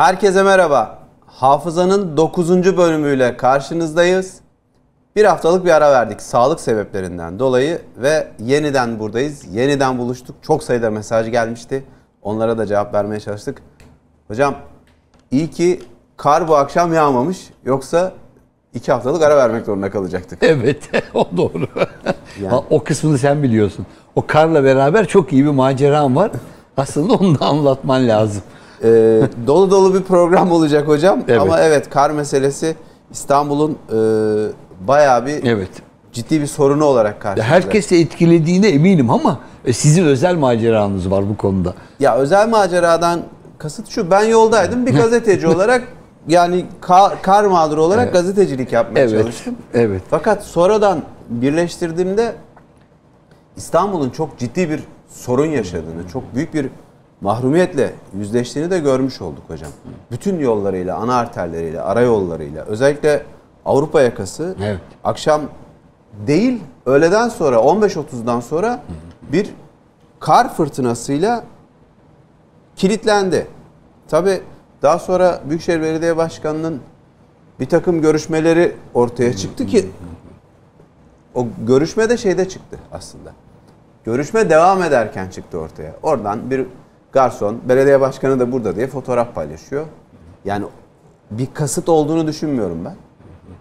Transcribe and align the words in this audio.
Herkese 0.00 0.42
merhaba. 0.42 0.98
Hafızanın 1.26 2.16
9. 2.16 2.76
bölümüyle 2.76 3.36
karşınızdayız. 3.36 4.40
Bir 5.16 5.24
haftalık 5.24 5.64
bir 5.64 5.70
ara 5.70 5.92
verdik 5.92 6.22
sağlık 6.22 6.60
sebeplerinden 6.60 7.38
dolayı 7.38 7.78
ve 7.96 8.28
yeniden 8.38 8.98
buradayız. 8.98 9.44
Yeniden 9.54 9.98
buluştuk. 9.98 10.36
Çok 10.42 10.62
sayıda 10.62 10.90
mesaj 10.90 11.30
gelmişti. 11.30 11.84
Onlara 12.22 12.58
da 12.58 12.66
cevap 12.66 12.94
vermeye 12.94 13.20
çalıştık. 13.20 13.62
Hocam 14.28 14.54
iyi 15.30 15.50
ki 15.50 15.80
kar 16.16 16.48
bu 16.48 16.56
akşam 16.56 16.94
yağmamış. 16.94 17.50
Yoksa 17.64 18.12
iki 18.74 18.92
haftalık 18.92 19.22
ara 19.22 19.36
vermek 19.36 19.66
zorunda 19.66 19.90
kalacaktık. 19.90 20.38
Evet, 20.42 20.90
o 21.14 21.28
doğru. 21.36 21.68
Yani- 22.42 22.62
O 22.70 22.84
kısmını 22.84 23.18
sen 23.18 23.42
biliyorsun. 23.42 23.86
O 24.14 24.26
karla 24.26 24.64
beraber 24.64 25.08
çok 25.08 25.32
iyi 25.32 25.44
bir 25.44 25.50
maceram 25.50 26.16
var. 26.16 26.30
Aslında 26.76 27.14
onu 27.14 27.38
da 27.40 27.46
anlatman 27.46 28.08
lazım. 28.08 28.42
Ee, 28.84 29.20
dolu 29.46 29.70
dolu 29.70 29.94
bir 29.94 30.02
program 30.02 30.52
olacak 30.52 30.88
hocam. 30.88 31.20
Evet. 31.28 31.40
Ama 31.40 31.60
evet 31.60 31.90
kar 31.90 32.10
meselesi 32.10 32.76
İstanbul'un 33.10 33.70
e, 33.92 33.96
bayağı 34.88 35.26
bir 35.26 35.44
Evet. 35.44 35.68
ciddi 36.12 36.40
bir 36.40 36.46
sorunu 36.46 36.84
olarak 36.84 37.20
karşımızda. 37.20 37.54
Herkesi 37.54 37.96
etkilediğine 37.96 38.68
eminim 38.68 39.10
ama 39.10 39.38
e, 39.64 39.72
sizin 39.72 40.04
özel 40.04 40.34
maceranız 40.34 41.10
var 41.10 41.28
bu 41.28 41.36
konuda. 41.36 41.74
Ya 42.00 42.16
özel 42.16 42.48
maceradan 42.48 43.20
kasıt 43.58 43.88
şu. 43.88 44.10
Ben 44.10 44.24
yoldaydım 44.24 44.86
bir 44.86 44.94
gazeteci 44.94 45.46
olarak 45.54 45.82
yani 46.28 46.64
kar, 46.80 47.22
kar 47.22 47.44
mağduru 47.44 47.82
olarak 47.82 48.12
gazetecilik 48.12 48.72
yapmaya 48.72 49.00
Evet. 49.00 49.22
çalıştım. 49.22 49.54
Evet. 49.74 50.02
Fakat 50.10 50.42
sonradan 50.44 51.02
birleştirdiğimde 51.28 52.32
İstanbul'un 53.56 54.10
çok 54.10 54.38
ciddi 54.38 54.70
bir 54.70 54.80
sorun 55.08 55.46
yaşadığını, 55.46 56.08
çok 56.12 56.34
büyük 56.34 56.54
bir 56.54 56.66
mahrumiyetle 57.20 57.92
yüzleştiğini 58.18 58.70
de 58.70 58.78
görmüş 58.78 59.20
olduk 59.20 59.42
hocam. 59.48 59.70
Bütün 60.10 60.38
yollarıyla, 60.38 60.96
ana 60.96 61.16
arterleriyle, 61.16 61.80
arayollarıyla, 61.80 62.64
özellikle 62.64 63.22
Avrupa 63.64 64.00
yakası 64.00 64.56
Evet. 64.62 64.80
akşam 65.04 65.42
değil, 66.26 66.60
öğleden 66.86 67.28
sonra 67.28 67.56
15.30'dan 67.56 68.40
sonra 68.40 68.82
bir 69.32 69.50
kar 70.20 70.54
fırtınasıyla 70.54 71.44
kilitlendi. 72.76 73.46
Tabi 74.08 74.40
daha 74.82 74.98
sonra 74.98 75.40
Büyükşehir 75.48 75.80
Belediye 75.82 76.16
Başkanı'nın 76.16 76.80
bir 77.60 77.66
takım 77.68 78.02
görüşmeleri 78.02 78.76
ortaya 78.94 79.36
çıktı 79.36 79.66
ki 79.66 79.90
o 81.34 81.46
görüşme 81.66 82.08
de 82.10 82.16
şeyde 82.16 82.48
çıktı 82.48 82.78
aslında. 82.92 83.32
Görüşme 84.04 84.50
devam 84.50 84.82
ederken 84.82 85.28
çıktı 85.28 85.58
ortaya. 85.58 85.92
Oradan 86.02 86.50
bir 86.50 86.66
garson, 87.12 87.58
belediye 87.68 88.00
başkanı 88.00 88.40
da 88.40 88.52
burada 88.52 88.76
diye 88.76 88.86
fotoğraf 88.86 89.34
paylaşıyor. 89.34 89.86
Yani 90.44 90.64
bir 91.30 91.48
kasıt 91.54 91.88
olduğunu 91.88 92.26
düşünmüyorum 92.26 92.84
ben. 92.84 92.94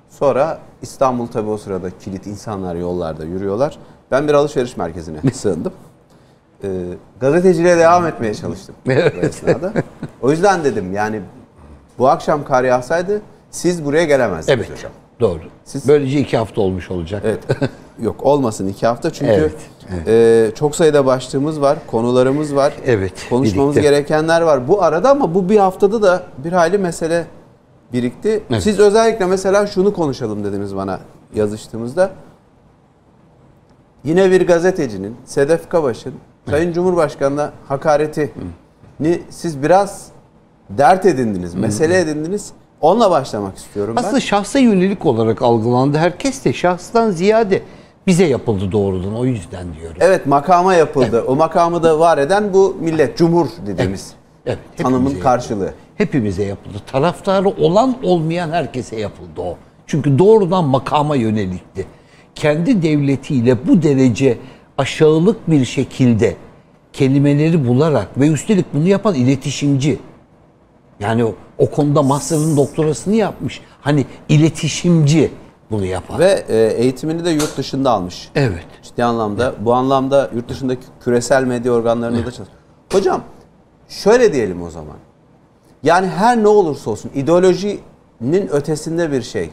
Sonra 0.09 0.59
İstanbul 0.81 1.27
tabii 1.27 1.49
o 1.49 1.57
sırada 1.57 1.89
kilit 1.99 2.27
insanlar 2.27 2.75
yollarda 2.75 3.25
yürüyorlar. 3.25 3.77
Ben 4.11 4.27
bir 4.27 4.33
alışveriş 4.33 4.77
merkezine 4.77 5.21
sığındım. 5.33 5.73
Ee, 6.63 6.67
gazeteciliğe 7.19 7.77
devam 7.77 8.07
etmeye 8.07 8.33
çalıştım 8.33 8.75
Evet. 8.87 9.23
esnada. 9.23 9.73
O 10.21 10.31
yüzden 10.31 10.63
dedim 10.63 10.93
yani 10.93 11.21
bu 11.99 12.09
akşam 12.09 12.43
kar 12.43 12.63
yağsaydı 12.63 13.21
siz 13.51 13.85
buraya 13.85 14.03
gelemezdiniz 14.05 14.59
Evet. 14.59 14.77
hocam. 14.77 14.91
Doğru. 15.19 15.39
Siz- 15.65 15.87
Böylece 15.87 16.19
iki 16.19 16.37
hafta 16.37 16.61
olmuş 16.61 16.91
olacak. 16.91 17.21
Evet. 17.25 17.43
Yok 18.01 18.25
olmasın 18.25 18.67
iki 18.67 18.87
hafta 18.87 19.13
çünkü 19.13 19.31
Evet, 19.31 19.55
e, 20.07 20.51
çok 20.55 20.75
sayıda 20.75 21.05
başlığımız 21.05 21.61
var, 21.61 21.77
konularımız 21.87 22.55
var. 22.55 22.73
Evet, 22.85 23.13
Konuşmamız 23.29 23.75
birlikte. 23.75 23.91
gerekenler 23.91 24.41
var. 24.41 24.67
Bu 24.67 24.83
arada 24.83 25.09
ama 25.09 25.35
bu 25.35 25.49
bir 25.49 25.57
haftada 25.57 26.01
da 26.01 26.23
bir 26.37 26.51
hayli 26.51 26.77
mesele 26.77 27.25
birikti. 27.93 28.43
Evet. 28.51 28.63
Siz 28.63 28.79
özellikle 28.79 29.25
mesela 29.25 29.67
şunu 29.67 29.93
konuşalım 29.93 30.43
dediniz 30.43 30.75
bana 30.75 30.99
yazıştığımızda. 31.35 32.11
Yine 34.03 34.31
bir 34.31 34.47
gazetecinin 34.47 35.15
Sedef 35.25 35.69
Kabaş'ın 35.69 36.13
Sayın 36.49 36.73
Cumhurbaşkanı'na 36.73 37.51
hakaretini 37.67 38.29
siz 39.29 39.63
biraz 39.63 40.07
dert 40.69 41.05
edindiniz, 41.05 41.55
mesele 41.55 41.99
edindiniz. 41.99 42.51
Onunla 42.81 43.11
başlamak 43.11 43.57
istiyorum 43.57 43.95
ben. 43.95 44.03
Aslında 44.03 44.19
şahsa 44.19 44.59
yönelik 44.59 45.05
olarak 45.05 45.41
algılandı. 45.41 45.97
Herkes 45.97 46.45
de 46.45 46.53
şahstan 46.53 47.11
ziyade 47.11 47.61
bize 48.07 48.25
yapıldı 48.25 48.71
doğrudan. 48.71 49.15
O 49.15 49.25
yüzden 49.25 49.65
diyorum. 49.79 49.97
Evet 49.99 50.25
makama 50.25 50.73
yapıldı. 50.73 51.23
O 51.27 51.35
makamı 51.35 51.83
da 51.83 51.99
var 51.99 52.17
eden 52.17 52.53
bu 52.53 52.77
millet, 52.79 53.17
cumhur 53.17 53.47
dediğimiz 53.65 54.13
Evet, 54.45 54.59
tanımın 54.77 54.99
hepimize 54.99 55.19
karşılığı. 55.19 55.73
Hepimize 55.95 56.43
yapıldı. 56.43 56.77
Taraftarı 56.91 57.49
olan 57.49 57.95
olmayan 58.03 58.49
herkese 58.49 58.99
yapıldı 58.99 59.41
o. 59.41 59.57
Çünkü 59.87 60.19
doğrudan 60.19 60.63
makama 60.63 61.15
yönelikti. 61.15 61.85
Kendi 62.35 62.81
devletiyle 62.81 63.67
bu 63.67 63.81
derece 63.83 64.37
aşağılık 64.77 65.49
bir 65.49 65.65
şekilde 65.65 66.35
kelimeleri 66.93 67.67
bularak 67.67 68.07
ve 68.17 68.27
üstelik 68.27 68.73
bunu 68.73 68.87
yapan 68.87 69.15
iletişimci. 69.15 69.99
Yani 70.99 71.25
o, 71.25 71.35
o 71.59 71.71
konuda 71.71 72.03
master'ın 72.03 72.57
doktorasını 72.57 73.15
yapmış. 73.15 73.61
Hani 73.81 74.05
iletişimci 74.29 75.31
bunu 75.71 75.85
yapan. 75.85 76.19
Ve 76.19 76.45
e, 76.49 76.57
eğitimini 76.57 77.25
de 77.25 77.29
yurt 77.29 77.57
dışında 77.57 77.91
almış. 77.91 78.29
Evet. 78.35 78.65
Ciddi 78.83 79.03
anlamda. 79.03 79.55
Bu 79.59 79.73
anlamda 79.73 80.29
yurt 80.35 80.49
dışındaki 80.49 80.81
küresel 81.03 81.43
medya 81.43 81.71
organlarında 81.71 82.25
da 82.25 82.31
çalışıyor. 82.31 82.59
Hocam 82.91 83.23
şöyle 83.89 84.33
diyelim 84.33 84.61
o 84.61 84.69
zaman. 84.69 84.97
Yani 85.83 86.07
her 86.07 86.43
ne 86.43 86.47
olursa 86.47 86.91
olsun 86.91 87.11
ideolojinin 87.15 88.47
ötesinde 88.51 89.11
bir 89.11 89.21
şey. 89.21 89.49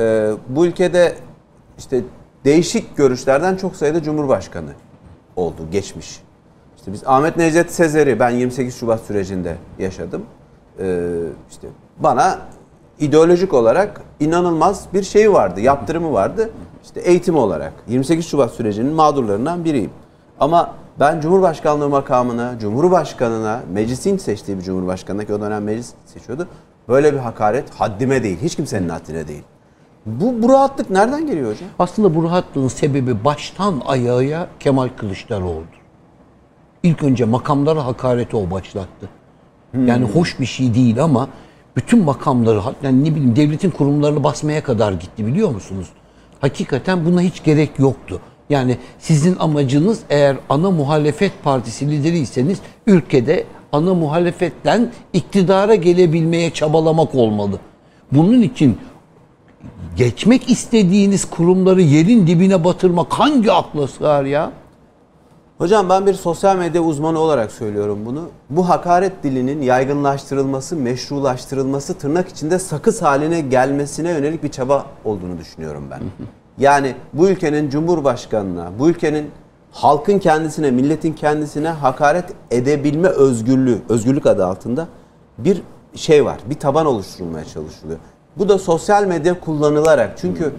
E, 0.00 0.30
bu 0.48 0.66
ülkede 0.66 1.14
işte 1.78 2.02
değişik 2.44 2.96
görüşlerden 2.96 3.56
çok 3.56 3.76
sayıda 3.76 4.02
cumhurbaşkanı 4.02 4.72
oldu, 5.36 5.62
geçmiş. 5.72 6.20
İşte 6.76 6.92
biz 6.92 7.02
Ahmet 7.06 7.36
Necdet 7.36 7.72
Sezer'i 7.72 8.20
ben 8.20 8.30
28 8.30 8.76
Şubat 8.76 9.00
sürecinde 9.00 9.56
yaşadım. 9.78 10.22
Ee, 10.80 11.10
işte 11.50 11.68
bana 11.98 12.38
ideolojik 12.98 13.54
olarak 13.54 14.02
inanılmaz 14.20 14.86
bir 14.94 15.02
şey 15.02 15.32
vardı, 15.32 15.60
yaptırımı 15.60 16.12
vardı. 16.12 16.50
İşte 16.84 17.00
eğitim 17.00 17.36
olarak 17.36 17.72
28 17.88 18.26
Şubat 18.26 18.50
sürecinin 18.50 18.92
mağdurlarından 18.92 19.64
biriyim. 19.64 19.90
Ama 20.40 20.74
ben 21.00 21.20
Cumhurbaşkanlığı 21.20 21.88
makamına, 21.88 22.58
Cumhurbaşkanına, 22.58 23.60
meclisin 23.72 24.16
seçtiği 24.16 24.58
bir 24.58 24.62
Cumhurbaşkanına 24.62 25.24
ki 25.24 25.34
o 25.34 25.40
dönem 25.40 25.64
meclis 25.64 25.94
seçiyordu. 26.06 26.48
Böyle 26.88 27.12
bir 27.12 27.18
hakaret 27.18 27.70
haddime 27.70 28.22
değil, 28.22 28.38
hiç 28.42 28.56
kimsenin 28.56 28.88
haddine 28.88 29.28
değil. 29.28 29.42
Bu, 30.06 30.42
bu 30.42 30.48
rahatlık 30.48 30.90
nereden 30.90 31.26
geliyor 31.26 31.52
hocam? 31.52 31.68
Aslında 31.78 32.14
bu 32.14 32.24
rahatlığın 32.24 32.68
sebebi 32.68 33.24
baştan 33.24 33.82
ayağa 33.86 34.48
Kemal 34.60 34.88
Kılıçdaroğlu'dur. 34.96 35.80
İlk 36.82 37.02
önce 37.02 37.24
makamlara 37.24 37.86
hakareti 37.86 38.36
o 38.36 38.50
başlattı. 38.50 39.08
Yani 39.86 40.04
hoş 40.04 40.40
bir 40.40 40.46
şey 40.46 40.74
değil 40.74 41.02
ama 41.02 41.28
bütün 41.76 42.04
makamları 42.04 42.60
yani 42.82 43.04
ne 43.04 43.14
bileyim 43.14 43.36
devletin 43.36 43.70
kurumlarını 43.70 44.24
basmaya 44.24 44.62
kadar 44.62 44.92
gitti 44.92 45.26
biliyor 45.26 45.50
musunuz? 45.50 45.88
Hakikaten 46.40 47.04
buna 47.04 47.20
hiç 47.20 47.44
gerek 47.44 47.78
yoktu. 47.78 48.20
Yani 48.50 48.76
sizin 48.98 49.36
amacınız 49.36 50.00
eğer 50.10 50.36
ana 50.48 50.70
muhalefet 50.70 51.32
partisi 51.42 51.90
lideriyseniz 51.90 52.58
ülkede 52.86 53.44
ana 53.72 53.94
muhalefetten 53.94 54.92
iktidara 55.12 55.74
gelebilmeye 55.74 56.50
çabalamak 56.50 57.14
olmalı. 57.14 57.58
Bunun 58.12 58.42
için 58.42 58.78
geçmek 59.96 60.50
istediğiniz 60.50 61.24
kurumları 61.24 61.82
yerin 61.82 62.26
dibine 62.26 62.64
batırmak 62.64 63.12
hangi 63.12 63.52
akla 63.52 63.88
sığar 63.88 64.24
ya? 64.24 64.52
Hocam 65.60 65.88
ben 65.88 66.06
bir 66.06 66.14
sosyal 66.14 66.56
medya 66.56 66.82
uzmanı 66.82 67.18
olarak 67.18 67.52
söylüyorum 67.52 67.98
bunu. 68.06 68.28
Bu 68.50 68.68
hakaret 68.68 69.22
dilinin 69.22 69.62
yaygınlaştırılması, 69.62 70.76
meşrulaştırılması, 70.76 71.94
tırnak 71.94 72.28
içinde 72.28 72.58
sakız 72.58 73.02
haline 73.02 73.40
gelmesine 73.40 74.10
yönelik 74.10 74.42
bir 74.42 74.48
çaba 74.48 74.86
olduğunu 75.04 75.38
düşünüyorum 75.38 75.84
ben. 75.90 76.00
Yani 76.58 76.94
bu 77.12 77.28
ülkenin 77.28 77.70
cumhurbaşkanına, 77.70 78.70
bu 78.78 78.88
ülkenin 78.90 79.30
halkın 79.72 80.18
kendisine, 80.18 80.70
milletin 80.70 81.12
kendisine 81.12 81.68
hakaret 81.68 82.24
edebilme 82.50 83.08
özgürlüğü, 83.08 83.78
özgürlük 83.88 84.26
adı 84.26 84.46
altında 84.46 84.88
bir 85.38 85.62
şey 85.94 86.24
var. 86.24 86.38
Bir 86.50 86.58
taban 86.58 86.86
oluşturulmaya 86.86 87.44
çalışılıyor. 87.44 87.98
Bu 88.36 88.48
da 88.48 88.58
sosyal 88.58 89.04
medya 89.04 89.40
kullanılarak. 89.40 90.18
Çünkü 90.18 90.52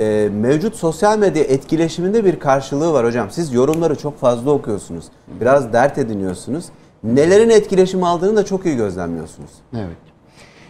e, 0.00 0.28
mevcut 0.32 0.76
sosyal 0.76 1.18
medya 1.18 1.44
etkileşiminde 1.44 2.24
bir 2.24 2.38
karşılığı 2.38 2.92
var 2.92 3.06
hocam. 3.06 3.30
Siz 3.30 3.52
yorumları 3.52 3.98
çok 3.98 4.18
fazla 4.18 4.50
okuyorsunuz. 4.50 5.04
Biraz 5.40 5.72
dert 5.72 5.98
ediniyorsunuz. 5.98 6.64
Nelerin 7.04 7.50
etkileşim 7.50 8.02
aldığını 8.02 8.36
da 8.36 8.44
çok 8.44 8.66
iyi 8.66 8.76
gözlemliyorsunuz. 8.76 9.50
Evet. 9.74 9.96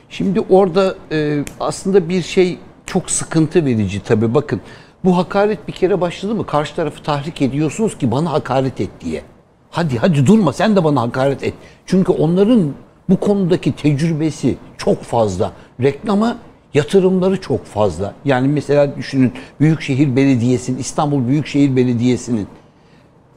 Şimdi 0.08 0.40
orada 0.40 0.94
e, 1.12 1.44
aslında 1.60 2.08
bir 2.08 2.22
şey 2.22 2.58
çok 2.86 3.10
sıkıntı 3.10 3.64
verici 3.64 4.02
tabii. 4.02 4.34
Bakın 4.34 4.60
bu 5.04 5.16
hakaret 5.16 5.68
bir 5.68 5.72
kere 5.72 6.00
başladı 6.00 6.34
mı 6.34 6.46
karşı 6.46 6.76
tarafı 6.76 7.02
tahrik 7.02 7.42
ediyorsunuz 7.42 7.98
ki 7.98 8.10
bana 8.10 8.32
hakaret 8.32 8.80
et 8.80 8.90
diye. 9.00 9.22
Hadi 9.70 9.98
hadi 9.98 10.26
durma 10.26 10.52
sen 10.52 10.76
de 10.76 10.84
bana 10.84 11.00
hakaret 11.00 11.42
et. 11.42 11.54
Çünkü 11.86 12.12
onların 12.12 12.72
Bu 13.08 13.20
konudaki 13.20 13.72
tecrübesi 13.72 14.56
çok 14.78 15.02
fazla. 15.02 15.52
Reklama 15.80 16.36
yatırımları 16.76 17.40
çok 17.40 17.64
fazla. 17.64 18.14
Yani 18.24 18.48
mesela 18.48 18.96
düşünün 18.96 19.32
Büyükşehir 19.60 20.16
Belediyesi'nin, 20.16 20.78
İstanbul 20.78 21.28
Büyükşehir 21.28 21.76
Belediyesi'nin 21.76 22.46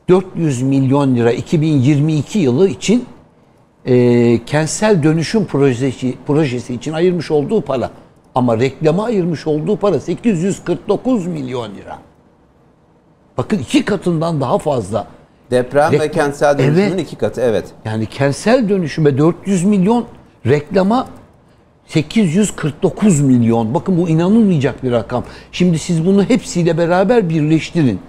400 0.09 0.61
milyon 0.61 1.15
lira 1.15 1.31
2022 1.31 2.39
yılı 2.39 2.69
için 2.69 3.05
e, 3.85 4.45
kentsel 4.45 5.03
dönüşüm 5.03 5.45
projesi, 5.45 6.15
projesi 6.27 6.73
için 6.73 6.93
ayırmış 6.93 7.31
olduğu 7.31 7.61
para. 7.61 7.89
Ama 8.35 8.59
reklama 8.59 9.03
ayırmış 9.05 9.47
olduğu 9.47 9.77
para 9.77 9.99
849 9.99 11.27
milyon 11.27 11.75
lira. 11.75 11.99
Bakın 13.37 13.57
iki 13.57 13.85
katından 13.85 14.41
daha 14.41 14.57
fazla. 14.57 15.07
Deprem 15.51 15.91
ve 15.91 15.97
Reklam- 15.97 16.11
kentsel 16.11 16.57
dönüşümün 16.57 16.91
Evet. 16.91 17.01
iki 17.01 17.15
katı 17.15 17.41
evet. 17.41 17.65
Yani 17.85 18.05
kentsel 18.05 18.69
dönüşüme 18.69 19.17
400 19.17 19.63
milyon, 19.63 20.05
reklama 20.45 21.07
849 21.89 23.21
milyon. 23.21 23.73
Bakın 23.73 23.97
bu 23.97 24.09
inanılmayacak 24.09 24.83
bir 24.83 24.91
rakam. 24.91 25.23
Şimdi 25.51 25.79
siz 25.79 26.05
bunu 26.05 26.23
hepsiyle 26.23 26.77
beraber 26.77 27.29
birleştirin. 27.29 27.99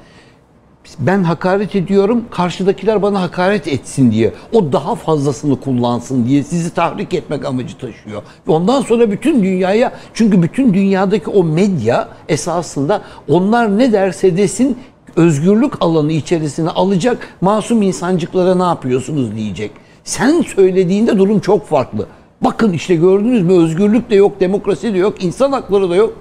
Ben 0.99 1.23
hakaret 1.23 1.77
ediyorum, 1.77 2.25
karşıdakiler 2.31 3.03
bana 3.03 3.23
hakaret 3.23 3.69
etsin 3.69 4.11
diye. 4.11 4.33
O 4.53 4.73
daha 4.73 4.95
fazlasını 4.95 5.61
kullansın 5.61 6.27
diye 6.27 6.43
sizi 6.43 6.75
tahrik 6.75 7.15
etmek 7.15 7.45
amacı 7.45 7.79
taşıyor. 7.79 8.23
Ondan 8.49 8.83
sonra 8.83 9.11
bütün 9.11 9.43
dünyaya, 9.43 9.93
çünkü 10.15 10.43
bütün 10.43 10.75
dünyadaki 10.75 11.31
o 11.31 11.45
medya 11.45 12.09
esasında 12.29 13.03
onlar 13.29 13.79
ne 13.79 13.93
derse 13.93 14.37
desin 14.37 14.79
özgürlük 15.17 15.73
alanı 15.83 16.13
içerisine 16.13 16.71
alacak 16.71 17.29
masum 17.41 17.83
insancıklara 17.83 18.55
ne 18.55 18.63
yapıyorsunuz 18.63 19.37
diyecek. 19.37 19.71
Sen 20.05 20.43
söylediğinde 20.43 21.19
durum 21.19 21.41
çok 21.41 21.67
farklı. 21.67 22.07
Bakın 22.45 22.73
işte 22.73 22.95
gördünüz 22.95 23.43
mü 23.43 23.53
özgürlük 23.63 24.11
de 24.11 24.15
yok, 24.15 24.41
demokrasi 24.41 24.95
de 24.95 24.99
yok, 24.99 25.25
insan 25.25 25.53
hakları 25.53 25.91
da 25.91 25.97
yok. 25.97 26.13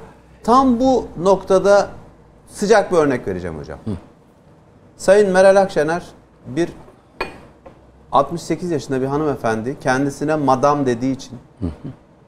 Tam 0.43 0.79
bu 0.79 1.07
noktada 1.23 1.89
sıcak 2.47 2.91
bir 2.91 2.97
örnek 2.97 3.27
vereceğim 3.27 3.57
hocam. 3.57 3.79
Sayın 4.97 5.31
Meral 5.31 5.61
Akşener 5.61 6.03
bir 6.47 6.69
68 8.11 8.71
yaşında 8.71 9.01
bir 9.01 9.05
hanımefendi 9.05 9.77
kendisine 9.79 10.35
madam 10.35 10.85
dediği 10.85 11.11
için 11.15 11.37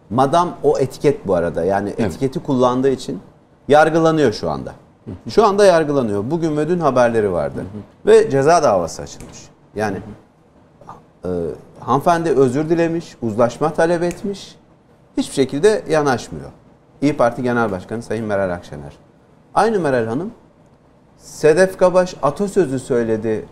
madam 0.10 0.50
o 0.64 0.80
etiket 0.80 1.28
bu 1.28 1.36
arada 1.36 1.66
yani 1.66 1.90
etiketi 1.90 2.40
kullandığı 2.44 2.90
için 2.90 3.20
yargılanıyor 3.68 4.34
şu 4.34 4.50
anda. 4.50 4.74
Şu 5.30 5.46
anda 5.46 5.66
yargılanıyor. 5.66 6.24
Bugün 6.32 6.58
ve 6.58 6.70
dün 6.70 6.80
haberleri 6.80 7.32
vardı. 7.32 7.66
Ve 8.06 8.30
ceza 8.30 8.64
davası 8.64 9.02
açılmış. 9.02 9.38
Yani 9.76 9.98
e, 11.26 11.30
hanımefendi 11.82 12.30
özür 12.30 12.70
dilemiş, 12.70 13.16
uzlaşma 13.22 13.74
talep 13.74 14.04
etmiş. 14.04 14.56
Hiçbir 15.18 15.34
şekilde 15.34 15.84
yanaşmıyor. 15.90 16.50
İyi 17.02 17.18
Parti 17.18 17.44
Genel 17.44 17.72
Başkanı 17.72 18.04
Sayın 18.04 18.26
Meral 18.26 18.54
Akşener. 18.54 18.94
Aynı 19.54 19.80
Meral 19.80 20.06
Hanım 20.06 20.32
Sedef 21.18 21.78
Kabaş 21.78 22.16
atasözü 22.22 22.80
söyledi. 22.80 23.46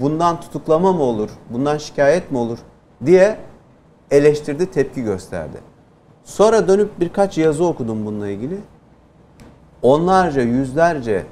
Bundan 0.00 0.40
tutuklama 0.40 0.92
mı 0.92 1.02
olur? 1.02 1.30
Bundan 1.50 1.78
şikayet 1.78 2.30
mi 2.30 2.38
olur? 2.38 2.58
diye 3.06 3.38
eleştirdi, 4.10 4.70
tepki 4.70 5.02
gösterdi. 5.02 5.58
Sonra 6.24 6.68
dönüp 6.68 7.00
birkaç 7.00 7.38
yazı 7.38 7.64
okudum 7.64 8.06
bununla 8.06 8.28
ilgili. 8.28 8.58
Onlarca, 9.82 10.42
yüzlerce 10.42 11.26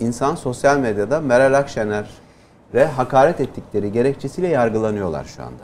insan 0.00 0.34
sosyal 0.34 0.78
medyada 0.78 1.20
Meral 1.20 1.58
Akşener'e 1.58 2.84
hakaret 2.84 3.40
ettikleri 3.40 3.92
gerekçesiyle 3.92 4.48
yargılanıyorlar 4.48 5.24
şu 5.24 5.42
anda. 5.42 5.62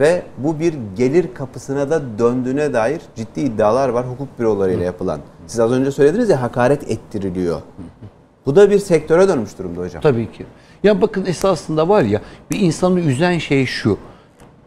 Ve 0.00 0.22
bu 0.38 0.60
bir 0.60 0.74
gelir 0.96 1.34
kapısına 1.34 1.90
da 1.90 2.18
döndüğüne 2.18 2.72
dair 2.72 3.00
ciddi 3.16 3.40
iddialar 3.40 3.88
var 3.88 4.06
hukuk 4.08 4.38
bürolarıyla 4.38 4.84
yapılan. 4.84 5.20
Siz 5.46 5.60
az 5.60 5.72
önce 5.72 5.90
söylediniz 5.90 6.28
ya 6.28 6.42
hakaret 6.42 6.90
ettiriliyor. 6.90 7.60
Bu 8.46 8.56
da 8.56 8.70
bir 8.70 8.78
sektöre 8.78 9.28
dönmüş 9.28 9.58
durumda 9.58 9.80
hocam. 9.80 10.02
Tabii 10.02 10.32
ki. 10.32 10.46
Ya 10.82 11.02
bakın 11.02 11.24
esasında 11.24 11.88
var 11.88 12.02
ya 12.02 12.20
bir 12.50 12.60
insanı 12.60 13.00
üzen 13.00 13.38
şey 13.38 13.66
şu. 13.66 13.98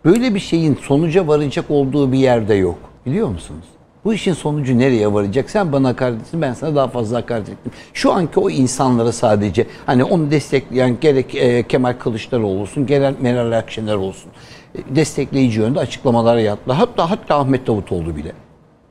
Böyle 0.05 0.35
bir 0.35 0.39
şeyin 0.39 0.75
sonuca 0.75 1.27
varacak 1.27 1.65
olduğu 1.69 2.11
bir 2.11 2.17
yerde 2.17 2.53
yok. 2.53 2.77
Biliyor 3.05 3.27
musunuz? 3.27 3.65
Bu 4.05 4.13
işin 4.13 4.33
sonucu 4.33 4.79
nereye 4.79 5.13
varacak? 5.13 5.49
Sen 5.49 5.71
bana 5.71 5.87
hakaret 5.87 6.21
ettin, 6.21 6.41
ben 6.41 6.53
sana 6.53 6.75
daha 6.75 6.87
fazla 6.87 7.17
hakaret 7.17 7.49
ettim. 7.49 7.71
Şu 7.93 8.13
anki 8.13 8.39
o 8.39 8.49
insanlara 8.49 9.11
sadece 9.11 9.67
hani 9.85 10.03
onu 10.03 10.31
destekleyen 10.31 10.97
gerek 11.01 11.35
e, 11.35 11.63
Kemal 11.63 11.93
Kılıçdaroğlu 11.93 12.61
olsun, 12.61 12.85
gerek 12.85 13.21
Meral 13.21 13.51
Akşener 13.51 13.95
olsun. 13.95 14.31
e, 14.75 14.95
destekleyici 14.95 15.59
yönde 15.59 15.79
açıklamalar 15.79 16.37
yaptılar. 16.37 16.77
Hatta 16.77 17.09
hatta 17.09 17.35
Ahmet 17.39 17.67
Davutoğlu 17.67 18.15
bile 18.15 18.31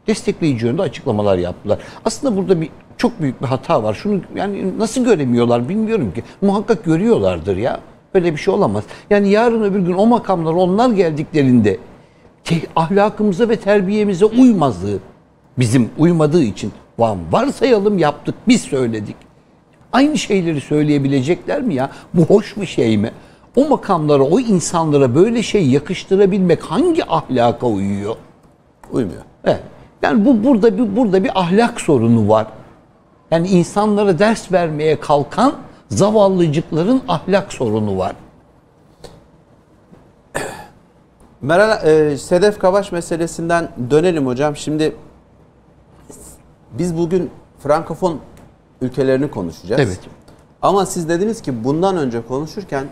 destekleyici 0.06 0.66
yönde 0.66 0.82
açıklamalar 0.82 1.38
yaptılar. 1.38 1.78
Aslında 2.04 2.36
burada 2.36 2.60
bir 2.60 2.68
çok 2.96 3.20
büyük 3.20 3.42
bir 3.42 3.46
hata 3.46 3.82
var. 3.82 3.94
Şunu 3.94 4.20
yani 4.34 4.78
nasıl 4.78 5.04
göremiyorlar 5.04 5.68
bilmiyorum 5.68 6.12
ki. 6.14 6.22
Muhakkak 6.40 6.84
görüyorlardır 6.84 7.56
ya. 7.56 7.80
Böyle 8.14 8.32
bir 8.32 8.38
şey 8.38 8.54
olamaz. 8.54 8.84
Yani 9.10 9.28
yarın 9.28 9.62
öbür 9.62 9.80
gün 9.80 9.92
o 9.92 10.06
makamlara 10.06 10.56
onlar 10.56 10.90
geldiklerinde 10.90 11.78
ahlakımıza 12.76 13.48
ve 13.48 13.56
terbiyemize 13.56 14.24
uymazlığı 14.24 14.98
bizim 15.58 15.90
uymadığı 15.98 16.42
için 16.42 16.72
var, 16.98 17.16
varsayalım 17.30 17.98
yaptık 17.98 18.34
biz 18.48 18.62
söyledik. 18.62 19.16
Aynı 19.92 20.18
şeyleri 20.18 20.60
söyleyebilecekler 20.60 21.62
mi 21.62 21.74
ya? 21.74 21.90
Bu 22.14 22.22
hoş 22.22 22.56
bir 22.56 22.66
şey 22.66 22.98
mi? 22.98 23.10
O 23.56 23.68
makamlara, 23.68 24.22
o 24.22 24.40
insanlara 24.40 25.14
böyle 25.14 25.42
şey 25.42 25.68
yakıştırabilmek 25.68 26.62
hangi 26.62 27.04
ahlaka 27.04 27.66
uyuyor? 27.66 28.16
Uymuyor. 28.92 29.22
Evet. 29.44 29.60
Yani 30.02 30.24
bu 30.24 30.44
burada 30.44 30.78
bir 30.78 30.96
burada 30.96 31.24
bir 31.24 31.40
ahlak 31.40 31.80
sorunu 31.80 32.28
var. 32.28 32.46
Yani 33.30 33.48
insanlara 33.48 34.18
ders 34.18 34.52
vermeye 34.52 35.00
kalkan 35.00 35.54
zavallıcıkların 35.88 37.02
ahlak 37.08 37.52
sorunu 37.52 37.98
var. 37.98 38.12
Meral, 41.42 41.86
e, 41.86 42.18
Sedef 42.18 42.58
Kabaş 42.58 42.92
meselesinden 42.92 43.68
dönelim 43.90 44.26
hocam. 44.26 44.56
Şimdi 44.56 44.96
biz 46.72 46.96
bugün 46.98 47.30
Frankofon 47.62 48.20
ülkelerini 48.80 49.30
konuşacağız. 49.30 49.80
Evet. 49.80 50.00
Ama 50.62 50.86
siz 50.86 51.08
dediniz 51.08 51.42
ki 51.42 51.64
bundan 51.64 51.96
önce 51.96 52.26
konuşurken 52.26 52.86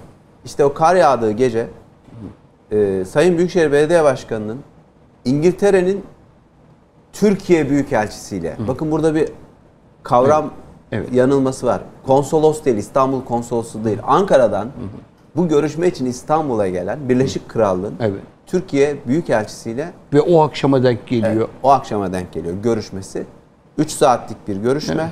işte 0.44 0.64
o 0.64 0.74
kar 0.74 0.96
yağdığı 0.96 1.32
gece 1.32 1.66
e, 2.70 3.04
Sayın 3.04 3.38
Büyükşehir 3.38 3.72
Belediye 3.72 4.04
Başkanı'nın 4.04 4.58
İngiltere'nin 5.24 6.04
Türkiye 7.12 7.70
Büyükelçisiyle 7.70 8.56
bakın 8.68 8.90
burada 8.90 9.14
bir 9.14 9.28
kavram 10.02 10.50
Evet. 10.92 11.12
yanılması 11.12 11.66
var. 11.66 11.80
Konsolos 12.06 12.64
değil, 12.64 12.76
İstanbul 12.76 13.24
Konsolosluğu 13.24 13.84
değil. 13.84 13.98
Ankara'dan 14.06 14.68
bu 15.36 15.48
görüşme 15.48 15.88
için 15.88 16.06
İstanbul'a 16.06 16.68
gelen 16.68 17.08
Birleşik 17.08 17.48
Krallığın 17.48 17.94
Evet. 18.00 18.20
Türkiye 18.50 18.96
Büyükelçisiyle 19.06 19.92
Ve 20.14 20.20
o 20.20 20.40
akşama 20.42 20.82
denk 20.82 21.06
geliyor. 21.06 21.48
o 21.62 21.70
akşama 21.70 22.12
denk 22.12 22.32
geliyor 22.32 22.54
görüşmesi. 22.62 23.26
3 23.78 23.90
saatlik 23.90 24.48
bir 24.48 24.56
görüşme. 24.56 25.10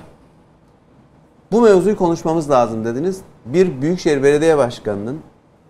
Bu 1.53 1.61
mevzuyu 1.63 1.97
konuşmamız 1.97 2.51
lazım 2.51 2.85
dediniz. 2.85 3.21
Bir 3.47 3.83
Büyükşehir 3.83 4.23
Belediye 4.23 4.59
Başkanı'nın 4.59 5.19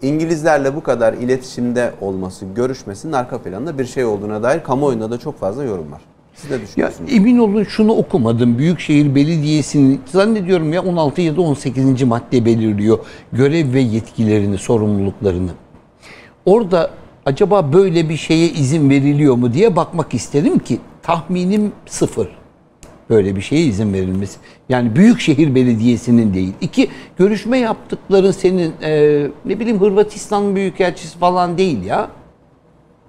İngilizlerle 0.03 0.77
bu 0.77 0.83
kadar 0.83 1.13
iletişimde 1.13 1.93
olması, 2.01 2.45
görüşmesinin 2.57 3.13
arka 3.13 3.39
planında 3.43 3.79
bir 3.79 3.85
şey 3.87 4.05
olduğuna 4.05 4.43
dair 4.43 4.63
kamuoyunda 4.63 5.11
da 5.11 5.19
çok 5.19 5.39
fazla 5.41 5.65
yorum 5.65 5.93
var. 5.93 6.01
Siz 6.35 6.51
Ya 6.51 6.61
düşünüyorsunuz? 6.61 7.11
emin 7.13 7.39
olun 7.39 7.65
şunu 7.65 7.93
okumadım. 7.93 8.59
Büyükşehir 8.59 9.15
Belediyesi'nin 9.15 10.01
zannediyorum 10.07 10.73
ya 10.73 10.83
16 10.83 11.21
ya 11.21 11.37
da 11.37 11.41
18. 11.41 12.03
madde 12.03 12.45
belirliyor 12.45 12.99
görev 13.33 13.73
ve 13.73 13.81
yetkilerini, 13.81 14.59
sorumluluklarını. 14.59 15.51
Orada 16.47 16.91
acaba 17.29 17.73
böyle 17.73 18.09
bir 18.09 18.17
şeye 18.17 18.49
izin 18.49 18.91
veriliyor 18.91 19.35
mu 19.35 19.53
diye 19.53 19.77
bakmak 19.77 20.15
istedim 20.15 20.59
ki 20.59 20.79
tahminim 21.03 21.73
sıfır. 21.87 22.29
Böyle 23.11 23.37
bir 23.37 23.41
şeye 23.41 23.63
izin 23.63 23.93
verilmesi. 23.93 24.39
Yani 24.69 24.97
Büyükşehir 24.97 25.55
Belediyesi'nin 25.55 26.35
değil. 26.35 26.53
İki, 26.61 26.89
görüşme 27.19 27.59
yaptıkların 27.59 28.31
senin 28.31 28.73
e, 28.83 29.27
ne 29.45 29.61
bileyim 29.61 29.81
Hırvatistan 29.81 30.57
Büyükelçisi 30.57 31.19
falan 31.19 31.59
değil 31.59 31.85
ya. 31.85 32.09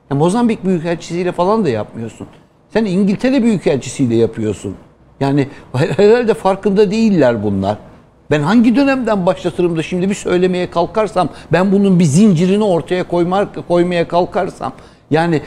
Ya 0.10 0.18
Mozambik 0.18 0.66
Büyükelçisiyle 0.66 1.32
falan 1.32 1.66
da 1.66 1.70
yapmıyorsun. 1.70 2.28
Sen 2.74 2.86
İngiltere 2.86 3.44
Büyükelçisiyle 3.44 4.16
yapıyorsun. 4.16 4.76
Yani 5.20 5.48
herhalde 5.74 6.34
farkında 6.34 6.92
değiller 6.92 7.44
bunlar. 7.44 7.78
Ben 8.32 8.42
hangi 8.42 8.76
dönemden 8.76 9.26
başlatırım 9.26 9.78
da 9.78 9.84
şimdi 9.84 10.10
bir 10.10 10.16
söylemeye 10.16 10.70
kalkarsam, 10.70 11.30
ben 11.52 11.72
bunun 11.72 12.00
bir 12.00 12.04
zincirini 12.04 12.64
ortaya 12.64 13.04
koymak, 13.04 13.68
koymaya 13.68 14.08
kalkarsam, 14.08 14.74
yani 15.12 15.42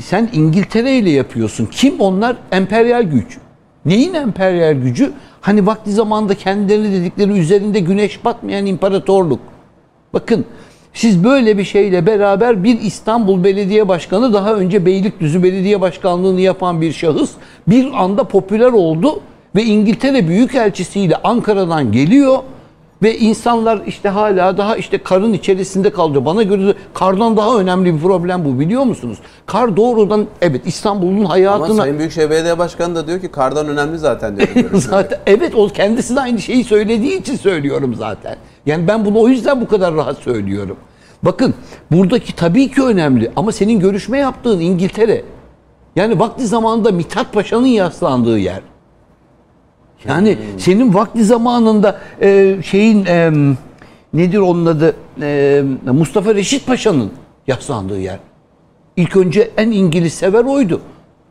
sen 0.00 0.30
İngiltere 0.32 0.96
ile 0.96 1.10
yapıyorsun. 1.10 1.66
Kim 1.66 2.00
onlar? 2.00 2.36
Emperyal 2.52 3.02
güç. 3.02 3.38
Neyin 3.84 4.14
emperyal 4.14 4.74
gücü? 4.74 5.12
Hani 5.40 5.66
vakti 5.66 5.92
zamanında 5.92 6.34
kendileri 6.34 6.92
dedikleri 6.92 7.38
üzerinde 7.38 7.80
güneş 7.80 8.24
batmayan 8.24 8.66
imparatorluk. 8.66 9.40
Bakın 10.14 10.46
Siz 10.94 11.24
böyle 11.24 11.58
bir 11.58 11.64
şeyle 11.64 12.06
beraber 12.06 12.64
bir 12.64 12.80
İstanbul 12.80 13.44
Belediye 13.44 13.88
Başkanı 13.88 14.32
daha 14.32 14.54
önce 14.54 14.86
Beylikdüzü 14.86 15.42
Belediye 15.42 15.80
Başkanlığını 15.80 16.40
yapan 16.40 16.80
bir 16.80 16.92
şahıs 16.92 17.30
bir 17.68 18.02
anda 18.02 18.24
popüler 18.24 18.72
oldu 18.72 19.20
ve 19.54 19.64
İngiltere 19.64 20.28
Büyükelçisiyle 20.28 21.16
Ankara'dan 21.16 21.92
geliyor 21.92 22.38
ve 23.02 23.18
insanlar 23.18 23.82
işte 23.86 24.08
hala 24.08 24.56
daha 24.56 24.76
işte 24.76 24.98
karın 24.98 25.32
içerisinde 25.32 25.90
kalıyor. 25.90 26.24
Bana 26.24 26.42
göre 26.42 26.74
kardan 26.94 27.36
daha 27.36 27.58
önemli 27.58 27.94
bir 27.94 28.00
problem 28.00 28.44
bu 28.44 28.60
biliyor 28.60 28.84
musunuz? 28.84 29.18
Kar 29.46 29.76
doğrudan 29.76 30.26
evet 30.40 30.66
İstanbul'un 30.66 31.18
Ama 31.18 31.30
hayatına 31.30 31.74
Sayın 31.74 31.98
Büyükşehir 31.98 32.30
Belediye 32.30 32.58
Başkanı 32.58 32.94
da 32.94 33.06
diyor 33.06 33.20
ki 33.20 33.28
kardan 33.28 33.68
önemli 33.68 33.98
zaten 33.98 34.36
diyor. 34.36 34.48
zaten 34.74 35.18
evet 35.26 35.54
o 35.54 35.68
kendisi 35.68 36.16
de 36.16 36.20
aynı 36.20 36.38
şeyi 36.38 36.64
söylediği 36.64 37.20
için 37.20 37.36
söylüyorum 37.36 37.94
zaten. 37.94 38.36
Yani 38.66 38.88
ben 38.88 39.04
bunu 39.04 39.20
o 39.20 39.28
yüzden 39.28 39.60
bu 39.60 39.68
kadar 39.68 39.94
rahat 39.94 40.18
söylüyorum. 40.18 40.76
Bakın 41.22 41.54
buradaki 41.90 42.36
tabii 42.36 42.70
ki 42.70 42.82
önemli 42.82 43.32
ama 43.36 43.52
senin 43.52 43.80
görüşme 43.80 44.18
yaptığın 44.18 44.60
İngiltere. 44.60 45.24
Yani 45.96 46.18
vakti 46.20 46.46
zamanında 46.46 46.90
Mithat 46.90 47.32
Paşa'nın 47.32 47.66
yaslandığı 47.66 48.38
yer. 48.38 48.71
Yani 50.08 50.38
senin 50.58 50.94
vakti 50.94 51.24
zamanında 51.24 52.00
e, 52.20 52.56
şeyin 52.64 53.04
e, 53.04 53.32
nedir 54.14 54.38
onun 54.38 54.66
adı 54.66 54.96
E, 55.22 55.62
Mustafa 55.92 56.34
Reşit 56.34 56.66
Paşa'nın 56.66 57.10
yaslandığı 57.46 58.00
yer. 58.00 58.18
İlk 58.96 59.16
önce 59.16 59.50
en 59.56 59.70
İngiliz 59.70 60.12
sever 60.14 60.44
oydu. 60.44 60.80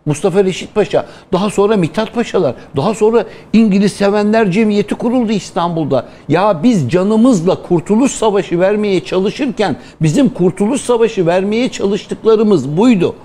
Mustafa 0.06 0.44
Reşit 0.44 0.76
Paşa, 0.76 1.06
daha 1.34 1.50
sonra 1.50 1.78
Mithat 1.78 2.14
Paşalar, 2.14 2.56
daha 2.76 2.94
sonra 2.94 3.26
İngiliz 3.54 3.94
Sevenler 3.94 4.52
Cemiyeti 4.52 4.96
kuruldu 4.96 5.32
İstanbul'da. 5.32 6.06
Ya 6.30 6.64
biz 6.64 6.90
canımızla 6.90 7.62
Kurtuluş 7.62 8.12
Savaşı 8.12 8.60
vermeye 8.60 9.04
çalışırken 9.04 9.76
bizim 10.02 10.30
Kurtuluş 10.30 10.82
Savaşı 10.82 11.26
vermeye 11.26 11.70
çalıştıklarımız 11.70 12.78
buydu. 12.78 13.16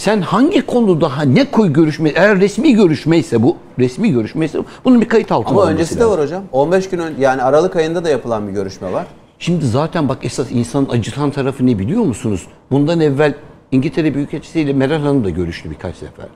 Sen 0.00 0.20
hangi 0.20 0.66
konuda 0.66 1.18
ha, 1.18 1.22
ne 1.22 1.50
koy 1.50 1.72
görüşme 1.72 2.08
eğer 2.08 2.40
resmi 2.40 2.74
görüşmeyse 2.74 3.42
bu 3.42 3.56
resmi 3.78 4.12
görüşmeyse 4.12 4.58
bunun 4.84 5.00
bir 5.00 5.08
kayıt 5.08 5.32
altına 5.32 5.60
Ama 5.60 5.70
öncesi 5.70 5.96
de 5.96 6.00
lazım. 6.00 6.12
var 6.12 6.24
hocam. 6.24 6.42
15 6.52 6.88
gün 6.88 6.98
ön, 6.98 7.14
yani 7.18 7.42
Aralık 7.42 7.76
ayında 7.76 8.04
da 8.04 8.08
yapılan 8.08 8.48
bir 8.48 8.52
görüşme 8.52 8.92
var. 8.92 9.06
Şimdi 9.38 9.66
zaten 9.66 10.08
bak 10.08 10.18
esas 10.22 10.50
insanın 10.50 10.88
acıtan 10.88 11.30
tarafı 11.30 11.66
ne 11.66 11.78
biliyor 11.78 12.02
musunuz? 12.04 12.46
Bundan 12.70 13.00
evvel 13.00 13.34
İngiltere 13.72 14.14
Büyükelçisi 14.14 14.60
ile 14.60 14.72
Meral 14.72 15.00
Hanım 15.00 15.24
da 15.24 15.30
görüştü 15.30 15.70
birkaç 15.70 15.96
sefer. 15.96 16.26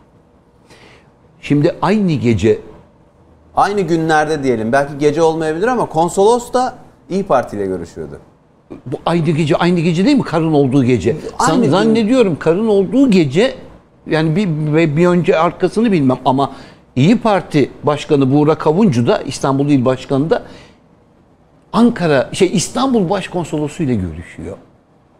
Şimdi 1.40 1.76
aynı 1.82 2.12
gece 2.12 2.58
Aynı 3.56 3.80
günlerde 3.80 4.42
diyelim. 4.42 4.72
Belki 4.72 4.98
gece 4.98 5.22
olmayabilir 5.22 5.66
ama 5.66 5.86
konsolos 5.86 6.52
da 6.52 6.74
İyi 7.10 7.22
Parti 7.24 7.56
ile 7.56 7.66
görüşüyordu. 7.66 8.18
Bu 8.86 8.96
aynı 9.06 9.30
gece 9.30 9.56
aynı 9.56 9.80
gece 9.80 10.04
değil 10.04 10.16
mi 10.16 10.22
karın 10.22 10.52
olduğu 10.52 10.84
gece? 10.84 11.16
Aynı 11.38 11.64
Zan- 11.64 11.70
zannediyorum 11.70 12.36
karın 12.38 12.66
olduğu 12.66 13.10
gece 13.10 13.54
yani 14.06 14.36
bir 14.36 14.48
bir 14.96 15.06
önce 15.06 15.38
arkasını 15.38 15.92
bilmem 15.92 16.18
ama 16.24 16.50
İyi 16.96 17.18
Parti 17.18 17.70
Başkanı 17.82 18.32
Buğra 18.32 18.54
Kavuncu 18.54 19.06
da 19.06 19.18
İstanbul 19.18 19.68
İl 19.68 19.84
Başkanı 19.84 20.30
da 20.30 20.42
Ankara 21.72 22.30
şey 22.32 22.50
İstanbul 22.52 23.10
Başkonsolosu 23.10 23.82
ile 23.82 23.94
görüşüyor. 23.94 24.56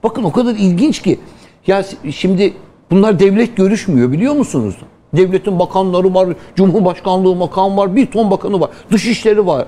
Bakın 0.02 0.22
o 0.22 0.32
kadar 0.32 0.54
ilginç 0.54 1.02
ki 1.02 1.18
ya 1.66 1.84
şimdi 2.10 2.54
bunlar 2.90 3.18
devlet 3.18 3.56
görüşmüyor 3.56 4.12
biliyor 4.12 4.34
musunuz? 4.34 4.76
Devletin 5.16 5.58
bakanları 5.58 6.14
var, 6.14 6.28
Cumhurbaşkanlığı 6.54 7.34
makam 7.34 7.76
var, 7.76 7.96
bir 7.96 8.06
ton 8.06 8.30
bakanı 8.30 8.60
var, 8.60 8.70
dışişleri 8.90 9.46
var. 9.46 9.66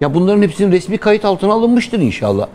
Ya 0.00 0.14
bunların 0.14 0.42
hepsinin 0.42 0.72
resmi 0.72 0.98
kayıt 0.98 1.24
altına 1.24 1.52
alınmıştır 1.52 1.98
inşallah. 1.98 2.46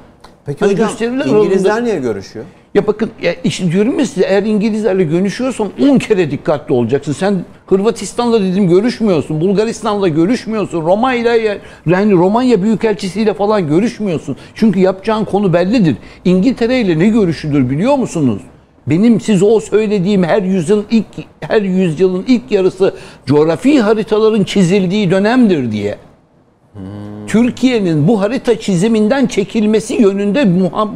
Peki 0.48 0.60
Hani 0.60 0.72
hocam 0.74 0.88
gösteriler 0.88 1.26
İngilizler 1.26 1.70
aralığında- 1.72 1.84
niye 1.84 2.00
görüşüyor? 2.00 2.46
ya 2.76 2.88
bakın 2.88 3.10
ya 3.22 3.34
işte 3.44 3.72
diyorum 3.72 4.00
ya 4.00 4.06
size 4.06 4.26
eğer 4.26 4.44
İngilizlerle 4.44 5.04
görüşüyorsan 5.04 5.70
10 5.82 5.98
kere 5.98 6.32
dikkatli 6.32 6.74
olacaksın. 6.74 7.12
Sen 7.14 7.36
Hırvatistan'la 7.66 8.42
dedim 8.42 8.70
görüşmüyorsun. 8.70 9.42
Bulgaristan'la 9.42 10.08
görüşmüyorsun. 10.08 10.82
Romanya 10.82 11.36
yani 11.86 12.12
Romanya 12.14 12.64
Büyükelçisiyle 12.64 13.34
falan 13.34 13.68
görüşmüyorsun. 13.68 14.36
Çünkü 14.56 14.80
yapacağın 14.80 15.26
konu 15.26 15.54
bellidir. 15.54 15.96
İngiltere 16.26 16.82
ile 16.82 17.00
ne 17.00 17.08
görüşülür 17.08 17.70
biliyor 17.70 17.96
musunuz? 17.96 18.42
Benim 18.88 19.22
size 19.22 19.46
o 19.46 19.60
söylediğim 19.60 20.24
her 20.24 20.42
yüzyılın 20.44 20.86
ilk 20.92 21.06
her 21.40 21.62
yüzyılın 21.62 22.26
ilk 22.28 22.52
yarısı 22.52 22.94
coğrafi 23.26 23.82
haritaların 23.82 24.44
çizildiği 24.44 25.12
dönemdir 25.12 25.72
diye. 25.72 25.98
Türkiye'nin 27.28 28.08
bu 28.08 28.22
harita 28.22 28.60
çiziminden 28.60 29.28
çekilmesi 29.28 29.94
yönünde 29.94 30.46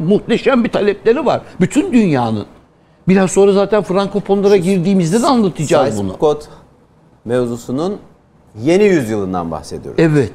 muhteşem 0.06 0.64
bir 0.64 0.68
talepleri 0.68 1.26
var. 1.26 1.42
Bütün 1.60 1.92
dünyanın. 1.92 2.46
Biraz 3.08 3.30
sonra 3.30 3.52
zaten 3.52 3.82
Frankofonlara 3.82 4.56
girdiğimizde 4.56 5.22
de 5.22 5.26
anlatacağız 5.26 5.98
bunu. 5.98 6.12
Sykes-Picot 6.12 6.42
mevzusunun 7.24 7.96
yeni 8.62 8.84
yüzyılından 8.84 9.50
bahsediyoruz. 9.50 10.00
Evet. 10.02 10.32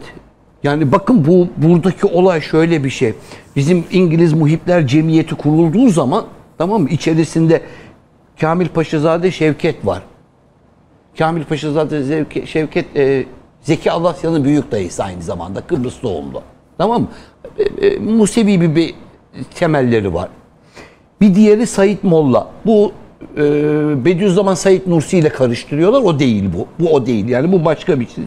Yani 0.63 0.91
bakın 0.91 1.25
bu 1.27 1.47
buradaki 1.57 2.05
olay 2.07 2.41
şöyle 2.41 2.83
bir 2.83 2.89
şey. 2.89 3.13
Bizim 3.55 3.83
İngiliz 3.91 4.33
Muhipler 4.33 4.87
Cemiyeti 4.87 5.35
kurulduğu 5.35 5.89
zaman 5.89 6.25
tamam 6.57 6.81
mı? 6.81 6.89
İçerisinde 6.89 7.61
Kamil 8.41 8.67
Paşazade 8.67 9.31
Şevket 9.31 9.85
var. 9.85 10.01
Kamil 11.17 11.43
Paşazade 11.43 11.95
Zevke- 12.01 12.45
Şevket 12.47 12.85
e, 12.97 13.25
Zeki 13.61 13.91
Alasya'nın 13.91 14.43
büyük 14.43 14.71
dayısı 14.71 15.03
aynı 15.03 15.21
zamanda 15.21 15.61
Kıbrıs 15.61 16.03
doğumlu. 16.03 16.41
Tamam 16.77 17.01
mı? 17.01 17.07
E, 17.57 17.87
e, 17.87 17.99
Musevi 17.99 18.61
bir, 18.61 18.75
bir 18.75 18.95
temelleri 19.55 20.13
var. 20.13 20.29
Bir 21.21 21.35
diğeri 21.35 21.67
Said 21.67 21.97
Molla. 22.03 22.47
Bu 22.65 22.91
e, 23.37 23.43
Bediüzzaman 24.05 24.53
Said 24.53 24.81
Nursi 24.87 25.17
ile 25.17 25.29
karıştırıyorlar. 25.29 26.01
O 26.01 26.19
değil 26.19 26.49
bu. 26.53 26.85
Bu 26.85 26.93
o 26.93 27.05
değil. 27.05 27.29
Yani 27.29 27.51
bu 27.51 27.65
başka 27.65 27.99
bir 27.99 28.07
şey. 28.07 28.23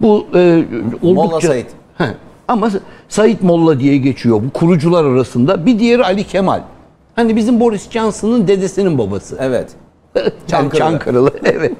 Bu 0.00 0.26
e, 0.34 0.64
oldukça... 1.02 1.14
Molla 1.14 1.40
Said. 1.40 1.66
He. 1.98 2.06
Ama 2.48 2.70
Said 3.08 3.38
Molla 3.42 3.80
diye 3.80 3.96
geçiyor 3.96 4.42
bu 4.42 4.50
kurucular 4.50 5.04
arasında. 5.04 5.66
Bir 5.66 5.78
diğeri 5.78 6.04
Ali 6.04 6.24
Kemal. 6.24 6.60
Hani 7.16 7.36
bizim 7.36 7.60
Boris 7.60 7.90
Johnson'ın 7.90 8.48
dedesinin 8.48 8.98
babası. 8.98 9.38
Evet. 9.40 9.68
Çankırılı. 10.46 10.78
Çankırılı. 10.78 11.30
evet. 11.44 11.72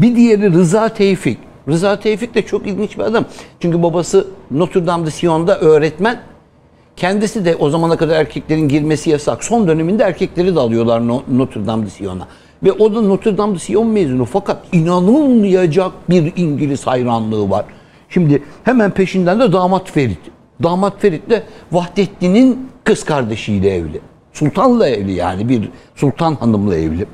Bir 0.00 0.16
diğeri 0.16 0.52
Rıza 0.52 0.88
Tevfik. 0.88 1.38
Rıza 1.68 2.00
Tevfik 2.00 2.34
de 2.34 2.42
çok 2.42 2.66
ilginç 2.66 2.98
bir 2.98 3.02
adam. 3.02 3.24
Çünkü 3.60 3.82
babası 3.82 4.26
Notre 4.50 4.86
Dame 4.86 5.06
de 5.06 5.10
Sion'da 5.10 5.58
öğretmen. 5.60 6.20
Kendisi 6.96 7.44
de 7.44 7.56
o 7.56 7.70
zamana 7.70 7.96
kadar 7.96 8.16
erkeklerin 8.20 8.68
girmesi 8.68 9.10
yasak. 9.10 9.44
Son 9.44 9.68
döneminde 9.68 10.02
erkekleri 10.02 10.54
de 10.56 10.60
alıyorlar 10.60 11.08
No- 11.08 11.22
Notre 11.32 11.66
Dame 11.66 11.86
de 11.86 11.90
Sion'a. 11.90 12.28
Ve 12.62 12.72
o 12.72 12.94
da 12.94 13.00
Notre 13.00 13.38
Dame 13.38 13.54
de 13.54 13.58
Sion 13.58 13.86
mezunu. 13.86 14.24
Fakat 14.24 14.56
inanılmayacak 14.72 15.92
bir 16.10 16.32
İngiliz 16.36 16.86
hayranlığı 16.86 17.50
var. 17.50 17.64
Şimdi 18.08 18.42
hemen 18.64 18.90
peşinden 18.90 19.40
de 19.40 19.52
damat 19.52 19.90
Ferit. 19.90 20.18
Damat 20.62 21.00
Ferit 21.00 21.30
de 21.30 21.42
Vahdettin'in 21.72 22.68
kız 22.84 23.04
kardeşiyle 23.04 23.74
evli. 23.74 24.00
Sultanla 24.32 24.88
evli 24.88 25.12
yani 25.12 25.48
bir 25.48 25.70
sultan 25.94 26.34
hanımla 26.34 26.76
evli. 26.76 27.06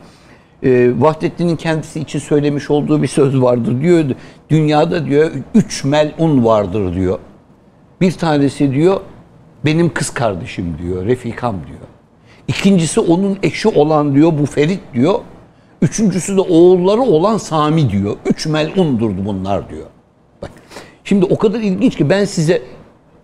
Ee, 0.62 0.90
Vahdettin'in 0.98 1.56
kendisi 1.56 2.00
için 2.00 2.18
söylemiş 2.18 2.70
olduğu 2.70 3.02
bir 3.02 3.08
söz 3.08 3.42
vardır 3.42 3.80
diyor. 3.80 4.04
Dünyada 4.50 5.06
diyor 5.06 5.30
üç 5.54 5.84
melun 5.84 6.44
vardır 6.44 6.94
diyor. 6.94 7.18
Bir 8.00 8.12
tanesi 8.12 8.72
diyor 8.72 9.00
benim 9.64 9.94
kız 9.94 10.10
kardeşim 10.10 10.76
diyor, 10.82 11.06
Refikam 11.06 11.56
diyor. 11.66 11.80
İkincisi 12.48 13.00
onun 13.00 13.38
eşi 13.42 13.68
olan 13.68 14.14
diyor 14.14 14.32
bu 14.38 14.46
Ferit 14.46 14.80
diyor. 14.94 15.14
Üçüncüsü 15.82 16.36
de 16.36 16.40
oğulları 16.40 17.00
olan 17.00 17.38
Sami 17.38 17.90
diyor. 17.90 18.16
Üç 18.26 18.46
melundur 18.46 19.10
bunlar 19.26 19.70
diyor. 19.70 19.86
Bak 20.42 20.50
şimdi 21.04 21.24
o 21.24 21.38
kadar 21.38 21.60
ilginç 21.60 21.96
ki 21.96 22.10
ben 22.10 22.24
size 22.24 22.62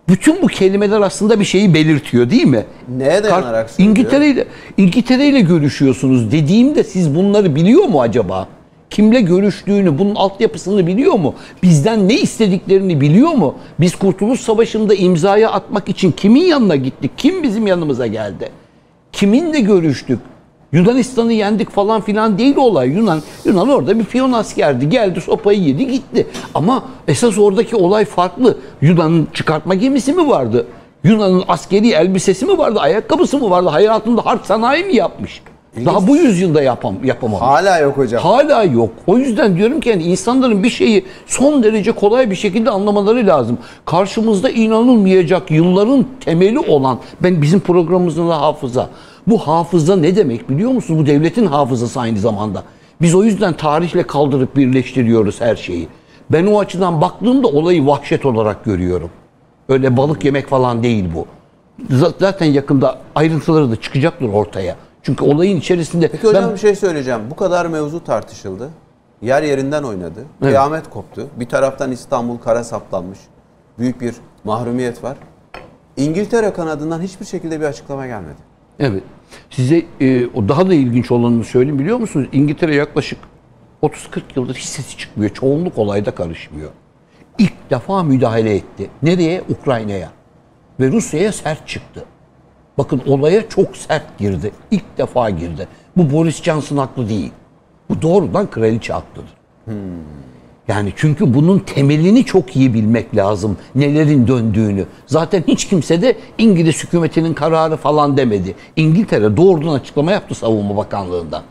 bütün 0.09 0.41
bu 0.41 0.47
kelimeler 0.47 1.01
aslında 1.01 1.39
bir 1.39 1.45
şeyi 1.45 1.73
belirtiyor 1.73 2.29
değil 2.29 2.45
mi? 2.45 2.65
Neye 2.97 3.23
dayanarak 3.23 3.69
söylüyor? 3.69 3.89
İngiltere 3.97 4.27
ile 4.29 4.45
İngiltere 4.77 5.27
ile 5.27 5.39
görüşüyorsunuz 5.41 6.31
dediğimde 6.31 6.83
siz 6.83 7.15
bunları 7.15 7.55
biliyor 7.55 7.83
mu 7.85 8.01
acaba? 8.01 8.47
Kimle 8.89 9.21
görüştüğünü, 9.21 9.99
bunun 9.99 10.15
altyapısını 10.15 10.87
biliyor 10.87 11.13
mu? 11.13 11.35
Bizden 11.63 12.09
ne 12.09 12.13
istediklerini 12.19 13.01
biliyor 13.01 13.31
mu? 13.31 13.55
Biz 13.79 13.95
Kurtuluş 13.95 14.39
Savaşı'nda 14.39 14.95
imzaya 14.95 15.51
atmak 15.51 15.89
için 15.89 16.11
kimin 16.11 16.45
yanına 16.45 16.75
gittik? 16.75 17.11
Kim 17.17 17.43
bizim 17.43 17.67
yanımıza 17.67 18.07
geldi? 18.07 18.49
Kiminle 19.11 19.59
görüştük? 19.59 20.19
Yunanistan'ı 20.71 21.33
yendik 21.33 21.69
falan 21.69 22.01
filan 22.01 22.37
değil 22.37 22.57
olay. 22.57 22.89
Yunan 22.89 23.21
Yunan 23.45 23.69
orada 23.69 23.99
bir 23.99 24.05
piyon 24.05 24.31
askerdi. 24.31 24.89
Geldi 24.89 25.21
sopayı 25.21 25.59
yedi 25.59 25.87
gitti. 25.87 26.27
Ama 26.55 26.83
esas 27.07 27.37
oradaki 27.37 27.75
olay 27.75 28.05
farklı. 28.05 28.57
Yunan'ın 28.81 29.27
çıkartma 29.33 29.73
gemisi 29.73 30.13
mi 30.13 30.27
vardı? 30.27 30.67
Yunan'ın 31.03 31.43
askeri 31.47 31.89
elbisesi 31.89 32.45
mi 32.45 32.57
vardı? 32.57 32.79
Ayakkabısı 32.79 33.37
mı 33.37 33.49
vardı? 33.49 33.69
Hayatında 33.69 34.25
harp 34.25 34.45
sanayi 34.45 34.83
mi 34.85 34.95
yapmış? 34.95 35.41
Daha 35.85 36.07
bu 36.07 36.17
yüzyılda 36.17 36.61
yapam 36.61 36.95
yapamamış. 37.03 37.41
Hala 37.41 37.79
yok 37.79 37.97
hocam. 37.97 38.23
Hala 38.23 38.63
yok. 38.63 38.89
O 39.07 39.17
yüzden 39.17 39.57
diyorum 39.57 39.79
ki 39.79 39.89
yani 39.89 40.03
insanların 40.03 40.63
bir 40.63 40.69
şeyi 40.69 41.05
son 41.27 41.63
derece 41.63 41.91
kolay 41.91 42.29
bir 42.29 42.35
şekilde 42.35 42.69
anlamaları 42.69 43.27
lazım. 43.27 43.57
Karşımızda 43.85 44.49
inanılmayacak 44.49 45.51
yılların 45.51 46.05
temeli 46.19 46.59
olan 46.59 46.99
ben 47.23 47.41
bizim 47.41 47.59
programımızın 47.59 48.29
da 48.29 48.41
hafıza. 48.41 48.89
Bu 49.27 49.37
hafıza 49.37 49.95
ne 49.95 50.15
demek 50.15 50.49
biliyor 50.49 50.71
musunuz? 50.71 50.99
Bu 50.99 51.05
devletin 51.05 51.45
hafızası 51.45 51.99
aynı 51.99 52.17
zamanda. 52.17 52.63
Biz 53.01 53.15
o 53.15 53.23
yüzden 53.23 53.53
tarihle 53.53 54.03
kaldırıp 54.03 54.55
birleştiriyoruz 54.55 55.41
her 55.41 55.55
şeyi. 55.55 55.87
Ben 56.29 56.45
o 56.45 56.59
açıdan 56.59 57.01
baktığımda 57.01 57.47
olayı 57.47 57.85
vahşet 57.87 58.25
olarak 58.25 58.65
görüyorum. 58.65 59.09
Öyle 59.69 59.97
balık 59.97 60.25
yemek 60.25 60.47
falan 60.47 60.83
değil 60.83 61.05
bu. 61.15 61.25
Zaten 62.19 62.45
yakında 62.45 62.97
ayrıntıları 63.15 63.71
da 63.71 63.75
çıkacaktır 63.75 64.29
ortaya. 64.29 64.75
Çünkü 65.07 65.25
olayın 65.25 65.57
içerisinde 65.57 66.07
Peki 66.07 66.27
hocam 66.27 66.43
ben 66.43 66.53
bir 66.53 66.59
şey 66.59 66.75
söyleyeceğim. 66.75 67.21
Bu 67.31 67.35
kadar 67.35 67.65
mevzu 67.65 68.03
tartışıldı. 68.03 68.69
Yer 69.21 69.43
yerinden 69.43 69.83
oynadı. 69.83 70.25
Kıyamet 70.41 70.89
koptu. 70.89 71.27
Bir 71.35 71.49
taraftan 71.49 71.91
İstanbul 71.91 72.37
kara 72.37 72.63
saplanmış. 72.63 73.19
Büyük 73.79 74.01
bir 74.01 74.15
mahrumiyet 74.43 75.03
var. 75.03 75.17
İngiltere 75.97 76.53
kanadından 76.53 77.01
hiçbir 77.01 77.25
şekilde 77.25 77.59
bir 77.59 77.65
açıklama 77.65 78.07
gelmedi. 78.07 78.37
Evet. 78.79 79.03
Size 79.49 79.85
e, 79.99 80.27
o 80.27 80.49
daha 80.49 80.69
da 80.69 80.73
ilginç 80.73 81.11
olanını 81.11 81.43
söyleyeyim 81.43 81.79
biliyor 81.79 81.97
musunuz? 81.97 82.27
İngiltere 82.31 82.75
yaklaşık 82.75 83.19
30-40 83.83 84.21
yıldır 84.35 84.55
hiç 84.55 84.65
sesi 84.65 84.97
çıkmıyor. 84.97 85.33
Çoğunluk 85.33 85.77
olayda 85.77 86.11
karışmıyor. 86.11 86.69
İlk 87.37 87.69
defa 87.69 88.03
müdahale 88.03 88.55
etti. 88.55 88.89
Nereye? 89.03 89.43
Ukrayna'ya. 89.49 90.09
Ve 90.79 90.91
Rusya'ya 90.91 91.31
sert 91.31 91.67
çıktı. 91.67 92.05
Bakın 92.77 93.01
olaya 93.07 93.49
çok 93.49 93.77
sert 93.77 94.17
girdi. 94.19 94.51
İlk 94.71 94.97
defa 94.97 95.29
girdi. 95.29 95.67
Bu 95.97 96.11
Boris 96.11 96.43
Johnson 96.43 96.77
haklı 96.77 97.09
değil. 97.09 97.31
Bu 97.89 98.01
doğrudan 98.01 98.49
kraliçe 98.49 98.93
haklıdır. 98.93 99.29
Yani 100.67 100.93
çünkü 100.95 101.33
bunun 101.33 101.59
temelini 101.59 102.25
çok 102.25 102.55
iyi 102.55 102.73
bilmek 102.73 103.15
lazım. 103.15 103.57
Nelerin 103.75 104.27
döndüğünü. 104.27 104.85
Zaten 105.05 105.43
hiç 105.47 105.67
kimse 105.67 106.01
de 106.01 106.17
İngiliz 106.37 106.83
hükümetinin 106.83 107.33
kararı 107.33 107.77
falan 107.77 108.17
demedi. 108.17 108.55
İngiltere 108.75 109.37
doğrudan 109.37 109.73
açıklama 109.73 110.11
yaptı 110.11 110.35
Savunma 110.35 110.77
Bakanlığı'ndan. 110.77 111.43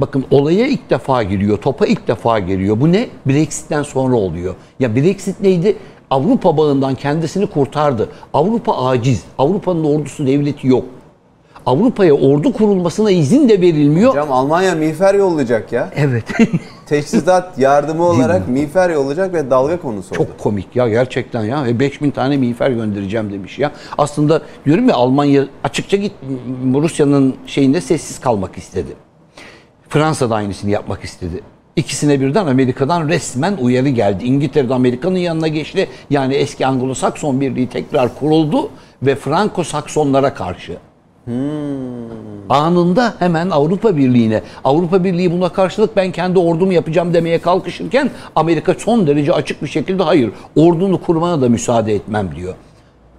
Bakın 0.00 0.24
olaya 0.30 0.66
ilk 0.66 0.90
defa 0.90 1.22
giriyor, 1.22 1.58
topa 1.58 1.86
ilk 1.86 2.08
defa 2.08 2.38
geliyor. 2.38 2.80
Bu 2.80 2.92
ne? 2.92 3.08
Brexit'ten 3.26 3.82
sonra 3.82 4.16
oluyor. 4.16 4.54
Ya 4.80 4.96
Brexit 4.96 5.40
neydi? 5.40 5.76
Avrupa 6.10 6.56
bağından 6.56 6.94
kendisini 6.94 7.46
kurtardı. 7.46 8.08
Avrupa 8.34 8.86
aciz. 8.86 9.24
Avrupa'nın 9.38 9.84
ordusu 9.84 10.26
devleti 10.26 10.66
yok. 10.66 10.84
Avrupa'ya 11.66 12.14
ordu 12.14 12.52
kurulmasına 12.52 13.10
izin 13.10 13.48
de 13.48 13.60
verilmiyor. 13.60 14.10
Hocam 14.10 14.32
Almanya 14.32 14.74
miğfer 14.74 15.14
yollayacak 15.14 15.72
ya. 15.72 15.90
Evet. 15.96 16.24
Teçhizat 16.86 17.58
yardımı 17.58 18.04
olarak 18.04 18.48
miğfer 18.48 18.90
yollayacak 18.90 19.34
ve 19.34 19.50
dalga 19.50 19.80
konusu 19.80 20.08
oldu. 20.08 20.16
Çok 20.16 20.38
komik 20.38 20.76
ya 20.76 20.88
gerçekten 20.88 21.44
ya. 21.44 21.64
Ve 21.64 21.80
5000 21.80 22.10
tane 22.10 22.36
miğfer 22.36 22.70
göndereceğim 22.70 23.32
demiş 23.32 23.58
ya. 23.58 23.72
Aslında 23.98 24.42
diyorum 24.66 24.88
ya 24.88 24.94
Almanya 24.94 25.46
açıkça 25.64 25.96
git 25.96 26.12
Rusya'nın 26.74 27.34
şeyinde 27.46 27.80
sessiz 27.80 28.20
kalmak 28.20 28.58
istedi. 28.58 28.96
Fransa 29.88 30.30
da 30.30 30.34
aynısını 30.34 30.70
yapmak 30.70 31.04
istedi. 31.04 31.40
İkisine 31.76 32.20
birden 32.20 32.46
Amerika'dan 32.46 33.08
resmen 33.08 33.56
uyarı 33.60 33.88
geldi. 33.88 34.24
İngiltere'de 34.24 34.74
Amerika'nın 34.74 35.18
yanına 35.18 35.48
geçti. 35.48 35.88
Yani 36.10 36.34
eski 36.34 36.64
Anglo-Sakson 36.64 37.40
Birliği 37.40 37.68
tekrar 37.68 38.18
kuruldu 38.18 38.70
ve 39.02 39.14
Franko-Saksonlara 39.14 40.34
karşı. 40.34 40.76
Anında 42.48 43.14
hemen 43.18 43.50
Avrupa 43.50 43.96
Birliği'ne, 43.96 44.42
Avrupa 44.64 45.04
Birliği 45.04 45.32
buna 45.32 45.48
karşılık 45.48 45.96
ben 45.96 46.12
kendi 46.12 46.38
ordumu 46.38 46.72
yapacağım 46.72 47.14
demeye 47.14 47.38
kalkışırken 47.38 48.10
Amerika 48.36 48.74
son 48.74 49.06
derece 49.06 49.32
açık 49.32 49.62
bir 49.62 49.68
şekilde 49.68 50.02
hayır, 50.02 50.30
ordunu 50.56 51.00
kurmana 51.00 51.42
da 51.42 51.48
müsaade 51.48 51.94
etmem 51.94 52.30
diyor. 52.36 52.54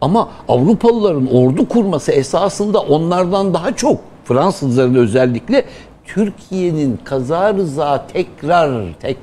Ama 0.01 0.29
Avrupalıların 0.47 1.27
ordu 1.33 1.67
kurması 1.67 2.11
esasında 2.11 2.79
onlardan 2.79 3.53
daha 3.53 3.75
çok 3.75 3.97
Fransızların 4.25 4.95
özellikle 4.95 5.65
Türkiye'nin 6.13 6.99
kaza 7.03 7.53
rıza 7.53 8.07
tekrar 8.07 8.93
tek 8.99 9.17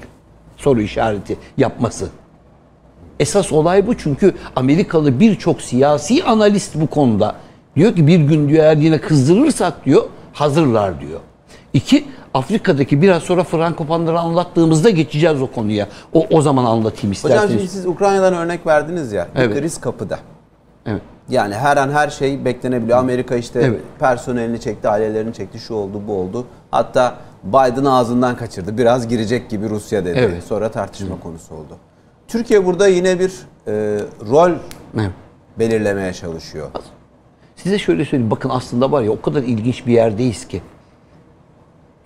soru 0.57 0.80
işareti 0.80 1.37
yapması. 1.56 2.08
Esas 3.21 3.52
olay 3.52 3.86
bu 3.86 3.99
çünkü 3.99 4.34
Amerikalı 4.56 5.21
birçok 5.21 5.63
siyasi 5.63 6.25
analist 6.25 6.75
bu 6.75 6.86
konuda 6.86 7.34
diyor 7.76 7.95
ki 7.95 8.06
bir 8.06 8.21
gün 8.21 8.49
diyor 8.49 8.65
eğer 8.65 8.76
yine 8.76 9.00
kızdırırsak 9.00 9.86
diyor 9.86 10.04
hazırlar 10.32 11.00
diyor. 11.00 11.21
İki 11.73 12.04
Afrika'daki 12.34 13.02
biraz 13.02 13.23
sonra 13.23 13.45
Frankopanları 13.45 14.19
anlattığımızda 14.19 14.91
geçeceğiz 14.91 15.43
o 15.43 15.47
konuya. 15.47 15.89
O, 16.13 16.26
o 16.30 16.43
zaman 16.43 16.65
anlatayım 16.65 16.97
Hocam 16.97 17.13
isterseniz. 17.13 17.50
şimdi 17.50 17.69
siz 17.69 17.86
Ukrayna'dan 17.86 18.34
örnek 18.34 18.67
verdiniz 18.67 19.13
ya. 19.13 19.28
Evet. 19.34 19.58
kriz 19.58 19.80
kapıda. 19.80 20.19
Evet. 20.86 21.02
Yani 21.28 21.54
her 21.54 21.76
an 21.76 21.91
her 21.91 22.08
şey 22.08 22.45
beklenebiliyor. 22.45 22.99
Amerika 22.99 23.36
işte 23.36 23.60
Evet. 23.60 23.80
personelini 23.99 24.60
çekti, 24.60 24.88
ailelerini 24.88 25.34
çekti, 25.34 25.58
şu 25.58 25.75
oldu, 25.75 26.02
bu 26.08 26.12
oldu. 26.12 26.47
Hatta 26.71 27.17
Biden 27.45 27.84
ağzından 27.84 28.36
kaçırdı. 28.36 28.78
Biraz 28.78 29.08
girecek 29.08 29.50
gibi 29.50 29.71
Rusya 29.71 30.04
dedi. 30.04 30.19
Evet. 30.19 30.45
Sonra 30.45 30.71
tartışma 30.71 31.21
konusu 31.21 31.54
oldu. 31.54 31.76
Türkiye 32.28 32.67
burada 32.67 32.88
yine 32.88 33.19
bir 33.19 33.32
e, 33.67 33.73
rol 34.30 34.50
Evet. 34.97 35.10
belirlemeye 35.58 36.12
çalışıyor. 36.12 36.71
Size 37.56 37.78
şöyle 37.78 38.04
söyleyeyim. 38.04 38.30
Bakın 38.30 38.49
aslında 38.49 38.93
var 38.93 39.02
ya 39.02 39.10
o 39.10 39.21
kadar 39.21 39.43
ilginç 39.43 39.86
bir 39.86 39.93
yerdeyiz 39.93 40.49
ki. 40.49 40.62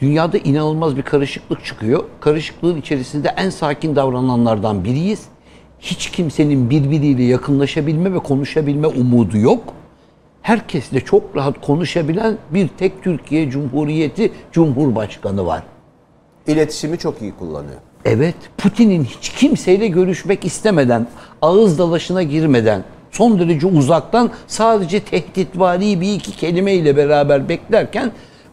Dünyada 0.01 0.39
inanılmaz 0.39 0.97
bir 0.97 1.03
karışıklık 1.03 1.65
çıkıyor. 1.65 2.05
Karışıklığın 2.21 2.77
içerisinde 2.77 3.35
en 3.37 3.51
sakin 3.51 3.97
davrananlardan 3.97 4.85
biriyiz. 4.85 5.23
Hiç 5.83 6.11
kimsenin 6.11 6.71
birbiriyle 6.71 7.23
yakınlaşabilme 7.23 8.15
ve 8.15 8.19
konuşabilme 8.19 8.87
umudu 8.87 9.39
yok. 9.39 9.75
Herkesle 10.43 11.01
çok 11.01 11.37
rahat 11.37 11.61
konuşabilen 11.61 12.37
bir 12.51 12.69
tek 12.69 13.03
Türkiye 13.03 13.51
Cumhuriyeti 13.51 14.33
Cumhurbaşkanı 14.53 15.47
var. 15.47 15.63
İletişimi 16.47 16.99
çok 16.99 17.23
iyi 17.23 17.33
kullanıyor. 17.33 17.81
Evet, 18.05 18.35
Putin'in 18.59 19.05
hiç 19.05 19.29
kimseyle 19.29 19.87
görüşmek 19.87 20.45
istemeden, 20.45 21.07
ağız 21.43 21.79
dalaşına 21.79 22.23
girmeden, 22.23 22.85
son 23.11 23.39
derece 23.39 23.67
uzaktan 23.67 24.31
sadece 24.47 25.01
tehditvari 25.01 26.01
bir 26.01 26.15
iki 26.15 26.33
kelimeyle 26.37 26.97
beraber 26.97 27.49
beklerken 27.49 28.13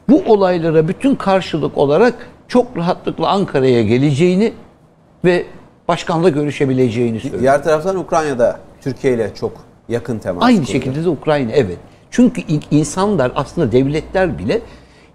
bu 0.10 0.24
olaylara 0.28 0.88
bütün 0.88 1.15
karşılık 1.15 1.78
olarak 1.78 2.30
çok 2.48 2.78
rahatlıkla 2.78 3.28
Ankara'ya 3.28 3.84
geleceğini 3.84 4.54
ve 5.26 5.46
başkanla 5.93 6.30
görüşebileceğini 6.30 7.19
söylüyor. 7.19 7.41
Diğer 7.41 7.63
taraftan 7.63 7.95
Ukrayna'da 7.95 8.60
Türkiye 8.82 9.13
ile 9.13 9.32
çok 9.39 9.52
yakın 9.89 10.19
temas 10.19 10.43
Aynı 10.43 10.58
kuruyor. 10.65 10.71
şekilde 10.71 11.04
de 11.06 11.10
Ukrayna 11.10 11.52
evet. 11.52 11.78
Çünkü 12.12 12.41
in- 12.41 12.63
insanlar 12.71 13.32
aslında 13.36 13.71
devletler 13.71 14.38
bile 14.39 14.62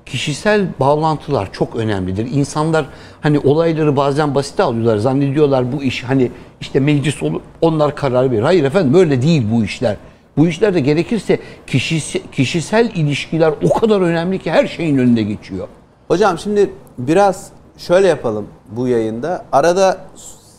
kişisel 0.07 0.67
bağlantılar 0.81 1.49
çok 1.53 1.77
önemlidir. 1.77 2.27
İnsanlar 2.33 2.87
hani 3.21 3.39
olayları 3.39 3.97
bazen 3.97 4.35
basite 4.35 4.63
alıyorlar. 4.63 4.97
Zannediyorlar 4.97 5.73
bu 5.73 5.83
iş 5.83 6.05
hani 6.05 6.31
işte 6.61 6.81
meclis 6.81 7.23
olur 7.23 7.41
onlar 7.61 7.95
karar 7.97 8.31
verir. 8.31 8.43
Hayır 8.43 8.65
efendim 8.65 8.95
öyle 8.95 9.23
değil 9.23 9.43
bu 9.53 9.65
işler. 9.65 9.97
Bu 10.37 10.49
işlerde 10.49 10.81
gerekirse 10.81 11.39
kişisel, 11.67 12.23
kişisel 12.33 12.91
ilişkiler 12.95 13.53
o 13.71 13.79
kadar 13.79 14.01
önemli 14.01 14.39
ki 14.39 14.51
her 14.51 14.67
şeyin 14.67 14.99
önünde 14.99 15.23
geçiyor. 15.23 15.69
Hocam 16.09 16.39
şimdi 16.39 16.71
biraz 16.99 17.49
şöyle 17.79 18.07
yapalım 18.09 18.47
bu 18.71 18.89
yayında. 18.89 19.45
Arada 19.53 19.99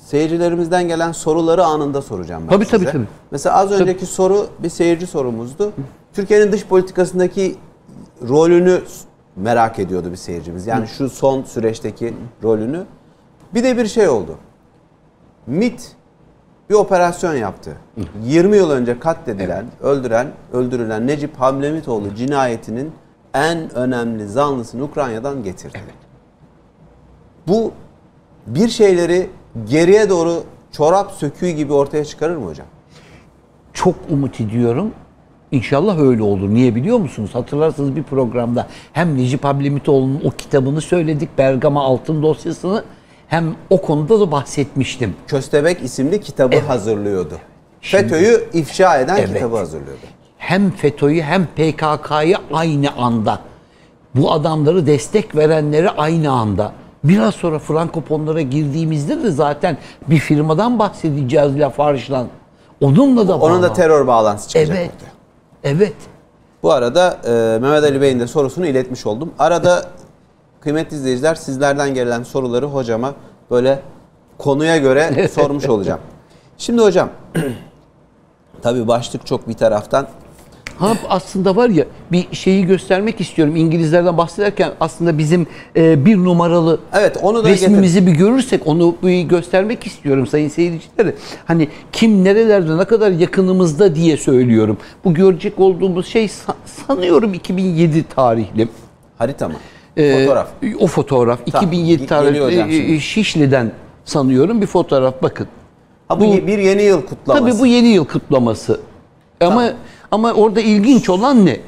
seyircilerimizden 0.06 0.88
gelen 0.88 1.12
soruları 1.12 1.66
anında 1.66 2.02
soracağım 2.02 2.44
ben 2.44 2.50
Tabii, 2.50 2.66
size. 2.66 2.78
tabii, 2.78 2.92
tabii. 2.92 3.08
Mesela 3.32 3.56
az 3.56 3.72
önceki 3.72 4.06
soru 4.06 4.48
bir 4.60 4.70
seyirci 4.70 5.08
sorumuzdu. 5.08 5.72
Türkiye'nin 6.14 6.52
dış 6.52 6.66
politikasındaki 6.66 7.56
rolünü 8.30 8.82
merak 9.36 9.80
ediyordu 9.80 10.12
bir 10.12 10.16
seyircimiz. 10.16 10.68
Yani 10.68 10.88
şu 10.88 11.10
son 11.10 11.44
süreçteki 11.44 12.14
rolünü. 12.44 12.84
Bir 13.54 13.64
de 13.64 13.78
bir 13.78 13.88
şey 13.88 14.08
oldu. 14.08 14.36
MIT 15.48 15.92
bir 16.70 16.76
operasyon 16.76 17.34
yaptı. 17.34 17.78
20 18.24 18.58
yıl 18.58 18.72
önce 18.72 19.00
katledilen, 19.00 19.66
öldüren, 19.82 20.28
öldürülen 20.54 21.08
Necip 21.08 21.40
Hamlemitoğlu 21.40 22.16
cinayetinin 22.16 22.92
en 23.34 23.76
önemli 23.76 24.28
zanlısını 24.28 24.84
Ukrayna'dan 24.84 25.44
getirdi. 25.44 25.80
Bu 27.48 27.72
bir 28.48 28.70
şeyleri 28.70 29.30
geriye 29.70 30.10
doğru 30.10 30.44
çorap 30.72 31.12
söküğü 31.12 31.50
gibi 31.50 31.74
ortaya 31.74 32.06
çıkarır 32.06 32.36
mı 32.36 32.46
hocam? 32.46 32.68
Çok 33.74 33.96
umut 34.10 34.42
ediyorum. 34.42 34.92
İnşallah 35.52 36.00
öyle 36.00 36.24
olur. 36.24 36.50
Niye 36.50 36.76
biliyor 36.76 36.98
musunuz? 36.98 37.30
Hatırlarsınız 37.34 37.96
bir 37.96 38.04
programda 38.04 38.68
hem 38.94 39.18
Necip 39.18 39.44
Hablemitoğlu'nun 39.44 40.22
o 40.24 40.30
kitabını 40.32 40.82
söyledik, 40.82 41.30
Bergama 41.38 41.84
Altın 41.84 42.24
dosyasını 42.24 42.84
hem 43.28 43.56
o 43.70 43.82
konuda 43.82 44.20
da 44.20 44.32
bahsetmiştim. 44.32 45.16
Köstebek 45.28 45.84
isimli 45.84 46.22
kitabı 46.22 46.60
hazırlıyordu. 46.60 47.34
FETÖ'yü 47.82 48.50
ifşa 48.54 48.98
eden 49.00 49.18
Evet. 49.18 49.34
kitabı 49.34 49.58
hazırlıyordu. 49.58 50.02
Hem 50.38 50.72
FETÖ'yü 50.72 51.22
hem 51.22 51.46
PKK'yı 51.46 52.38
aynı 52.54 52.92
anda 52.98 53.40
bu 54.16 54.32
adamları 54.32 54.88
destek 54.88 55.36
verenleri 55.36 55.90
aynı 55.90 56.32
anda 56.32 56.72
biraz 57.10 57.36
sonra 57.36 57.60
Frankoponlara 57.60 58.42
girdiğimizde 58.42 59.24
de 59.24 59.32
zaten 59.32 59.78
bir 60.08 60.18
firmadan 60.18 60.80
bahsedeceğiz 60.80 61.60
Lafarge'dan. 61.60 62.28
Onunla 62.82 63.28
da 63.28 63.38
Onun 63.38 63.62
da 63.64 63.74
terör 63.74 64.08
bağlantısı 64.08 64.50
çıkacak 64.50 64.78
Evet. 64.78 64.92
ortaya. 64.96 65.12
Evet. 65.76 65.96
Bu 66.64 66.72
arada 66.72 67.18
e, 67.26 67.60
Mehmet 67.60 67.84
Ali 67.84 68.02
Bey'in 68.02 68.20
de 68.20 68.28
sorusunu 68.28 68.68
iletmiş 68.68 69.06
oldum. 69.06 69.32
Arada 69.40 69.86
kıymetli 70.60 70.98
izleyiciler 70.98 71.36
sizlerden 71.36 71.94
gelen 71.94 72.24
soruları 72.24 72.66
hocama 72.66 73.14
böyle 73.52 73.80
konuya 74.38 74.78
göre 74.78 75.28
sormuş 75.34 75.70
olacağım. 75.70 76.00
Şimdi 76.58 76.82
hocam 76.82 77.10
tabii 78.62 78.88
başlık 78.88 79.26
çok 79.26 79.48
bir 79.48 79.54
taraftan 79.54 80.08
Ha 80.80 80.94
aslında 81.10 81.56
var 81.56 81.70
ya 81.70 81.86
bir 82.12 82.28
şeyi 82.32 82.66
göstermek 82.66 83.22
istiyorum. 83.22 83.56
İngilizlerden 83.56 84.18
bahsederken 84.18 84.72
aslında 84.80 85.18
bizim 85.18 85.48
e, 85.76 86.06
bir 86.06 86.18
numaralı 86.18 86.80
Evet, 86.94 87.18
onu 87.22 87.44
da 87.44 87.50
resmimizi 87.50 88.08
bir 88.08 88.12
görürsek 88.12 88.68
onu 88.68 88.96
bir 89.04 89.22
göstermek 89.22 89.88
istiyorum 89.88 90.28
sayın 90.28 90.50
seyircileri. 90.50 91.16
Hani 91.46 91.68
kim 91.92 92.24
nerelerde 92.24 92.78
ne 92.78 92.86
kadar 92.86 93.12
yakınımızda 93.12 93.96
diye 93.96 94.18
söylüyorum. 94.18 94.78
Bu 95.06 95.14
görecek 95.14 95.60
olduğumuz 95.60 96.08
şey 96.08 96.26
sa- 96.26 96.56
sanıyorum 96.88 97.34
2007 97.34 98.04
tarihli. 98.04 98.68
harita 99.18 99.48
mı? 99.48 99.56
Ee, 99.98 100.20
Fotoğraf. 100.26 100.48
O 100.80 100.88
fotoğraf 100.88 101.40
Tamam, 101.52 101.68
2007 101.68 102.04
ge- 102.04 102.24
geliyor 102.26 102.46
hocam 102.48 102.60
tarihli 102.70 102.96
e, 102.96 103.00
Şişli'den 103.00 103.72
sanıyorum 104.06 104.62
bir 104.62 104.68
fotoğraf 104.68 105.14
bakın. 105.24 105.48
Ha, 106.08 106.20
bu, 106.20 106.24
bu- 106.28 106.48
bir 106.48 106.58
yeni 106.58 106.82
yıl 106.84 107.02
kutlaması. 107.06 107.46
Tabii 107.46 107.60
bu 107.60 107.66
yeni 107.66 107.88
yıl 107.88 108.06
kutlaması. 108.06 108.80
Ama 109.42 109.50
Tamam. 109.50 109.64
ama 109.64 109.74
orada 110.12 110.62
ilginç 110.62 111.10
olan 111.10 111.46
ne? 111.46 111.60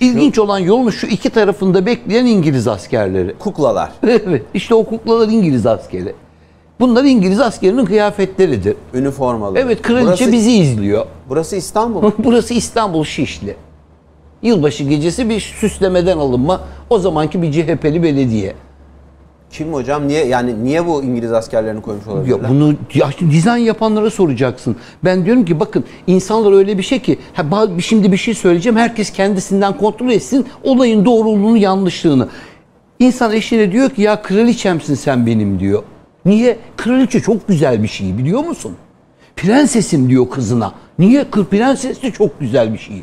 İlginç 0.00 0.38
olan 0.38 0.58
yolun 0.58 0.90
şu 0.90 1.06
iki 1.06 1.30
tarafında 1.30 1.86
bekleyen 1.86 2.26
İngiliz 2.26 2.68
askerleri. 2.68 3.34
kuklalar. 3.38 3.92
Evet, 4.02 4.42
işte 4.54 4.74
o 4.74 4.84
kuklalar 4.84 5.28
İngiliz 5.28 5.66
askeri. 5.66 6.14
Bunlar 6.80 7.04
İngiliz 7.04 7.40
askerinin 7.40 7.84
kıyafetleridir. 7.84 8.76
Üniformalı. 8.94 9.58
Evet, 9.58 9.82
kraliçe 9.82 10.06
burası, 10.06 10.32
bizi 10.32 10.52
izliyor. 10.52 11.06
Burası 11.28 11.56
İstanbul. 11.56 12.10
Burası 12.18 12.54
İstanbul 12.54 13.04
Şişli. 13.04 13.56
Yılbaşı 14.42 14.84
gecesi 14.84 15.28
bir 15.28 15.40
süslemeden 15.40 16.18
alınma. 16.18 16.60
O 16.90 16.98
zamanki 16.98 17.42
bir 17.42 17.52
CHP'li 17.52 18.02
belediye. 18.02 18.54
Kim 19.52 19.72
hocam? 19.72 20.08
Niye 20.08 20.24
yani 20.26 20.64
niye 20.64 20.86
bu 20.86 21.02
İngiliz 21.02 21.32
askerlerini 21.32 21.82
koymuş 21.82 22.06
olabilirler? 22.06 22.42
Ya 22.42 22.48
bunu 22.48 22.74
ya 22.94 23.10
dizayn 23.30 23.62
yapanlara 23.62 24.10
soracaksın. 24.10 24.76
Ben 25.04 25.24
diyorum 25.24 25.44
ki 25.44 25.60
bakın 25.60 25.84
insanlar 26.06 26.52
öyle 26.52 26.78
bir 26.78 26.82
şey 26.82 26.98
ki 26.98 27.18
ha, 27.34 27.66
şimdi 27.80 28.12
bir 28.12 28.16
şey 28.16 28.34
söyleyeceğim 28.34 28.76
herkes 28.76 29.10
kendisinden 29.10 29.76
kontrol 29.76 30.10
etsin 30.10 30.46
olayın 30.62 31.04
doğruluğunu 31.04 31.56
yanlışlığını. 31.56 32.28
İnsan 32.98 33.32
eşine 33.32 33.72
diyor 33.72 33.90
ki 33.90 34.02
ya 34.02 34.22
kraliçemsin 34.22 34.94
sen 34.94 35.26
benim 35.26 35.60
diyor. 35.60 35.82
Niye? 36.24 36.56
Kraliçe 36.76 37.20
çok 37.20 37.48
güzel 37.48 37.82
bir 37.82 37.88
şey 37.88 38.18
biliyor 38.18 38.44
musun? 38.44 38.76
Prensesim 39.36 40.08
diyor 40.08 40.30
kızına. 40.30 40.72
Niye? 40.98 41.24
Prenses 41.24 42.02
de 42.02 42.10
çok 42.10 42.40
güzel 42.40 42.72
bir 42.72 42.78
şey. 42.78 43.02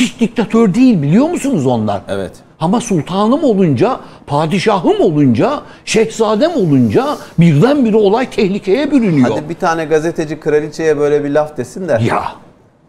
Hiç 0.00 0.20
diktatör 0.20 0.74
değil 0.74 1.02
biliyor 1.02 1.28
musunuz 1.28 1.66
onlar? 1.66 2.02
Evet. 2.08 2.32
Ama 2.60 2.80
sultanım 2.80 3.44
olunca, 3.44 4.00
padişahım 4.26 5.00
olunca, 5.00 5.60
şehzadem 5.84 6.50
olunca 6.50 7.16
birdenbire 7.38 7.96
olay 7.96 8.30
tehlikeye 8.30 8.90
bürünüyor. 8.90 9.30
Hadi 9.30 9.48
bir 9.48 9.54
tane 9.54 9.84
gazeteci 9.84 10.40
kraliçeye 10.40 10.98
böyle 10.98 11.24
bir 11.24 11.30
laf 11.30 11.56
desin 11.56 11.88
de. 11.88 11.92
Ya, 11.92 12.24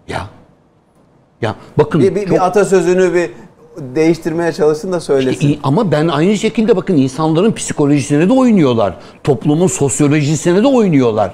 ya, 0.08 0.22
ya 1.42 1.56
bakın 1.78 2.02
Bir, 2.02 2.16
bir, 2.16 2.22
çok- 2.22 2.32
bir 2.32 2.46
atasözünü 2.46 3.14
bir 3.14 3.32
değiştirmeye 3.96 4.52
çalışsın 4.54 4.92
da 4.92 5.00
söylesin. 5.00 5.48
İyi, 5.48 5.60
ama 5.64 5.92
ben 5.92 6.08
aynı 6.08 6.38
şekilde 6.38 6.76
bakın 6.76 6.96
insanların 6.98 7.52
psikolojisine 7.52 8.30
de 8.30 8.34
oynuyorlar. 8.34 8.94
Toplumun 9.24 9.68
sosyolojisine 9.68 10.64
de 10.64 10.68
oynuyorlar. 10.68 11.34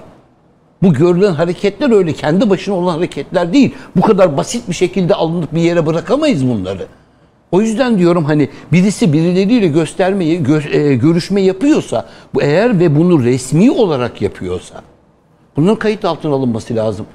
Bu 0.83 0.93
görülen 0.93 1.33
hareketler 1.33 1.91
öyle 1.91 2.13
kendi 2.13 2.49
başına 2.49 2.75
olan 2.75 2.93
hareketler 2.97 3.53
değil. 3.53 3.75
Bu 3.95 4.01
kadar 4.01 4.37
basit 4.37 4.69
bir 4.69 4.73
şekilde 4.73 5.15
alınıp 5.15 5.53
bir 5.55 5.61
yere 5.61 5.85
bırakamayız 5.85 6.47
bunları. 6.47 6.85
O 7.51 7.61
yüzden 7.61 7.97
diyorum 7.97 8.25
hani 8.25 8.49
birisi 8.71 9.13
birileriyle 9.13 9.67
göstermeyi, 9.67 10.41
gö- 10.41 10.75
e, 10.77 10.95
görüşme 10.95 11.41
yapıyorsa, 11.41 12.09
bu 12.33 12.41
eğer 12.41 12.79
ve 12.79 12.95
bunu 12.95 13.23
resmi 13.23 13.71
olarak 13.71 14.21
yapıyorsa, 14.21 14.81
bunun 15.57 15.75
kayıt 15.75 16.05
altına 16.05 16.35
alınması 16.35 16.75
lazım. 16.75 17.05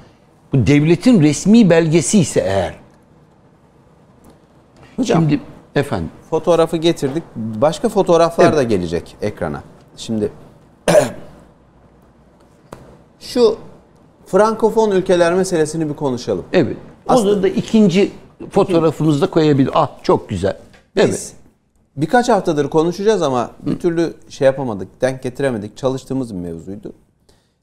Bu 0.53 0.67
devletin 0.67 1.21
resmi 1.21 1.69
belgesi 1.69 2.19
ise 2.19 2.39
eğer. 2.39 2.73
Hocam 4.95 5.21
Şimdi 5.21 5.41
efendim. 5.75 6.09
fotoğrafı 6.29 6.77
getirdik. 6.77 7.23
Başka 7.35 7.89
fotoğraflar 7.89 8.55
da 8.57 8.63
gelecek 8.63 9.15
ekrana. 9.21 9.63
Şimdi 9.97 10.31
şu 13.23 13.57
Frankofon 14.25 14.91
ülkeler 14.91 15.33
meselesini 15.33 15.89
bir 15.89 15.93
konuşalım. 15.93 16.45
Evet. 16.53 16.77
Aslında- 17.07 17.31
Onu 17.31 17.43
da 17.43 17.47
ikinci 17.47 18.11
fotoğrafımızda 18.51 19.29
koyabilir. 19.29 19.69
Ah 19.73 19.89
çok 20.03 20.29
güzel. 20.29 20.57
Biz 20.95 21.03
Evet. 21.05 21.33
birkaç 21.97 22.29
haftadır 22.29 22.69
konuşacağız 22.69 23.21
ama 23.21 23.51
bir 23.65 23.79
türlü 23.79 24.13
şey 24.29 24.45
yapamadık, 24.45 25.01
denk 25.01 25.23
getiremedik. 25.23 25.77
Çalıştığımız 25.77 26.33
bir 26.35 26.39
mevzuydu. 26.39 26.93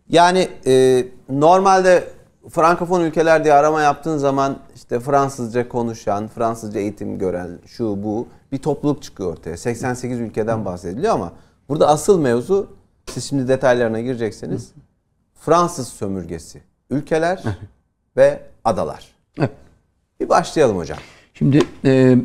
Yani 0.09 0.49
e, 0.67 1.05
normalde 1.29 2.05
Frankofon 2.49 3.01
ülkeler 3.01 3.45
diye 3.45 3.55
arama 3.55 3.83
yaptığın 3.83 4.17
zaman 4.19 4.57
işte 4.77 5.01
Fransızca 5.01 5.69
konuşan, 5.69 6.29
Fransızca 6.29 6.81
eğitim 6.81 7.19
gören, 7.19 7.59
şu 7.67 8.03
bu 8.03 8.27
bir 8.53 8.59
topluluk 8.59 9.03
çıkıyor 9.03 9.33
ortaya. 9.33 9.57
88 9.57 10.21
ülkeden 10.21 10.65
bahsediliyor 10.65 11.15
ama 11.15 11.33
burada 11.69 11.89
asıl 11.89 12.21
mevzu 12.21 12.67
siz 13.07 13.25
şimdi 13.25 13.49
detaylarına 13.49 14.01
gireceksiniz. 14.01 14.73
Fransız 15.41 15.89
sömürgesi, 15.89 16.61
ülkeler 16.91 17.43
ve 18.17 18.41
adalar. 18.65 19.07
Evet. 19.39 19.51
Bir 20.21 20.29
başlayalım 20.29 20.77
hocam. 20.77 20.99
Şimdi 21.35 21.63
e, 21.85 22.17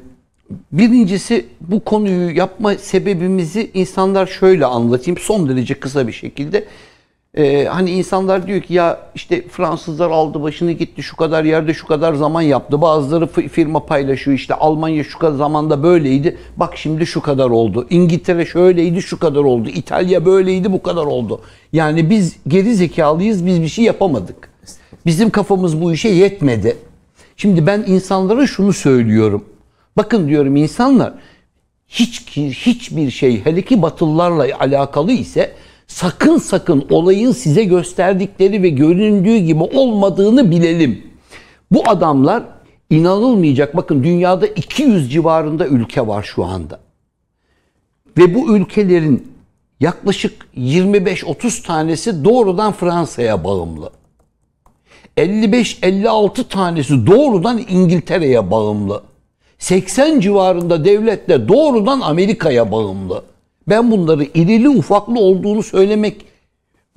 birincisi 0.71 1.45
bu 1.61 1.83
konuyu 1.83 2.37
yapma 2.37 2.75
sebebimizi 2.75 3.71
insanlar 3.73 4.27
şöyle 4.27 4.65
anlatayım 4.65 5.17
son 5.17 5.49
derece 5.49 5.79
kısa 5.79 6.07
bir 6.07 6.11
şekilde. 6.13 6.65
E, 7.35 7.65
hani 7.65 7.91
insanlar 7.91 8.47
diyor 8.47 8.61
ki 8.61 8.73
ya 8.73 8.99
işte 9.15 9.47
Fransızlar 9.47 10.09
aldı 10.09 10.43
başını 10.43 10.71
gitti 10.71 11.03
şu 11.03 11.15
kadar 11.15 11.43
yerde 11.43 11.73
şu 11.73 11.87
kadar 11.87 12.13
zaman 12.13 12.41
yaptı. 12.41 12.81
Bazıları 12.81 13.25
fi- 13.25 13.49
firma 13.49 13.85
paylaşıyor 13.85 14.37
işte 14.37 14.53
Almanya 14.53 15.03
şu 15.03 15.19
kadar 15.19 15.37
zamanda 15.37 15.83
böyleydi. 15.83 16.37
Bak 16.57 16.77
şimdi 16.77 17.05
şu 17.05 17.21
kadar 17.21 17.49
oldu. 17.49 17.87
İngiltere 17.89 18.45
şöyleydi 18.45 19.01
şu 19.01 19.19
kadar 19.19 19.39
oldu. 19.39 19.69
İtalya 19.69 20.25
böyleydi 20.25 20.73
bu 20.73 20.83
kadar 20.83 21.05
oldu. 21.05 21.41
Yani 21.73 22.09
biz 22.09 22.35
geri 22.47 22.75
zekalıyız 22.75 23.45
biz 23.45 23.61
bir 23.61 23.67
şey 23.67 23.85
yapamadık. 23.85 24.49
Bizim 25.05 25.29
kafamız 25.29 25.81
bu 25.81 25.93
işe 25.93 26.09
yetmedi. 26.09 26.77
Şimdi 27.37 27.67
ben 27.67 27.83
insanlara 27.87 28.47
şunu 28.47 28.73
söylüyorum. 28.73 29.45
Bakın 29.97 30.27
diyorum 30.27 30.55
insanlar 30.55 31.13
hiç 31.87 32.37
hiçbir 32.37 33.11
şey 33.11 33.45
hele 33.45 33.61
ki 33.61 33.81
Batılılarla 33.81 34.47
alakalı 34.59 35.11
ise 35.11 35.51
sakın 35.87 36.37
sakın 36.37 36.85
olayın 36.89 37.31
size 37.31 37.63
gösterdikleri 37.63 38.63
ve 38.63 38.69
göründüğü 38.69 39.37
gibi 39.37 39.63
olmadığını 39.63 40.51
bilelim. 40.51 41.03
Bu 41.71 41.89
adamlar 41.89 42.43
inanılmayacak. 42.89 43.77
Bakın 43.77 44.03
dünyada 44.03 44.47
200 44.47 45.11
civarında 45.11 45.67
ülke 45.67 46.07
var 46.07 46.23
şu 46.23 46.45
anda. 46.45 46.79
Ve 48.17 48.35
bu 48.35 48.57
ülkelerin 48.57 49.35
yaklaşık 49.79 50.47
25-30 50.57 51.63
tanesi 51.63 52.25
doğrudan 52.25 52.73
Fransa'ya 52.73 53.43
bağımlı. 53.43 53.89
55-56 55.17 56.47
tanesi 56.47 57.07
doğrudan 57.07 57.61
İngiltere'ye 57.69 58.51
bağımlı. 58.51 59.03
80 59.59 60.19
civarında 60.19 60.85
devlet 60.85 61.29
de 61.29 61.47
doğrudan 61.47 62.01
Amerika'ya 62.01 62.71
bağımlı. 62.71 63.23
Ben 63.67 63.91
bunları 63.91 64.23
irili 64.23 64.69
ufaklı 64.69 65.19
olduğunu 65.19 65.63
söylemek... 65.63 66.25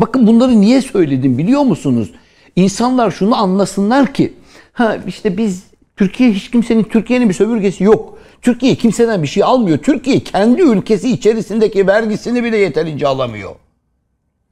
Bakın 0.01 0.27
bunları 0.27 0.61
niye 0.61 0.83
söyledim 0.83 1.39
biliyor 1.39 1.63
musunuz? 1.63 2.11
İnsanlar 2.57 3.11
şunu 3.11 3.37
anlasınlar 3.37 4.15
ki 4.15 4.33
ha 4.73 4.97
işte 5.07 5.37
biz 5.37 5.65
Türkiye 5.97 6.33
hiç 6.33 6.51
kimsenin 6.51 6.83
Türkiye'nin 6.85 7.29
bir 7.29 7.35
sömürgesi 7.35 7.85
yok. 7.85 8.19
Türkiye 8.43 8.75
kimseden 8.75 9.23
bir 9.23 9.29
şey 9.29 9.43
almıyor. 9.43 9.79
Türkiye 9.79 10.21
kendi 10.21 10.63
ülkesi 10.63 11.11
içerisindeki 11.11 11.87
vergisini 11.87 12.45
bile 12.45 12.57
yeterince 12.57 13.07
alamıyor. 13.07 13.55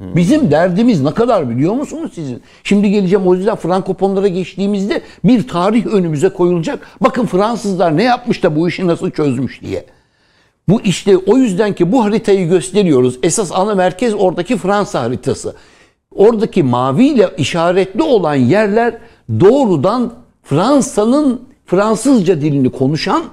Bizim 0.01 0.51
derdimiz 0.51 1.03
ne 1.03 1.15
kadar 1.15 1.51
biliyor 1.51 1.75
musunuz 1.75 2.13
sizin? 2.15 2.43
Şimdi 2.65 2.91
geleceğim 2.91 3.27
o 3.27 3.35
yüzden 3.35 3.57
Frankoponlara 3.57 4.29
geçtiğimizde 4.29 5.03
bir 5.25 5.49
tarih 5.49 5.87
önümüze 5.87 6.29
koyulacak. 6.29 6.87
Bakın 7.01 7.27
Fransızlar 7.27 7.97
ne 7.97 8.03
yapmış 8.03 8.43
da 8.43 8.57
bu 8.57 8.69
işi 8.69 8.87
nasıl 8.87 9.11
çözmüş 9.11 9.61
diye. 9.61 9.85
Bu 10.69 10.81
işte 10.81 11.17
o 11.17 11.37
yüzden 11.37 11.73
ki 11.73 11.93
bu 11.93 12.05
haritayı 12.05 12.49
gösteriyoruz. 12.49 13.19
Esas 13.23 13.53
ana 13.53 13.75
merkez 13.75 14.15
oradaki 14.15 14.57
Fransa 14.57 15.03
haritası. 15.03 15.55
Oradaki 16.15 16.63
maviyle 16.63 17.31
işaretli 17.39 18.03
olan 18.03 18.35
yerler 18.35 18.99
doğrudan 19.41 20.13
Fransa'nın 20.43 21.41
Fransızca 21.67 22.41
dilini 22.41 22.71
konuşan 22.71 23.25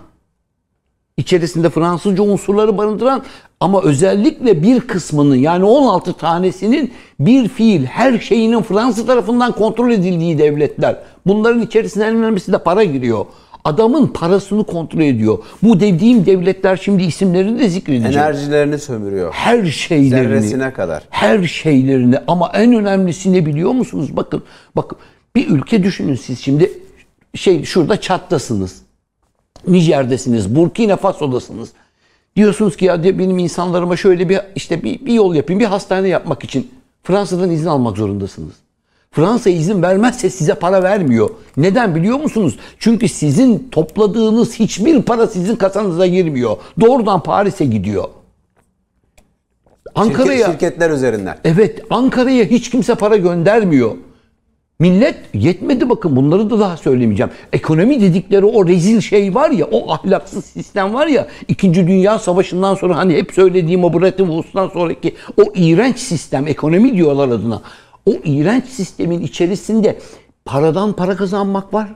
içerisinde 1.17 1.69
Fransızca 1.69 2.23
unsurları 2.23 2.77
barındıran 2.77 3.23
ama 3.59 3.81
özellikle 3.81 4.63
bir 4.63 4.79
kısmının 4.79 5.35
yani 5.35 5.65
16 5.65 6.13
tanesinin 6.13 6.93
bir 7.19 7.47
fiil 7.47 7.85
her 7.85 8.19
şeyinin 8.19 8.61
Fransa 8.61 9.05
tarafından 9.05 9.51
kontrol 9.51 9.91
edildiği 9.91 10.37
devletler. 10.37 10.97
Bunların 11.27 11.61
içerisinde 11.61 12.05
en 12.05 12.15
önemlisi 12.15 12.53
de 12.53 12.57
para 12.57 12.83
giriyor. 12.83 13.25
Adamın 13.65 14.07
parasını 14.07 14.63
kontrol 14.63 15.01
ediyor. 15.01 15.37
Bu 15.63 15.79
dediğim 15.79 16.25
devletler 16.25 16.77
şimdi 16.77 17.03
isimlerini 17.03 17.59
de 17.59 17.69
zikredeceğim. 17.69 18.17
Enerjilerini 18.17 18.79
sömürüyor. 18.79 19.33
her 19.33 19.65
şeylerini 19.65 20.09
Zerresine 20.09 20.73
kadar. 20.73 21.03
her 21.09 21.43
şeylerini 21.43 22.17
ama 22.27 22.51
en 22.53 22.73
önemlisi 22.73 23.33
ne 23.33 23.45
biliyor 23.45 23.71
musunuz? 23.71 24.09
Bakın 24.15 24.43
bakın 24.75 24.97
bir 25.35 25.49
ülke 25.49 25.83
düşünün 25.83 26.15
siz 26.15 26.39
şimdi 26.39 26.71
şey 27.35 27.63
şurada 27.63 28.01
Çat'tasınız. 28.01 28.81
Nijer'desiniz, 29.67 30.55
Burkina 30.55 30.95
Faso'dasınız. 30.97 31.69
Diyorsunuz 32.35 32.77
ki 32.77 32.85
ya 32.85 33.03
benim 33.03 33.37
insanlarıma 33.39 33.97
şöyle 33.97 34.29
bir 34.29 34.39
işte 34.55 34.83
bir, 34.83 35.05
bir 35.05 35.13
yol 35.13 35.35
yapayım, 35.35 35.59
bir 35.59 35.65
hastane 35.65 36.07
yapmak 36.07 36.43
için 36.43 36.71
Fransa'dan 37.03 37.51
izin 37.51 37.65
almak 37.67 37.97
zorundasınız. 37.97 38.53
Fransa 39.13 39.49
izin 39.49 39.81
vermezse 39.81 40.29
size 40.29 40.53
para 40.55 40.83
vermiyor. 40.83 41.29
Neden 41.57 41.95
biliyor 41.95 42.19
musunuz? 42.19 42.57
Çünkü 42.79 43.07
sizin 43.09 43.67
topladığınız 43.71 44.59
hiçbir 44.59 45.01
para 45.01 45.27
sizin 45.27 45.55
kasanıza 45.55 46.07
girmiyor. 46.07 46.57
Doğrudan 46.81 47.23
Paris'e 47.23 47.65
gidiyor. 47.65 48.03
Ankara'ya 49.95 50.37
Şirket- 50.37 50.51
şirketler 50.51 50.89
üzerinden. 50.89 51.37
Evet 51.43 51.81
Ankara'ya 51.89 52.45
hiç 52.45 52.69
kimse 52.69 52.95
para 52.95 53.17
göndermiyor. 53.17 53.91
Millet 54.79 55.15
yetmedi 55.33 55.89
bakın 55.89 56.15
bunları 56.15 56.49
da 56.49 56.59
daha 56.59 56.77
söylemeyeceğim. 56.77 57.31
Ekonomi 57.53 58.01
dedikleri 58.01 58.45
o 58.45 58.67
rezil 58.67 59.01
şey 59.01 59.35
var 59.35 59.49
ya 59.51 59.65
o 59.71 59.91
ahlaksız 59.93 60.45
sistem 60.45 60.93
var 60.93 61.07
ya 61.07 61.27
2. 61.47 61.73
Dünya 61.73 62.19
Savaşı'ndan 62.19 62.75
sonra 62.75 62.97
hani 62.97 63.13
hep 63.15 63.31
söylediğim 63.33 63.83
o 63.83 63.93
Bretton 63.93 64.25
Woods'tan 64.25 64.67
sonraki 64.69 65.15
o 65.37 65.43
iğrenç 65.55 65.99
sistem 65.99 66.47
ekonomi 66.47 66.93
diyorlar 66.97 67.27
adına. 67.27 67.61
O 68.05 68.11
iğrenç 68.23 68.65
sistemin 68.65 69.21
içerisinde 69.21 69.99
paradan 70.45 70.93
para 70.93 71.15
kazanmak 71.15 71.73
var. 71.73 71.95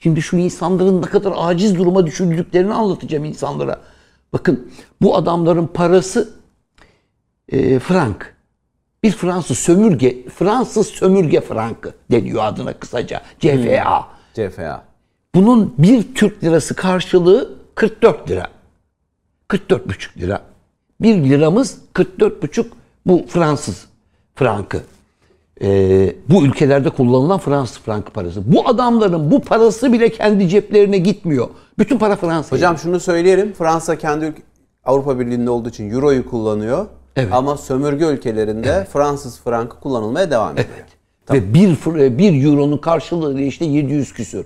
Şimdi 0.00 0.22
şu 0.22 0.36
insanların 0.36 1.02
ne 1.02 1.06
kadar 1.06 1.32
aciz 1.36 1.78
duruma 1.78 2.06
düşürdüklerini 2.06 2.74
anlatacağım 2.74 3.24
insanlara. 3.24 3.80
Bakın 4.32 4.70
bu 5.02 5.16
adamların 5.16 5.66
parası 5.66 6.30
e, 7.48 7.78
frank. 7.78 8.36
Bir 9.02 9.10
Fransız 9.10 9.58
sömürge, 9.58 10.28
Fransız 10.28 10.86
sömürge 10.86 11.40
frankı 11.40 11.94
deniyor 12.10 12.44
adına 12.44 12.72
kısaca. 12.72 13.22
CFA. 13.40 14.08
CFA. 14.34 14.84
Bunun 15.34 15.74
bir 15.78 16.14
Türk 16.14 16.44
lirası 16.44 16.74
karşılığı 16.74 17.54
44 17.74 18.30
lira. 18.30 18.50
44,5 19.48 20.20
lira. 20.20 20.42
Bir 21.00 21.14
liramız 21.14 21.78
44,5 21.94 22.66
bu 23.06 23.26
Fransız 23.28 23.86
frankı. 24.34 24.82
Ee, 25.62 26.14
bu 26.28 26.44
ülkelerde 26.44 26.90
kullanılan 26.90 27.38
Fransız 27.38 27.78
frankı 27.78 28.12
parası. 28.12 28.52
Bu 28.52 28.68
adamların 28.68 29.30
bu 29.30 29.40
parası 29.40 29.92
bile 29.92 30.08
kendi 30.08 30.48
ceplerine 30.48 30.98
gitmiyor. 30.98 31.48
Bütün 31.78 31.98
para 31.98 32.16
Fransa'ya. 32.16 32.58
Hocam 32.60 32.78
şunu 32.78 33.00
söyleyelim. 33.00 33.52
Fransa 33.52 33.98
kendi 33.98 34.34
Avrupa 34.84 35.18
Birliği'nde 35.20 35.50
olduğu 35.50 35.68
için 35.68 35.90
Euro'yu 35.90 36.30
kullanıyor. 36.30 36.86
Evet. 37.16 37.32
Ama 37.32 37.56
sömürge 37.56 38.04
ülkelerinde 38.04 38.86
Fransız 38.92 39.40
frankı 39.40 39.80
kullanılmaya 39.80 40.30
devam 40.30 40.52
ediyor. 40.52 40.66
Ve 41.32 41.54
bir, 41.54 41.76
fr- 41.76 42.18
bir 42.18 42.44
euronun 42.44 42.78
karşılığı 42.78 43.40
işte 43.40 43.64
700 43.64 44.12
küsür. 44.12 44.44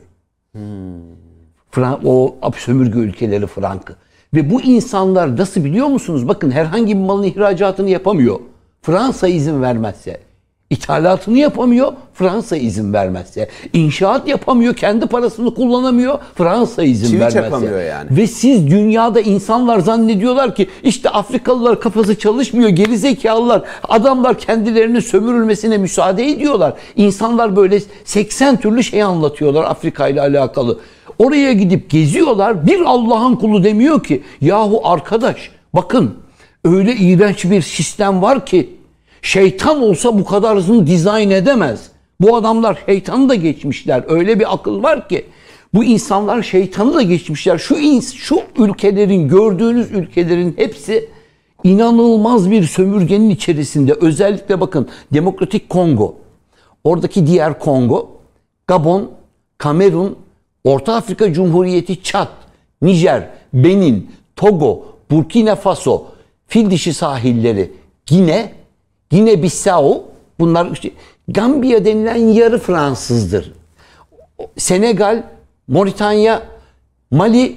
Fran- 1.73 2.01
o 2.05 2.35
sömürge 2.57 2.99
ülkeleri 2.99 3.47
frankı. 3.47 3.97
Ve 4.35 4.51
bu 4.51 4.63
insanlar 4.63 5.37
nasıl 5.37 5.65
biliyor 5.65 5.87
musunuz? 5.87 6.29
Bakın 6.29 6.51
herhangi 6.51 6.95
bir 6.97 7.01
malın 7.05 7.23
ihracatını 7.23 7.91
yapamıyor. 7.91 8.41
Fransa 8.83 9.29
izin 9.29 9.63
vermezse. 9.63 10.21
İthalatını 10.75 11.39
yapamıyor. 11.39 11.93
Fransa 12.15 12.57
izin 12.57 12.93
vermezse. 12.93 13.49
İnşaat 13.73 14.29
yapamıyor. 14.29 14.75
Kendi 14.77 15.07
parasını 15.07 15.55
kullanamıyor. 15.55 16.19
Fransa 16.35 16.83
izin 16.83 17.07
Çivi 17.07 17.21
vermezse. 17.21 17.43
çakamıyor 17.43 17.83
yani. 17.83 18.17
Ve 18.17 18.27
siz 18.27 18.71
dünyada 18.71 19.21
insanlar 19.21 19.79
zannediyorlar 19.79 20.55
ki 20.55 20.69
işte 20.83 21.09
Afrikalılar 21.09 21.81
kafası 21.81 22.19
çalışmıyor, 22.19 22.69
gerizekalılar. 22.69 23.63
Adamlar 23.89 24.39
kendilerinin 24.39 25.01
sömürülmesine 25.01 25.79
müsaade 25.79 26.27
ediyorlar. 26.29 26.73
İnsanlar 26.97 27.57
böyle 27.57 27.81
80 28.05 28.57
türlü 28.57 28.83
şey 28.85 29.03
anlatıyorlar 29.03 29.65
Afrika 29.65 30.09
ile 30.09 30.21
alakalı. 30.21 30.79
Oraya 31.19 31.53
gidip 31.53 31.91
geziyorlar. 31.91 32.67
Bir 32.67 32.81
Allah'ın 32.81 33.37
kulu 33.37 33.65
demiyor 33.65 34.03
ki 34.03 34.23
yahu 34.41 34.81
arkadaş 34.85 35.51
bakın 35.75 36.15
öyle 36.65 36.97
iğrenç 36.97 37.45
bir 37.45 37.63
sistem 37.63 38.23
var 38.23 38.47
ki 38.47 38.71
şeytan 39.25 39.83
olsa 39.83 40.19
bu 40.19 40.25
kadar 40.25 40.57
hızlı 40.57 40.87
dizayn 40.87 41.31
edemez. 41.31 41.91
Bu 42.21 42.37
adamlar 42.37 42.79
şeytanı 42.87 43.29
da 43.29 43.35
geçmişler. 43.35 44.05
Öyle 44.09 44.41
bir 44.41 44.55
akıl 44.55 44.83
var 44.83 45.09
ki 45.09 45.27
bu 45.75 45.85
insanlar 45.85 46.43
şeytanı 46.43 46.95
da 46.95 47.03
geçmişler. 47.03 47.59
Şu 47.59 47.75
ins- 47.75 48.17
şu 48.17 48.41
ülkelerin 48.59 49.29
gördüğünüz 49.29 49.93
ülkelerin 49.93 50.55
hepsi 50.57 51.09
inanılmaz 51.65 52.51
bir 52.51 52.63
sömürgenin 52.63 53.31
içerisinde. 53.31 53.93
Özellikle 54.01 54.61
bakın 54.61 54.89
Demokratik 55.13 55.69
Kongo, 55.69 56.15
oradaki 56.85 57.27
diğer 57.27 57.59
Kongo, 57.59 58.11
Gabon, 58.67 59.11
Kamerun, 59.59 60.17
Orta 60.65 60.95
Afrika 60.95 61.33
Cumhuriyeti, 61.33 62.03
Çad, 62.03 62.29
Nijer, 62.83 63.29
Benin, 63.53 64.11
Togo, 64.37 64.87
Burkina 65.11 65.57
Faso, 65.57 66.05
Fil 66.47 66.71
dişi 66.71 66.95
sahilleri, 66.95 67.73
Gine, 68.07 68.64
Gine 69.15 69.43
Bissau, 69.43 70.03
bunlar 70.41 70.71
işte 70.73 70.91
Gambiya 71.29 71.85
denilen 71.85 72.17
yarı 72.17 72.59
Fransızdır. 72.59 73.53
Senegal, 74.57 75.23
Moritanya, 75.69 76.43
Mali, 77.11 77.57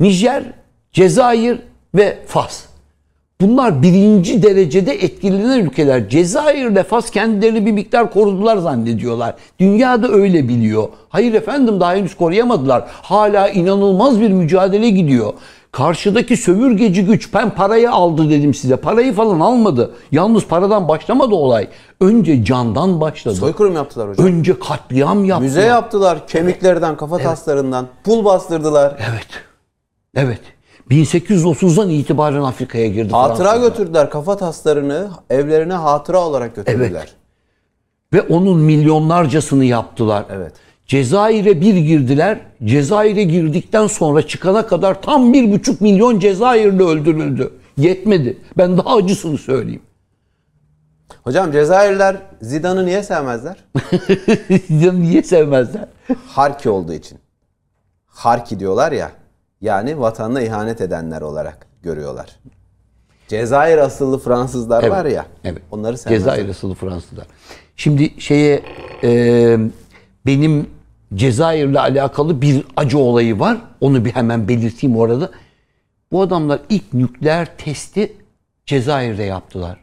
Nijer, 0.00 0.44
Cezayir 0.92 1.58
ve 1.94 2.18
Fas. 2.26 2.64
Bunlar 3.40 3.82
birinci 3.82 4.42
derecede 4.42 4.92
etkilenen 4.92 5.58
ülkeler. 5.58 6.08
Cezayir 6.08 6.70
ile 6.70 6.82
Fas 6.82 7.10
kendilerini 7.10 7.66
bir 7.66 7.72
miktar 7.72 8.12
korudular 8.12 8.56
zannediyorlar. 8.56 9.34
Dünya 9.60 10.02
da 10.02 10.08
öyle 10.08 10.48
biliyor. 10.48 10.88
Hayır 11.08 11.34
efendim 11.34 11.80
daha 11.80 11.94
henüz 11.94 12.16
koruyamadılar. 12.16 12.84
Hala 12.88 13.48
inanılmaz 13.48 14.20
bir 14.20 14.30
mücadele 14.30 14.90
gidiyor. 14.90 15.32
Karşıdaki 15.76 16.36
sömürgeci 16.36 17.04
güç 17.04 17.34
ben 17.34 17.50
parayı 17.50 17.90
aldı 17.90 18.30
dedim 18.30 18.54
size. 18.54 18.76
Parayı 18.76 19.12
falan 19.12 19.40
almadı. 19.40 19.90
Yalnız 20.12 20.46
paradan 20.46 20.88
başlamadı 20.88 21.34
olay. 21.34 21.68
Önce 22.00 22.44
candan 22.44 23.00
başladı. 23.00 23.34
Soykırım 23.34 23.74
yaptılar 23.74 24.08
hocam. 24.08 24.26
Önce 24.26 24.58
katliam 24.58 25.24
yaptılar. 25.24 25.48
Müze 25.48 25.62
yaptılar. 25.62 26.26
Kemiklerden, 26.26 26.96
kafa 26.96 27.18
taslarından. 27.18 27.86
Pul 28.04 28.24
bastırdılar. 28.24 28.96
Evet. 29.10 29.26
Evet. 30.14 30.40
1830'dan 30.90 31.90
itibaren 31.90 32.42
Afrika'ya 32.42 32.86
girdi 32.86 33.12
Hatıra 33.12 33.36
Fransızlar. 33.36 33.68
götürdüler. 33.68 34.10
Kafa 34.10 34.36
taslarını 34.36 35.10
evlerine 35.30 35.74
hatıra 35.74 36.20
olarak 36.20 36.56
götürdüler. 36.56 37.08
Ve 38.12 38.22
onun 38.22 38.58
milyonlarcasını 38.58 39.64
yaptılar. 39.64 40.24
Evet. 40.30 40.52
Cezayir'e 40.86 41.60
bir 41.60 41.76
girdiler. 41.76 42.38
Cezayir'e 42.64 43.22
girdikten 43.22 43.86
sonra 43.86 44.26
çıkana 44.26 44.66
kadar 44.66 45.02
tam 45.02 45.32
bir 45.32 45.52
buçuk 45.52 45.80
milyon 45.80 46.18
Cezayirli 46.18 46.82
öldürüldü. 46.82 47.52
Yetmedi. 47.76 48.38
Ben 48.58 48.78
daha 48.78 48.96
acısını 48.96 49.38
söyleyeyim. 49.38 49.82
Hocam 51.24 51.52
Cezayirler 51.52 52.16
Zidane'ı 52.42 52.86
niye 52.86 53.02
sevmezler? 53.02 53.56
Niye 54.92 55.22
sevmezler? 55.22 55.88
Harki 56.28 56.70
olduğu 56.70 56.92
için. 56.92 57.18
Harki 58.06 58.60
diyorlar 58.60 58.92
ya. 58.92 59.10
Yani 59.60 60.00
vatanına 60.00 60.40
ihanet 60.40 60.80
edenler 60.80 61.20
olarak 61.20 61.66
görüyorlar. 61.82 62.36
Cezayir 63.28 63.78
asıllı 63.78 64.18
Fransızlar 64.18 64.88
var 64.88 65.04
ya. 65.04 65.26
Evet. 65.44 65.62
Onları 65.70 65.98
sevmezler. 65.98 66.34
Cezayir 66.34 66.48
asıllı 66.48 66.74
Fransızlar. 66.74 67.26
Şimdi 67.76 68.20
şeye 68.20 68.62
e, 69.02 69.58
benim 70.26 70.75
Cezayir'le 71.14 71.76
alakalı 71.76 72.42
bir 72.42 72.64
acı 72.76 72.98
olayı 72.98 73.38
var. 73.38 73.58
Onu 73.80 74.04
bir 74.04 74.10
hemen 74.10 74.48
belirteyim 74.48 74.96
orada. 74.96 75.30
Bu 76.12 76.22
adamlar 76.22 76.60
ilk 76.68 76.94
nükleer 76.94 77.56
testi 77.58 78.12
Cezayir'de 78.66 79.22
yaptılar. 79.22 79.78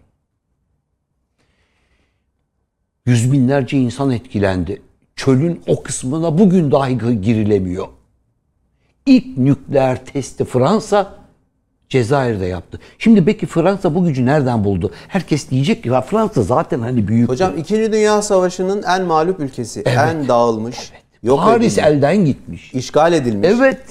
Yüz 3.05 3.31
binlerce 3.31 3.77
insan 3.77 4.11
etkilendi. 4.11 4.81
Çölün 5.15 5.61
o 5.67 5.83
kısmına 5.83 6.37
bugün 6.37 6.71
dahi 6.71 7.21
girilemiyor. 7.21 7.87
İlk 9.05 9.37
nükleer 9.37 10.05
testi 10.05 10.45
Fransa 10.45 11.13
Cezayir'de 11.89 12.45
yaptı. 12.45 12.79
Şimdi 12.97 13.25
peki 13.25 13.45
Fransa 13.45 13.95
bu 13.95 14.05
gücü 14.05 14.25
nereden 14.25 14.63
buldu? 14.63 14.91
Herkes 15.07 15.49
diyecek 15.49 15.83
ki 15.83 15.89
"Ya 15.89 16.01
Fransa 16.01 16.41
zaten 16.41 16.79
hani 16.79 17.07
büyük. 17.07 17.29
Hocam 17.29 17.57
2. 17.57 17.91
Dünya 17.91 18.21
Savaşı'nın 18.21 18.83
en 18.83 19.03
mağlup 19.03 19.39
ülkesi. 19.39 19.81
En 19.81 20.27
dağılmış. 20.27 20.91
Yok 21.23 21.39
Paris 21.39 21.77
edilmiş, 21.77 21.91
elden 21.91 22.25
gitmiş. 22.25 22.73
işgal 22.73 23.13
edilmiş. 23.13 23.49
Evet. 23.51 23.81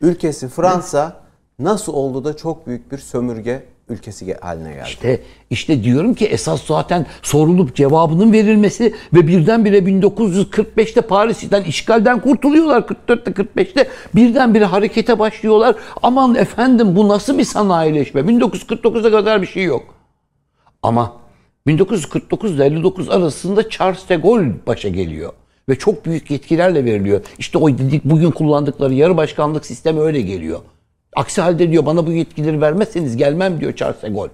Ülkesi 0.00 0.48
Fransa 0.48 1.20
nasıl 1.58 1.92
oldu 1.92 2.24
da 2.24 2.36
çok 2.36 2.66
büyük 2.66 2.92
bir 2.92 2.98
sömürge 2.98 3.62
ülkesi 3.88 4.34
haline 4.34 4.72
geldi? 4.72 4.88
İşte, 4.88 5.20
işte 5.50 5.84
diyorum 5.84 6.14
ki 6.14 6.26
esas 6.26 6.62
zaten 6.62 7.06
sorulup 7.22 7.74
cevabının 7.74 8.32
verilmesi 8.32 8.94
ve 9.14 9.26
birdenbire 9.26 9.78
1945'te 9.78 11.00
Paris'ten 11.00 11.62
işgalden 11.62 12.20
kurtuluyorlar 12.20 12.82
44'te 12.82 13.30
45'te 13.30 13.88
birdenbire 14.14 14.64
harekete 14.64 15.18
başlıyorlar. 15.18 15.76
Aman 16.02 16.34
efendim 16.34 16.96
bu 16.96 17.08
nasıl 17.08 17.38
bir 17.38 17.44
sanayileşme? 17.44 18.20
1949'a 18.20 19.10
kadar 19.10 19.42
bir 19.42 19.46
şey 19.46 19.64
yok. 19.64 19.94
Ama 20.82 21.12
1949 21.66 22.52
ile 22.52 22.64
59 22.64 23.10
arasında 23.10 23.70
Charles 23.70 24.08
de 24.08 24.16
Gaulle 24.16 24.52
başa 24.66 24.88
geliyor. 24.88 25.32
Ve 25.68 25.78
çok 25.78 26.06
büyük 26.06 26.30
yetkilerle 26.30 26.84
veriliyor. 26.84 27.20
İşte 27.38 27.58
o 27.58 27.68
dedik 27.68 28.04
bugün 28.04 28.30
kullandıkları 28.30 28.94
yarı 28.94 29.16
başkanlık 29.16 29.66
sistemi 29.66 30.00
öyle 30.00 30.20
geliyor. 30.20 30.60
Aksi 31.16 31.40
halde 31.40 31.70
diyor 31.70 31.86
bana 31.86 32.06
bu 32.06 32.12
yetkileri 32.12 32.60
vermezseniz 32.60 33.16
gelmem 33.16 33.60
diyor 33.60 33.76
Charles 33.76 34.02
de 34.02 34.08
Gaulle. 34.08 34.32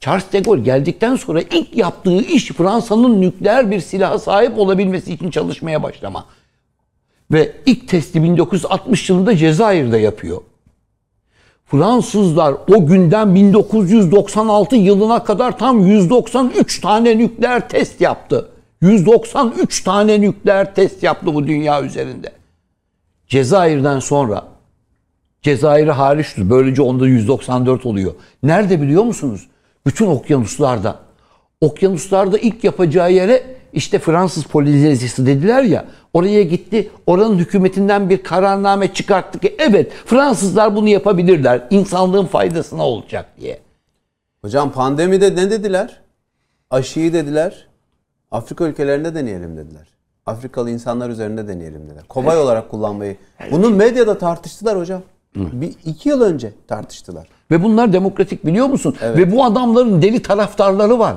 Charles 0.00 0.32
de 0.32 0.40
Gaulle 0.40 0.62
geldikten 0.62 1.16
sonra 1.16 1.40
ilk 1.40 1.76
yaptığı 1.76 2.22
iş 2.22 2.48
Fransa'nın 2.48 3.20
nükleer 3.20 3.70
bir 3.70 3.80
silaha 3.80 4.18
sahip 4.18 4.58
olabilmesi 4.58 5.12
için 5.12 5.30
çalışmaya 5.30 5.82
başlama. 5.82 6.26
Ve 7.32 7.52
ilk 7.66 7.88
testi 7.88 8.22
1960 8.22 9.10
yılında 9.10 9.36
Cezayir'de 9.36 9.98
yapıyor. 9.98 10.40
Fransızlar 11.66 12.54
o 12.68 12.86
günden 12.86 13.34
1996 13.34 14.76
yılına 14.76 15.24
kadar 15.24 15.58
tam 15.58 15.86
193 15.86 16.80
tane 16.80 17.18
nükleer 17.18 17.68
test 17.68 18.00
yaptı. 18.00 18.51
193 18.82 19.84
tane 19.84 20.20
nükleer 20.20 20.74
test 20.74 21.02
yaptı 21.02 21.34
bu 21.34 21.46
dünya 21.46 21.82
üzerinde. 21.82 22.32
Cezayir'den 23.26 23.98
sonra 23.98 24.44
Cezayir'i 25.42 25.90
hariçtir. 25.90 26.50
Böylece 26.50 26.82
onda 26.82 27.06
194 27.06 27.86
oluyor. 27.86 28.14
Nerede 28.42 28.82
biliyor 28.82 29.04
musunuz? 29.04 29.48
Bütün 29.86 30.06
okyanuslarda. 30.06 30.98
Okyanuslarda 31.60 32.38
ilk 32.38 32.64
yapacağı 32.64 33.12
yere 33.12 33.42
işte 33.72 33.98
Fransız 33.98 34.44
Polinezisi 34.44 35.26
dediler 35.26 35.62
ya. 35.62 35.84
Oraya 36.12 36.42
gitti. 36.42 36.90
Oranın 37.06 37.38
hükümetinden 37.38 38.10
bir 38.10 38.22
kararname 38.22 38.94
çıkarttı 38.94 39.38
ki 39.38 39.56
evet 39.58 39.92
Fransızlar 40.06 40.76
bunu 40.76 40.88
yapabilirler. 40.88 41.62
İnsanlığın 41.70 42.26
faydasına 42.26 42.86
olacak 42.86 43.26
diye. 43.40 43.60
Hocam 44.42 44.72
pandemide 44.72 45.36
ne 45.36 45.50
dediler? 45.50 46.00
Aşıyı 46.70 47.12
dediler. 47.12 47.71
Afrika 48.32 48.64
ülkelerinde 48.64 49.14
deneyelim 49.14 49.56
dediler. 49.56 49.88
Afrikalı 50.26 50.70
insanlar 50.70 51.10
üzerinde 51.10 51.48
deneyelim 51.48 51.86
dediler. 51.86 52.04
Kobay 52.08 52.38
olarak 52.38 52.70
kullanmayı. 52.70 53.16
Bunu 53.50 53.70
medyada 53.70 54.18
tartıştılar 54.18 54.78
hocam. 54.78 55.02
Bir 55.36 55.74
iki 55.84 56.08
yıl 56.08 56.20
önce 56.20 56.52
tartıştılar. 56.68 57.28
Ve 57.50 57.62
bunlar 57.62 57.92
demokratik 57.92 58.46
biliyor 58.46 58.66
musun? 58.66 58.96
Ve 59.02 59.32
bu 59.32 59.44
adamların 59.44 60.02
deli 60.02 60.22
taraftarları 60.22 60.98
var. 60.98 61.16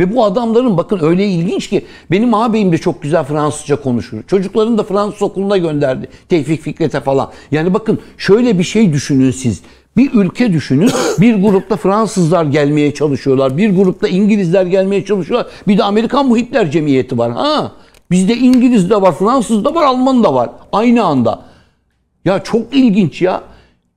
Ve 0.00 0.16
bu 0.16 0.24
adamların 0.24 0.76
bakın 0.76 0.98
öyle 1.02 1.26
ilginç 1.26 1.68
ki 1.68 1.84
benim 2.10 2.34
ağabeyim 2.34 2.72
de 2.72 2.78
çok 2.78 3.02
güzel 3.02 3.24
Fransızca 3.24 3.76
konuşur. 3.76 4.22
Çocuklarını 4.26 4.78
da 4.78 4.82
Fransız 4.82 5.22
okuluna 5.22 5.56
gönderdi. 5.56 6.08
Tevfik 6.28 6.62
Fikret'e 6.62 7.00
falan. 7.00 7.30
Yani 7.50 7.74
bakın 7.74 7.98
şöyle 8.18 8.58
bir 8.58 8.64
şey 8.64 8.92
düşünün 8.92 9.30
siz. 9.30 9.60
Bir 9.96 10.10
ülke 10.14 10.52
düşünün. 10.52 10.90
Bir 11.20 11.34
grupta 11.34 11.76
Fransızlar 11.76 12.44
gelmeye 12.44 12.94
çalışıyorlar. 12.94 13.56
Bir 13.56 13.76
grupta 13.76 14.08
İngilizler 14.08 14.66
gelmeye 14.66 15.04
çalışıyorlar. 15.04 15.52
Bir 15.68 15.78
de 15.78 15.84
Amerikan 15.84 16.26
Muhitler 16.26 16.70
Cemiyeti 16.70 17.18
var. 17.18 17.32
Ha. 17.32 17.72
Bizde 18.10 18.36
İngiliz 18.36 18.90
de 18.90 19.02
var, 19.02 19.14
Fransız 19.18 19.64
da 19.64 19.74
var, 19.74 19.82
Alman 19.82 20.24
da 20.24 20.34
var. 20.34 20.50
Aynı 20.72 21.04
anda. 21.04 21.42
Ya 22.24 22.42
çok 22.42 22.74
ilginç 22.74 23.22
ya. 23.22 23.42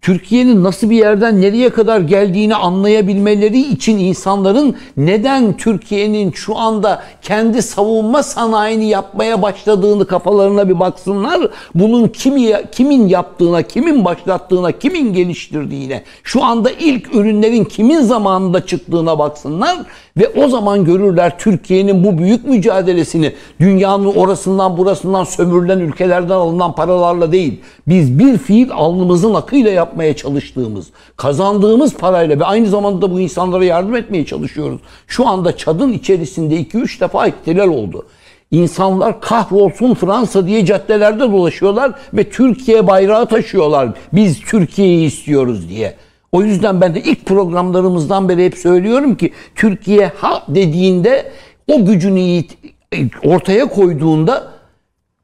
Türkiye'nin 0.03 0.63
nasıl 0.63 0.89
bir 0.89 0.95
yerden 0.95 1.41
nereye 1.41 1.69
kadar 1.69 1.99
geldiğini 1.99 2.55
anlayabilmeleri 2.55 3.59
için 3.59 3.97
insanların 3.97 4.75
neden 4.97 5.57
Türkiye'nin 5.57 6.31
şu 6.31 6.57
anda 6.57 7.03
kendi 7.21 7.61
savunma 7.61 8.23
sanayini 8.23 8.85
yapmaya 8.85 9.41
başladığını 9.41 10.07
kafalarına 10.07 10.69
bir 10.69 10.79
baksınlar. 10.79 11.51
Bunun 11.75 12.07
kimi, 12.07 12.51
kimin 12.71 13.07
yaptığına, 13.07 13.61
kimin 13.61 14.05
başlattığına, 14.05 14.71
kimin 14.71 15.13
geliştirdiğine, 15.13 16.03
şu 16.23 16.43
anda 16.43 16.71
ilk 16.71 17.15
ürünlerin 17.15 17.63
kimin 17.63 18.01
zamanında 18.01 18.65
çıktığına 18.65 19.19
baksınlar 19.19 19.77
ve 20.17 20.27
o 20.27 20.47
zaman 20.47 20.85
görürler 20.85 21.39
Türkiye'nin 21.39 22.03
bu 22.03 22.17
büyük 22.17 22.45
mücadelesini 22.45 23.33
dünyanın 23.59 24.05
orasından 24.05 24.77
burasından 24.77 25.23
sömürülen 25.23 25.79
ülkelerden 25.79 26.35
alınan 26.35 26.75
paralarla 26.75 27.31
değil. 27.31 27.61
Biz 27.87 28.19
bir 28.19 28.37
fiil 28.37 28.71
alnımızın 28.71 29.33
akıyla 29.33 29.71
yapmaya 29.71 30.15
çalıştığımız, 30.15 30.87
kazandığımız 31.17 31.93
parayla 31.93 32.39
ve 32.39 32.45
aynı 32.45 32.67
zamanda 32.67 33.01
da 33.01 33.11
bu 33.11 33.19
insanlara 33.19 33.65
yardım 33.65 33.95
etmeye 33.95 34.25
çalışıyoruz. 34.25 34.81
Şu 35.07 35.27
anda 35.27 35.57
çadın 35.57 35.93
içerisinde 35.93 36.55
2-3 36.61 36.99
defa 36.99 37.27
ihtilal 37.27 37.67
oldu. 37.67 38.05
İnsanlar 38.51 39.21
kahrolsun 39.21 39.93
Fransa 39.93 40.47
diye 40.47 40.65
caddelerde 40.65 41.31
dolaşıyorlar 41.31 41.91
ve 42.13 42.29
Türkiye 42.29 42.87
bayrağı 42.87 43.25
taşıyorlar. 43.25 43.89
Biz 44.13 44.39
Türkiye'yi 44.39 45.07
istiyoruz 45.07 45.69
diye. 45.69 45.95
O 46.33 46.41
yüzden 46.41 46.81
ben 46.81 46.95
de 46.95 47.01
ilk 47.01 47.25
programlarımızdan 47.25 48.29
beri 48.29 48.45
hep 48.45 48.57
söylüyorum 48.57 49.15
ki 49.15 49.31
Türkiye 49.55 50.07
ha 50.07 50.43
dediğinde 50.47 51.31
o 51.67 51.85
gücünü 51.85 52.43
ortaya 53.23 53.65
koyduğunda 53.65 54.53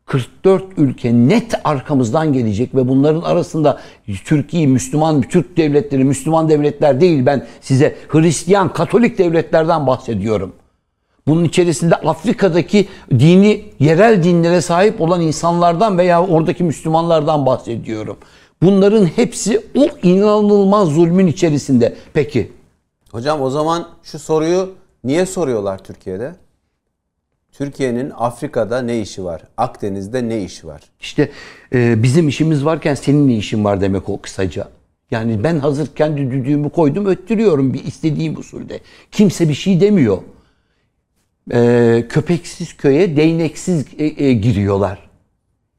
44 0.05 0.63
ülke 0.77 1.13
net 1.13 1.53
arkamızdan 1.63 2.33
gelecek 2.33 2.75
ve 2.75 2.87
bunların 2.87 3.21
arasında 3.21 3.79
Türkiye, 4.25 4.67
Müslüman, 4.67 5.21
Türk 5.21 5.57
devletleri, 5.57 6.03
Müslüman 6.03 6.49
devletler 6.49 7.01
değil 7.01 7.25
ben 7.25 7.47
size 7.61 7.95
Hristiyan, 8.07 8.73
Katolik 8.73 9.17
devletlerden 9.17 9.87
bahsediyorum. 9.87 10.53
Bunun 11.27 11.43
içerisinde 11.43 11.95
Afrika'daki 11.95 12.87
dini, 13.11 13.65
yerel 13.79 14.23
dinlere 14.23 14.61
sahip 14.61 15.01
olan 15.01 15.21
insanlardan 15.21 15.97
veya 15.97 16.27
oradaki 16.27 16.63
Müslümanlardan 16.63 17.45
bahsediyorum. 17.45 18.17
Bunların 18.61 19.05
hepsi 19.05 19.61
o 19.75 19.87
inanılmaz 20.03 20.89
zulmün 20.89 21.27
içerisinde. 21.27 21.95
Peki 22.13 22.51
Hocam 23.11 23.41
o 23.41 23.49
zaman 23.49 23.89
şu 24.03 24.19
soruyu 24.19 24.73
niye 25.03 25.25
soruyorlar 25.25 25.83
Türkiye'de? 25.83 26.35
Türkiye'nin 27.51 28.11
Afrika'da 28.17 28.81
ne 28.81 28.99
işi 29.01 29.25
var? 29.25 29.41
Akdeniz'de 29.57 30.29
ne 30.29 30.43
işi 30.43 30.67
var? 30.67 30.81
işte 30.99 31.29
e, 31.73 32.03
bizim 32.03 32.27
işimiz 32.27 32.65
varken 32.65 32.95
senin 32.95 33.27
ne 33.27 33.35
işin 33.35 33.63
var 33.63 33.81
demek 33.81 34.09
o 34.09 34.21
kısaca. 34.21 34.67
Yani 35.11 35.43
ben 35.43 35.59
hazır 35.59 35.87
kendi 35.95 36.31
düdüğümü 36.31 36.69
koydum 36.69 37.05
öttürüyorum 37.05 37.73
bir 37.73 37.83
istediğim 37.83 38.37
usulde. 38.37 38.79
Kimse 39.11 39.49
bir 39.49 39.53
şey 39.53 39.81
demiyor. 39.81 40.17
E, 41.53 42.05
köpeksiz 42.09 42.77
köye 42.77 43.17
değneksiz 43.17 43.85
e, 43.97 44.25
e, 44.25 44.33
giriyorlar. 44.33 45.08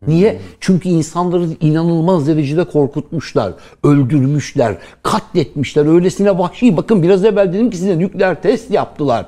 Niye? 0.07 0.41
Çünkü 0.61 0.89
insanları 0.89 1.45
inanılmaz 1.61 2.27
derecede 2.27 2.65
korkutmuşlar, 2.65 3.53
öldürmüşler, 3.85 4.77
katletmişler. 5.03 5.87
Öylesine 5.87 6.39
vahşi. 6.39 6.77
Bakın 6.77 7.03
biraz 7.03 7.25
evvel 7.25 7.53
dedim 7.53 7.71
ki 7.71 7.77
size 7.77 7.99
nükleer 7.99 8.43
test 8.43 8.71
yaptılar. 8.71 9.27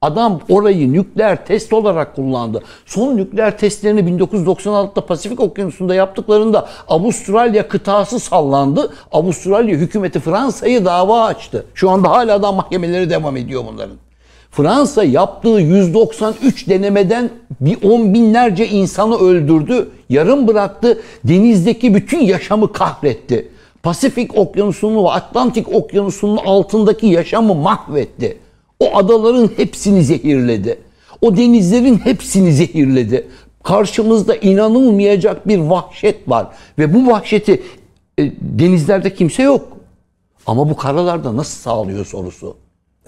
Adam 0.00 0.40
orayı 0.48 0.92
nükleer 0.92 1.46
test 1.46 1.72
olarak 1.72 2.16
kullandı. 2.16 2.62
Son 2.86 3.16
nükleer 3.16 3.58
testlerini 3.58 4.00
1996'da 4.00 5.06
Pasifik 5.06 5.40
Okyanusu'nda 5.40 5.94
yaptıklarında 5.94 6.68
Avustralya 6.88 7.68
kıtası 7.68 8.20
sallandı. 8.20 8.92
Avustralya 9.12 9.76
hükümeti 9.76 10.20
Fransa'yı 10.20 10.84
dava 10.84 11.24
açtı. 11.24 11.66
Şu 11.74 11.90
anda 11.90 12.10
hala 12.10 12.42
da 12.42 12.52
mahkemeleri 12.52 13.10
devam 13.10 13.36
ediyor 13.36 13.62
bunların. 13.72 13.96
Fransa 14.50 15.04
yaptığı 15.04 15.48
193 15.60 16.68
denemeden 16.68 17.30
bir 17.60 17.82
on 17.82 18.14
binlerce 18.14 18.68
insanı 18.68 19.18
öldürdü, 19.18 19.88
yarım 20.08 20.48
bıraktı, 20.48 21.00
denizdeki 21.24 21.94
bütün 21.94 22.20
yaşamı 22.20 22.72
kahretti. 22.72 23.48
Pasifik 23.82 24.38
Okyanusu'nun 24.38 25.04
ve 25.04 25.10
Atlantik 25.10 25.74
Okyanusu'nun 25.74 26.36
altındaki 26.36 27.06
yaşamı 27.06 27.54
mahvetti. 27.54 28.38
O 28.80 28.96
adaların 28.96 29.50
hepsini 29.56 30.04
zehirledi. 30.04 30.78
O 31.20 31.36
denizlerin 31.36 31.98
hepsini 31.98 32.52
zehirledi. 32.52 33.28
Karşımızda 33.62 34.36
inanılmayacak 34.36 35.48
bir 35.48 35.58
vahşet 35.58 36.28
var 36.28 36.46
ve 36.78 36.94
bu 36.94 37.06
vahşeti 37.06 37.62
e, 38.18 38.32
denizlerde 38.40 39.14
kimse 39.14 39.42
yok. 39.42 39.68
Ama 40.46 40.70
bu 40.70 40.76
karalarda 40.76 41.36
nasıl 41.36 41.60
sağlıyor 41.60 42.06
sorusu. 42.06 42.56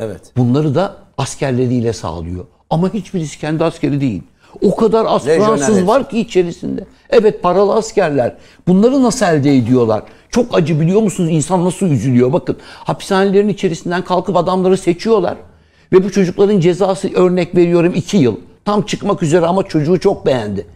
Evet. 0.03 0.20
Bunları 0.36 0.74
da 0.74 0.96
askerleriyle 1.18 1.92
sağlıyor. 1.92 2.44
Ama 2.70 2.94
hiçbirisi 2.94 3.38
kendi 3.38 3.64
askeri 3.64 4.00
değil. 4.00 4.22
O 4.62 4.76
kadar 4.76 5.05
az 5.09 5.24
Fransız 5.24 5.86
var 5.86 6.09
ki 6.09 6.20
içerisinde. 6.20 6.84
Evet 7.11 7.42
paralı 7.42 7.74
askerler. 7.74 8.36
Bunları 8.68 9.03
nasıl 9.03 9.26
elde 9.26 9.57
ediyorlar? 9.57 10.03
Çok 10.30 10.55
acı 10.55 10.80
biliyor 10.80 11.03
musunuz? 11.03 11.30
İnsan 11.32 11.64
nasıl 11.64 11.86
üzülüyor? 11.86 12.32
Bakın 12.32 12.57
hapishanelerin 12.84 13.48
içerisinden 13.48 14.05
kalkıp 14.05 14.36
adamları 14.36 14.76
seçiyorlar. 14.78 15.36
Ve 15.92 16.05
bu 16.05 16.11
çocukların 16.12 16.61
cezası 16.61 17.11
örnek 17.14 17.57
veriyorum 17.57 17.92
2 17.96 18.16
yıl. 18.16 18.36
Tam 18.64 18.82
çıkmak 18.82 19.22
üzere 19.22 19.46
ama 19.46 19.62
çocuğu 19.62 20.00
çok 20.00 20.26
beğendi. 20.26 20.66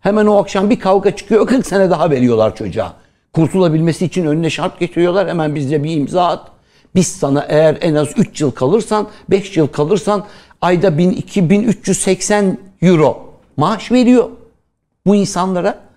Hemen 0.00 0.26
o 0.26 0.36
akşam 0.36 0.70
bir 0.70 0.80
kavga 0.80 1.16
çıkıyor 1.16 1.46
40 1.46 1.66
sene 1.66 1.90
daha 1.90 2.10
veriyorlar 2.10 2.56
çocuğa. 2.56 2.92
Kurtulabilmesi 3.32 4.04
için 4.04 4.26
önüne 4.26 4.50
şart 4.50 4.80
getiriyorlar. 4.80 5.28
Hemen 5.28 5.54
bize 5.54 5.84
bir 5.84 5.96
imza 5.96 6.26
at. 6.26 6.57
Biz 6.94 7.06
sana 7.06 7.46
eğer 7.48 7.78
en 7.80 7.94
az 7.94 8.08
3 8.16 8.40
yıl 8.40 8.50
kalırsan, 8.50 9.08
5 9.30 9.56
yıl 9.56 9.66
kalırsan 9.66 10.24
ayda 10.60 10.98
1000, 10.98 11.10
2380 11.10 12.58
euro 12.82 13.24
maaş 13.56 13.92
veriyor 13.92 14.28
bu 15.06 15.14
insanlara 15.14 15.88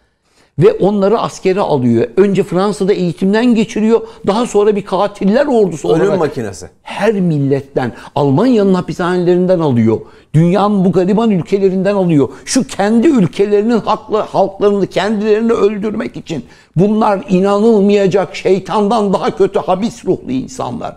ve 0.60 0.74
onları 0.74 1.20
askere 1.20 1.60
alıyor. 1.60 2.08
Önce 2.18 2.44
Fransa'da 2.44 2.94
eğitimden 2.94 3.56
geçiriyor. 3.56 4.02
Daha 4.28 4.46
sonra 4.46 4.76
bir 4.76 4.86
katiller 4.86 5.46
ordusu 5.46 5.90
Ölüm 5.90 6.02
olarak 6.02 6.20
makinesi. 6.20 6.70
her 6.82 7.14
milletten 7.14 7.94
Almanya'nın 8.16 8.74
hapishanelerinden 8.74 9.60
alıyor. 9.60 10.00
Dünyanın 10.34 10.86
bu 10.86 10.92
gariban 10.92 11.32
ülkelerinden 11.32 11.96
alıyor. 11.96 12.30
Şu 12.46 12.68
kendi 12.68 13.08
ülkelerinin 13.08 13.80
haklı, 13.80 14.18
halklarını 14.18 14.88
kendilerini 14.88 15.52
öldürmek 15.52 16.18
için 16.18 16.46
bunlar 16.76 17.24
inanılmayacak 17.30 18.36
şeytandan 18.36 19.14
daha 19.14 19.38
kötü 19.38 19.60
habis 19.60 20.06
ruhlu 20.06 20.32
insanlar. 20.32 20.96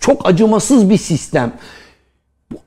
Çok 0.00 0.28
acımasız 0.28 0.90
bir 0.90 0.98
sistem. 0.98 1.52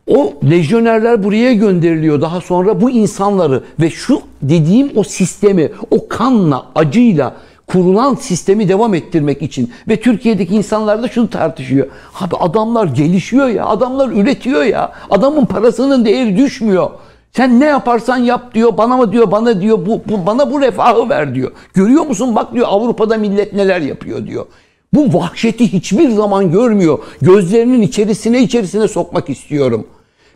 O 0.08 0.34
lejyonerler 0.50 1.24
buraya 1.24 1.54
gönderiliyor 1.54 2.22
daha 2.22 2.42
sonra 2.42 2.82
bu 2.82 2.90
insanları 2.90 3.64
ve 3.80 3.90
şu 3.90 4.22
dediğim 4.42 4.92
o 4.96 5.04
sistemi 5.04 5.72
o 5.92 6.08
kanla 6.08 6.66
acıyla 6.76 7.36
kurulan 7.68 8.16
sistemi 8.16 8.70
devam 8.70 8.94
ettirmek 8.94 9.42
için 9.42 9.72
ve 9.88 10.00
Türkiye'deki 10.00 10.56
insanlar 10.56 11.04
da 11.04 11.08
şunu 11.08 11.30
tartışıyor. 11.30 11.88
Abi 12.20 12.36
adamlar 12.36 12.86
gelişiyor 12.86 13.48
ya 13.48 13.66
adamlar 13.66 14.10
üretiyor 14.10 14.64
ya 14.64 14.92
adamın 15.10 15.46
parasının 15.46 16.06
değeri 16.06 16.38
düşmüyor. 16.38 16.90
Sen 17.36 17.60
ne 17.60 17.66
yaparsan 17.66 18.18
yap 18.18 18.54
diyor 18.54 18.78
bana 18.78 18.98
mı 18.98 19.12
diyor 19.12 19.32
bana 19.32 19.62
diyor 19.62 19.86
bu, 19.86 20.02
bu 20.10 20.26
bana 20.26 20.52
bu 20.52 20.62
refahı 20.62 21.10
ver 21.10 21.36
diyor. 21.36 21.52
Görüyor 21.74 22.06
musun 22.06 22.36
bak 22.36 22.54
diyor 22.54 22.68
Avrupa'da 22.70 23.18
millet 23.18 23.54
neler 23.54 23.82
yapıyor 23.82 24.28
diyor. 24.28 24.46
Bu 24.94 25.14
vahşeti 25.20 25.74
hiçbir 25.74 26.10
zaman 26.10 26.52
görmüyor. 26.52 27.00
Gözlerinin 27.22 27.82
içerisine 27.82 28.42
içerisine 28.42 28.88
sokmak 28.88 29.30
istiyorum. 29.30 29.88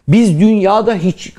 Biz 0.07 0.39
dünyada 0.39 0.95
hiç 0.95 1.33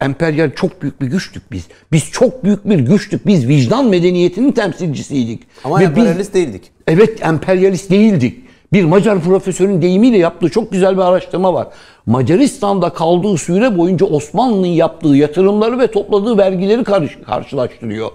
emperyal 0.00 0.50
çok 0.56 0.82
büyük 0.82 1.00
bir 1.00 1.06
güçtük 1.06 1.52
biz. 1.52 1.66
Biz 1.92 2.10
çok 2.10 2.44
büyük 2.44 2.68
bir 2.68 2.78
güçtük. 2.78 3.26
Biz 3.26 3.48
vicdan 3.48 3.86
medeniyetinin 3.86 4.52
temsilcisiydik. 4.52 5.42
Ama 5.64 5.76
Ve 5.76 5.80
biz- 5.80 5.88
emperyalist 5.88 6.34
değildik. 6.34 6.62
Evet 6.86 7.22
emperyalist 7.26 7.90
değildik. 7.90 8.44
Bir 8.74 8.84
Macar 8.84 9.20
profesörün 9.20 9.82
deyimiyle 9.82 10.18
yaptığı 10.18 10.48
çok 10.48 10.72
güzel 10.72 10.96
bir 10.96 11.02
araştırma 11.02 11.54
var. 11.54 11.68
Macaristan'da 12.06 12.90
kaldığı 12.90 13.38
süre 13.38 13.78
boyunca 13.78 14.06
Osmanlı'nın 14.06 14.66
yaptığı 14.66 15.08
yatırımları 15.08 15.78
ve 15.78 15.86
topladığı 15.90 16.38
vergileri 16.38 16.84
karşılaştırıyor. 17.26 18.10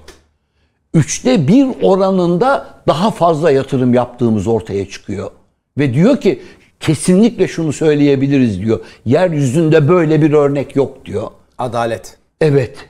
Üçte 0.93 1.47
bir 1.47 1.68
oranında 1.82 2.68
daha 2.88 3.12
fazla 3.12 3.51
yatırım 3.51 3.93
yaptığımız 3.93 4.47
ortaya 4.47 4.89
çıkıyor. 4.89 5.32
Ve 5.78 5.93
diyor 5.93 6.18
ki 6.22 6.41
kesinlikle 6.80 7.47
şunu 7.47 7.74
söyleyebiliriz 7.74 8.62
diyor. 8.62 8.80
Yeryüzünde 9.05 9.89
böyle 9.89 10.22
bir 10.22 10.34
örnek 10.34 10.76
yok 10.76 11.05
diyor. 11.05 11.28
Adalet. 11.57 12.18
Evet. 12.41 12.89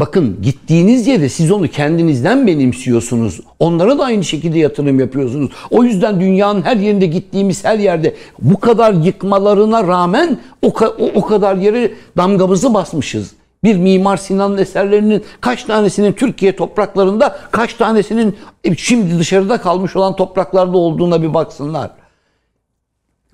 Bakın 0.00 0.38
gittiğiniz 0.42 1.06
yere 1.06 1.28
siz 1.28 1.52
onu 1.52 1.68
kendinizden 1.68 2.46
benimsiyorsunuz. 2.46 3.40
Onlara 3.58 3.98
da 3.98 4.04
aynı 4.04 4.24
şekilde 4.24 4.58
yatırım 4.58 5.00
yapıyorsunuz. 5.00 5.50
O 5.70 5.84
yüzden 5.84 6.20
dünyanın 6.20 6.62
her 6.62 6.76
yerinde 6.76 7.06
gittiğimiz 7.06 7.64
her 7.64 7.78
yerde 7.78 8.14
bu 8.38 8.60
kadar 8.60 8.92
yıkmalarına 8.92 9.86
rağmen 9.86 10.38
o, 10.62 10.72
o, 10.98 11.10
o 11.14 11.22
kadar 11.26 11.56
yere 11.56 11.92
damgamızı 12.16 12.74
basmışız. 12.74 13.32
Bir 13.64 13.76
Mimar 13.76 14.16
Sinan'ın 14.16 14.58
eserlerinin 14.58 15.24
kaç 15.40 15.64
tanesinin 15.64 16.12
Türkiye 16.12 16.56
topraklarında, 16.56 17.38
kaç 17.50 17.74
tanesinin 17.74 18.36
şimdi 18.76 19.18
dışarıda 19.18 19.60
kalmış 19.60 19.96
olan 19.96 20.16
topraklarda 20.16 20.78
olduğuna 20.78 21.22
bir 21.22 21.34
baksınlar. 21.34 21.90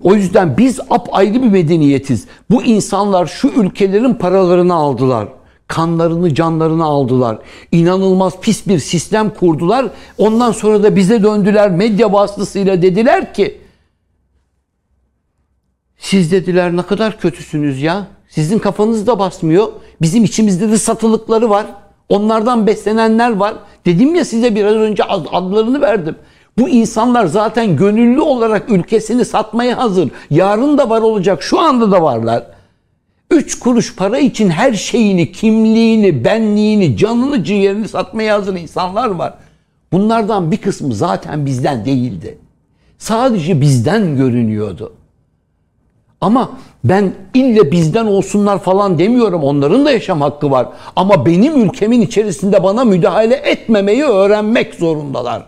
O 0.03 0.15
yüzden 0.15 0.57
biz 0.57 0.79
apayrı 0.89 1.33
bir 1.33 1.49
medeniyetiz. 1.49 2.27
Bu 2.51 2.63
insanlar 2.63 3.25
şu 3.25 3.47
ülkelerin 3.47 4.13
paralarını 4.13 4.73
aldılar. 4.73 5.27
Kanlarını, 5.73 6.35
canlarını 6.35 6.83
aldılar. 6.83 7.37
İnanılmaz 7.71 8.39
pis 8.39 8.67
bir 8.67 8.79
sistem 8.79 9.29
kurdular. 9.29 9.85
Ondan 10.17 10.51
sonra 10.51 10.83
da 10.83 10.95
bize 10.95 11.23
döndüler 11.23 11.71
medya 11.71 12.13
vasıtasıyla 12.13 12.81
dediler 12.81 13.33
ki 13.33 13.61
siz 15.97 16.31
dediler 16.31 16.77
ne 16.77 16.81
kadar 16.81 17.19
kötüsünüz 17.19 17.81
ya. 17.81 18.07
Sizin 18.29 18.59
kafanız 18.59 19.07
da 19.07 19.19
basmıyor. 19.19 19.67
Bizim 20.01 20.23
içimizde 20.23 20.71
de 20.71 20.77
satılıkları 20.77 21.49
var. 21.49 21.65
Onlardan 22.09 22.67
beslenenler 22.67 23.31
var. 23.31 23.53
Dedim 23.85 24.15
ya 24.15 24.25
size 24.25 24.55
biraz 24.55 24.75
önce 24.75 25.03
ad- 25.03 25.27
adlarını 25.31 25.81
verdim. 25.81 26.15
Bu 26.57 26.69
insanlar 26.69 27.25
zaten 27.25 27.75
gönüllü 27.77 28.21
olarak 28.21 28.69
ülkesini 28.69 29.25
satmaya 29.25 29.77
hazır. 29.77 30.09
Yarın 30.29 30.77
da 30.77 30.89
var 30.89 31.01
olacak. 31.01 31.43
Şu 31.43 31.59
anda 31.59 31.91
da 31.91 32.01
varlar. 32.01 32.52
Üç 33.33 33.59
kuruş 33.59 33.95
para 33.95 34.17
için 34.17 34.49
her 34.49 34.73
şeyini, 34.73 35.31
kimliğini, 35.31 36.25
benliğini, 36.25 36.97
canını, 36.97 37.43
ciğerini 37.43 37.87
satmaya 37.87 38.35
hazır 38.35 38.55
insanlar 38.55 39.07
var. 39.07 39.33
Bunlardan 39.91 40.51
bir 40.51 40.57
kısmı 40.57 40.95
zaten 40.95 41.45
bizden 41.45 41.85
değildi. 41.85 42.37
Sadece 42.97 43.61
bizden 43.61 44.17
görünüyordu. 44.17 44.93
Ama 46.21 46.51
ben 46.83 47.13
ille 47.33 47.71
bizden 47.71 48.05
olsunlar 48.05 48.59
falan 48.59 48.99
demiyorum. 48.99 49.43
Onların 49.43 49.85
da 49.85 49.91
yaşam 49.91 50.21
hakkı 50.21 50.51
var. 50.51 50.67
Ama 50.95 51.25
benim 51.25 51.61
ülkemin 51.61 52.01
içerisinde 52.01 52.63
bana 52.63 52.83
müdahale 52.83 53.35
etmemeyi 53.35 54.03
öğrenmek 54.03 54.75
zorundalar. 54.75 55.43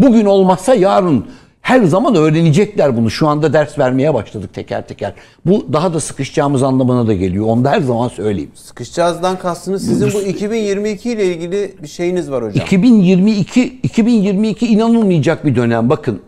Bugün 0.00 0.24
olmazsa 0.24 0.74
yarın 0.74 1.26
her 1.62 1.82
zaman 1.82 2.14
öğrenecekler 2.14 2.96
bunu. 2.96 3.10
Şu 3.10 3.28
anda 3.28 3.52
ders 3.52 3.78
vermeye 3.78 4.14
başladık 4.14 4.54
teker 4.54 4.86
teker. 4.88 5.14
Bu 5.46 5.66
daha 5.72 5.94
da 5.94 6.00
sıkışacağımız 6.00 6.62
anlamına 6.62 7.06
da 7.06 7.14
geliyor. 7.14 7.46
Onu 7.46 7.64
da 7.64 7.70
her 7.70 7.80
zaman 7.80 8.08
söyleyeyim. 8.08 8.50
Sıkışacağızdan 8.54 9.38
kastınız 9.38 9.86
sizin 9.86 10.12
bu 10.12 10.22
2022 10.22 11.10
ile 11.10 11.24
ilgili 11.24 11.74
bir 11.82 11.88
şeyiniz 11.88 12.30
var 12.30 12.44
hocam. 12.44 12.64
2022 12.66 13.64
2022 13.82 14.66
inanılmayacak 14.66 15.46
bir 15.46 15.56
dönem. 15.56 15.90
Bakın 15.90 16.20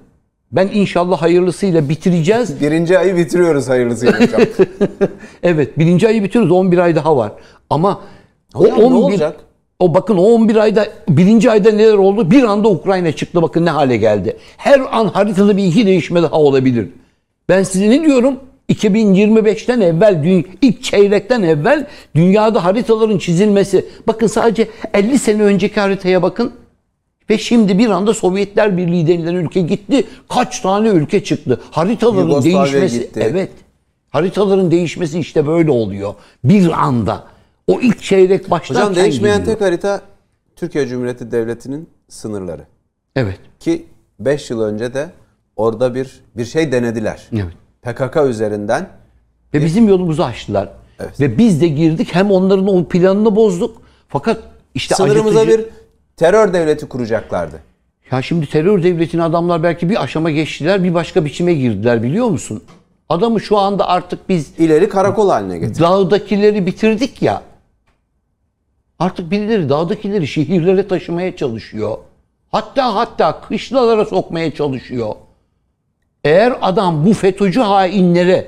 ben 0.52 0.68
inşallah 0.72 1.22
hayırlısıyla 1.22 1.88
bitireceğiz. 1.88 2.60
Birinci 2.60 2.98
ayı 2.98 3.16
bitiriyoruz 3.16 3.68
hayırlısıyla 3.68 4.20
hocam. 4.20 4.40
Evet 5.42 5.78
birinci 5.78 6.08
ayı 6.08 6.22
bitiriyoruz. 6.22 6.52
11 6.52 6.78
ay 6.78 6.96
daha 6.96 7.16
var. 7.16 7.32
Ama 7.70 8.00
Hocam 8.54 8.78
ne 8.80 8.84
olacak? 8.84 9.36
O 9.84 9.94
bakın 9.94 10.16
o 10.16 10.22
11 10.22 10.56
ayda 10.56 10.86
birinci 11.08 11.50
ayda 11.50 11.70
neler 11.72 11.94
oldu? 11.94 12.30
Bir 12.30 12.42
anda 12.42 12.68
Ukrayna 12.68 13.12
çıktı. 13.12 13.42
Bakın 13.42 13.66
ne 13.66 13.70
hale 13.70 13.96
geldi. 13.96 14.36
Her 14.56 14.80
an 14.92 15.08
haritada 15.08 15.56
bir 15.56 15.64
iki 15.64 15.86
değişme 15.86 16.22
daha 16.22 16.36
olabilir. 16.40 16.88
Ben 17.48 17.62
size 17.62 17.90
ne 17.90 18.04
diyorum? 18.04 18.36
2025'ten 18.68 19.80
evvel, 19.80 20.44
ilk 20.62 20.82
çeyrekten 20.82 21.42
evvel 21.42 21.86
dünyada 22.14 22.64
haritaların 22.64 23.18
çizilmesi. 23.18 23.86
Bakın 24.06 24.26
sadece 24.26 24.68
50 24.94 25.18
sene 25.18 25.42
önceki 25.42 25.80
haritaya 25.80 26.22
bakın. 26.22 26.52
Ve 27.30 27.38
şimdi 27.38 27.78
bir 27.78 27.88
anda 27.88 28.14
Sovyetler 28.14 28.76
Birliği 28.76 29.06
denilen 29.06 29.34
ülke 29.34 29.60
gitti. 29.60 30.04
Kaç 30.28 30.60
tane 30.60 30.88
ülke 30.88 31.24
çıktı. 31.24 31.60
Haritaların 31.70 32.28
Yugoslavya 32.28 32.52
değişmesi. 32.52 32.98
gitti. 32.98 33.20
Evet. 33.30 33.50
Haritaların 34.10 34.70
değişmesi 34.70 35.18
işte 35.18 35.46
böyle 35.46 35.70
oluyor. 35.70 36.14
Bir 36.44 36.84
anda. 36.84 37.33
O 37.66 37.80
ilk 37.80 38.02
çeyrek 38.02 38.50
başlarken 38.50 38.90
Hocam 38.90 39.04
değişmeyen 39.04 39.38
geliyor. 39.38 39.58
tek 39.58 39.66
harita 39.66 40.00
Türkiye 40.56 40.86
Cumhuriyeti 40.86 41.30
Devleti'nin 41.32 41.88
sınırları. 42.08 42.62
Evet. 43.16 43.38
Ki 43.60 43.86
5 44.20 44.50
yıl 44.50 44.60
önce 44.60 44.94
de 44.94 45.10
orada 45.56 45.94
bir 45.94 46.20
bir 46.36 46.44
şey 46.44 46.72
denediler. 46.72 47.28
Evet. 47.32 47.52
PKK 47.82 48.16
üzerinden 48.28 48.88
Ve 49.54 49.64
bizim 49.64 49.88
yolumuzu 49.88 50.22
açtılar. 50.22 50.68
Evet. 51.00 51.20
Ve 51.20 51.38
biz 51.38 51.60
de 51.60 51.68
girdik. 51.68 52.14
Hem 52.14 52.30
onların 52.30 52.66
o 52.68 52.84
planını 52.88 53.36
bozduk. 53.36 53.82
Fakat 54.08 54.38
işte 54.74 54.94
sınırımıza 54.94 55.40
acıtıcı- 55.40 55.58
bir 55.58 55.64
terör 56.16 56.52
devleti 56.52 56.86
kuracaklardı. 56.86 57.56
Ya 58.10 58.22
şimdi 58.22 58.46
terör 58.46 58.82
devletine 58.82 59.22
adamlar 59.22 59.62
belki 59.62 59.90
bir 59.90 60.02
aşama 60.02 60.30
geçtiler. 60.30 60.84
Bir 60.84 60.94
başka 60.94 61.24
biçime 61.24 61.54
girdiler 61.54 62.02
biliyor 62.02 62.26
musun? 62.28 62.62
Adamı 63.08 63.40
şu 63.40 63.58
anda 63.58 63.88
artık 63.88 64.28
biz 64.28 64.52
İleri 64.58 64.88
karakol 64.88 65.28
haline 65.30 65.58
getirdi. 65.58 65.80
dağdakileri 65.80 66.66
bitirdik 66.66 67.22
ya. 67.22 67.42
Artık 68.98 69.30
birileri 69.30 69.68
dağdakileri 69.68 70.26
şehirlere 70.26 70.88
taşımaya 70.88 71.36
çalışıyor. 71.36 71.98
Hatta 72.52 72.94
hatta 72.94 73.40
kışlalara 73.40 74.04
sokmaya 74.04 74.54
çalışıyor. 74.54 75.14
Eğer 76.24 76.54
adam 76.62 77.06
bu 77.06 77.12
FETÖ'cü 77.12 77.60
hainlere 77.60 78.46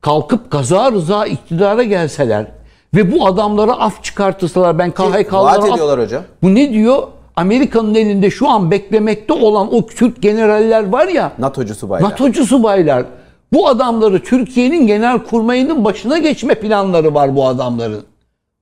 kalkıp 0.00 0.50
kaza 0.50 0.92
rıza 0.92 1.26
iktidara 1.26 1.82
gelseler 1.82 2.46
ve 2.94 3.12
bu 3.12 3.26
adamlara 3.26 3.72
af 3.72 4.04
çıkartırsalar 4.04 4.78
ben 4.78 4.90
KHK'lara 4.90 5.42
Vaat 5.44 5.58
af- 5.64 5.72
ediyorlar 5.74 6.00
hocam. 6.00 6.22
Bu 6.42 6.54
ne 6.54 6.72
diyor? 6.72 7.02
Amerika'nın 7.36 7.94
elinde 7.94 8.30
şu 8.30 8.48
an 8.48 8.70
beklemekte 8.70 9.32
olan 9.32 9.74
o 9.74 9.86
Türk 9.86 10.22
generaller 10.22 10.88
var 10.92 11.08
ya 11.08 11.32
NATO'cu 11.38 11.74
subaylar. 11.74 12.10
NATO'cu 12.10 12.46
subaylar. 12.46 13.04
Bu 13.52 13.68
adamları 13.68 14.22
Türkiye'nin 14.22 14.86
genel 14.86 15.18
kurmayının 15.18 15.84
başına 15.84 16.18
geçme 16.18 16.54
planları 16.54 17.14
var 17.14 17.36
bu 17.36 17.46
adamların. 17.46 18.04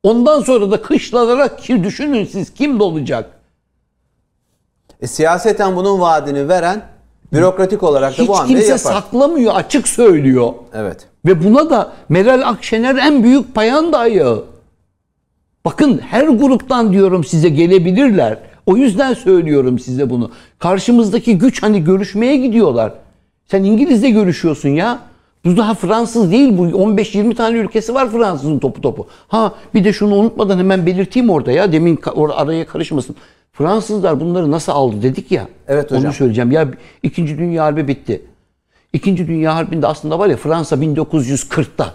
Ondan 0.02 0.40
sonra 0.40 0.70
da 0.70 0.82
kışlalara 0.82 1.56
ki 1.56 1.84
düşünün 1.84 2.24
siz 2.24 2.54
kim 2.54 2.80
olacak? 2.80 3.30
E, 5.00 5.06
siyaseten 5.06 5.76
bunun 5.76 6.00
vaadini 6.00 6.48
veren 6.48 6.82
bürokratik 7.32 7.82
olarak 7.82 8.18
da 8.18 8.22
Hiç 8.22 8.28
bu 8.28 8.38
hamleyi 8.38 8.54
kimse 8.56 8.68
yapar. 8.72 9.00
saklamıyor, 9.00 9.54
açık 9.54 9.88
söylüyor. 9.88 10.52
evet. 10.74 11.06
Ve 11.26 11.44
buna 11.44 11.70
da 11.70 11.92
Meral 12.08 12.42
Akşener 12.48 12.96
en 12.96 13.22
büyük 13.22 13.54
payanda 13.54 13.98
ayağı. 13.98 14.44
Bakın 15.64 15.98
her 15.98 16.28
gruptan 16.28 16.92
diyorum 16.92 17.24
size 17.24 17.48
gelebilirler. 17.48 18.38
O 18.66 18.76
yüzden 18.76 19.14
söylüyorum 19.14 19.78
size 19.78 20.10
bunu. 20.10 20.30
Karşımızdaki 20.58 21.38
güç 21.38 21.62
hani 21.62 21.84
görüşmeye 21.84 22.36
gidiyorlar. 22.36 22.92
Sen 23.46 23.64
İngiliz'le 23.64 24.12
görüşüyorsun 24.12 24.68
ya. 24.68 24.98
Bu 25.44 25.56
daha 25.56 25.74
Fransız 25.74 26.32
değil 26.32 26.58
bu. 26.58 26.66
15-20 26.66 27.34
tane 27.34 27.58
ülkesi 27.58 27.94
var 27.94 28.10
Fransızın 28.10 28.58
topu 28.58 28.80
topu. 28.80 29.06
Ha 29.28 29.54
bir 29.74 29.84
de 29.84 29.92
şunu 29.92 30.14
unutmadan 30.14 30.58
hemen 30.58 30.86
belirteyim 30.86 31.30
orada 31.30 31.52
ya. 31.52 31.72
Demin 31.72 31.96
or- 31.96 32.32
araya 32.32 32.66
karışmasın. 32.66 33.16
Fransızlar 33.52 34.20
bunları 34.20 34.50
nasıl 34.50 34.72
aldı 34.72 35.02
dedik 35.02 35.32
ya. 35.32 35.48
Evet 35.68 35.90
hocam. 35.90 36.04
Onu 36.04 36.12
söyleyeceğim. 36.12 36.50
Ya 36.50 36.68
İkinci 37.02 37.38
Dünya 37.38 37.64
Harbi 37.64 37.88
bitti. 37.88 38.22
İkinci 38.92 39.26
Dünya 39.28 39.54
Harbi'nde 39.54 39.86
aslında 39.86 40.18
var 40.18 40.28
ya 40.28 40.36
Fransa 40.36 40.76
1940'ta 40.76 41.94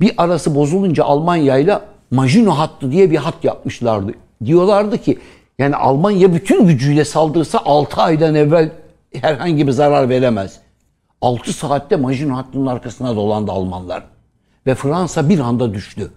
bir 0.00 0.12
arası 0.16 0.54
bozulunca 0.54 1.04
Almanya 1.04 1.58
ile 1.58 1.78
Maginot 2.10 2.54
hattı 2.58 2.92
diye 2.92 3.10
bir 3.10 3.16
hat 3.16 3.44
yapmışlardı. 3.44 4.12
Diyorlardı 4.44 4.98
ki 4.98 5.18
yani 5.58 5.76
Almanya 5.76 6.34
bütün 6.34 6.66
gücüyle 6.66 7.04
saldırsa 7.04 7.58
6 7.64 8.02
aydan 8.02 8.34
evvel 8.34 8.70
herhangi 9.22 9.66
bir 9.66 9.72
zarar 9.72 10.08
veremez. 10.08 10.60
6 11.20 11.52
saatte 11.52 11.96
Maginot 11.96 12.36
hattının 12.36 12.66
arkasına 12.66 13.16
dolandı 13.16 13.52
Almanlar. 13.52 14.04
Ve 14.66 14.74
Fransa 14.74 15.28
bir 15.28 15.38
anda 15.38 15.74
düştü. 15.74 16.10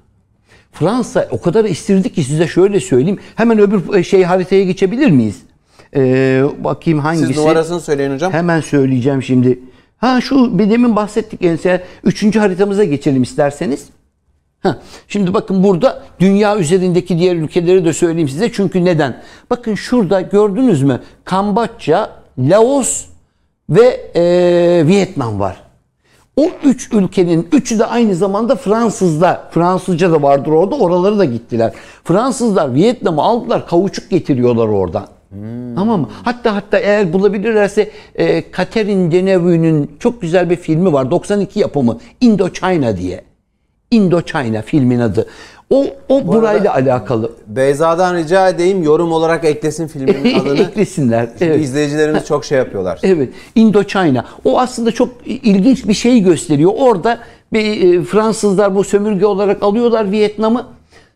Fransa 0.72 1.28
o 1.32 1.42
kadar 1.42 1.66
istirdi 1.66 2.14
ki 2.14 2.24
size 2.24 2.48
şöyle 2.48 2.80
söyleyeyim. 2.80 3.20
Hemen 3.36 3.60
öbür 3.60 4.04
şey 4.04 4.24
haritaya 4.24 4.64
geçebilir 4.64 5.12
miyiz? 5.12 5.42
Ee, 5.96 6.44
bakayım 6.64 7.00
hangisi? 7.00 7.28
Siz 7.28 7.38
numarasını 7.38 7.82
söyleyin 7.82 8.14
hocam. 8.14 8.34
Hemen 8.34 8.62
söyleyeceğim 8.62 9.24
şimdi. 9.24 9.60
Ha 9.98 10.22
şu 10.22 10.60
bir 10.60 10.70
demin 10.70 10.96
bahsettik 10.96 11.42
ense. 11.42 11.84
Üçüncü 12.04 12.40
haritamıza 12.40 12.84
geçelim 12.84 13.24
isterseniz. 13.24 13.90
Ha, 14.64 14.80
şimdi 15.08 15.34
bakın 15.34 15.64
burada 15.64 16.04
dünya 16.20 16.58
üzerindeki 16.58 17.20
diğer 17.20 17.36
ülkeleri 17.36 17.86
de 17.86 17.94
söyleyeyim 17.94 18.30
size. 18.30 18.52
Çünkü 18.52 18.86
neden? 18.86 19.22
Bakın 19.50 19.76
şurada 19.76 20.22
gördünüz 20.22 20.84
mü? 20.84 21.00
Kamboçya, 21.26 22.10
Laos 22.40 23.06
ve 23.70 24.12
eee, 24.16 24.88
Vietnam 24.88 25.40
var. 25.40 25.62
O 26.38 26.50
üç 26.64 26.90
ülkenin 26.94 27.48
üçü 27.52 27.80
de 27.80 27.86
aynı 27.86 28.16
zamanda 28.16 28.56
Fransızlar. 28.56 29.52
Fransızca 29.52 30.12
da 30.12 30.22
vardır 30.22 30.52
orada. 30.52 30.76
Oraları 30.76 31.20
da 31.20 31.26
gittiler. 31.26 31.74
Fransızlar 32.04 32.74
Vietnam'ı 32.74 33.22
aldılar. 33.22 33.68
Kavuçuk 33.68 34.10
getiriyorlar 34.10 34.68
oradan. 34.68 35.08
Tamam 35.76 36.02
mı? 36.02 36.10
Hatta 36.24 36.56
hatta 36.56 36.80
eğer 36.80 37.14
bulabilirlerse 37.14 37.92
e, 38.16 38.44
Catherine 38.58 39.12
Deneuve'nin 39.12 39.92
çok 40.00 40.22
güzel 40.22 40.50
bir 40.50 40.56
filmi 40.56 40.94
var. 40.94 41.12
92 41.12 41.60
yapımı. 41.60 41.98
Indochina 42.22 42.98
diye. 42.98 43.22
Indochina 43.92 44.62
filmin 44.62 45.00
adı. 45.00 45.26
O, 45.70 45.86
o 46.10 46.28
burayla 46.28 46.74
alakalı. 46.74 47.32
Beyza'dan 47.48 48.16
rica 48.16 48.50
edeyim 48.50 48.84
yorum 48.84 49.12
olarak 49.12 49.46
eklesin 49.46 49.88
filmin 49.88 50.40
adını. 50.40 50.60
Eklesinler. 50.62 51.30
Çünkü 51.32 51.46
Evet. 51.46 51.62
izleyicilerimiz 51.64 52.26
çok 52.26 52.46
şey 52.46 52.58
yapıyorlar. 52.58 53.00
Evet. 53.04 53.30
Indochina. 53.56 54.26
O 54.46 54.60
aslında 54.60 54.92
çok 54.92 55.10
ilginç 55.26 55.88
bir 55.88 55.94
şey 55.94 56.20
gösteriyor. 56.20 56.72
Orada 56.78 57.18
bir, 57.54 58.00
e, 58.00 58.04
Fransızlar 58.04 58.76
bu 58.76 58.84
sömürge 58.84 59.26
olarak 59.26 59.64
alıyorlar 59.64 60.12
Vietnam'ı. 60.12 60.66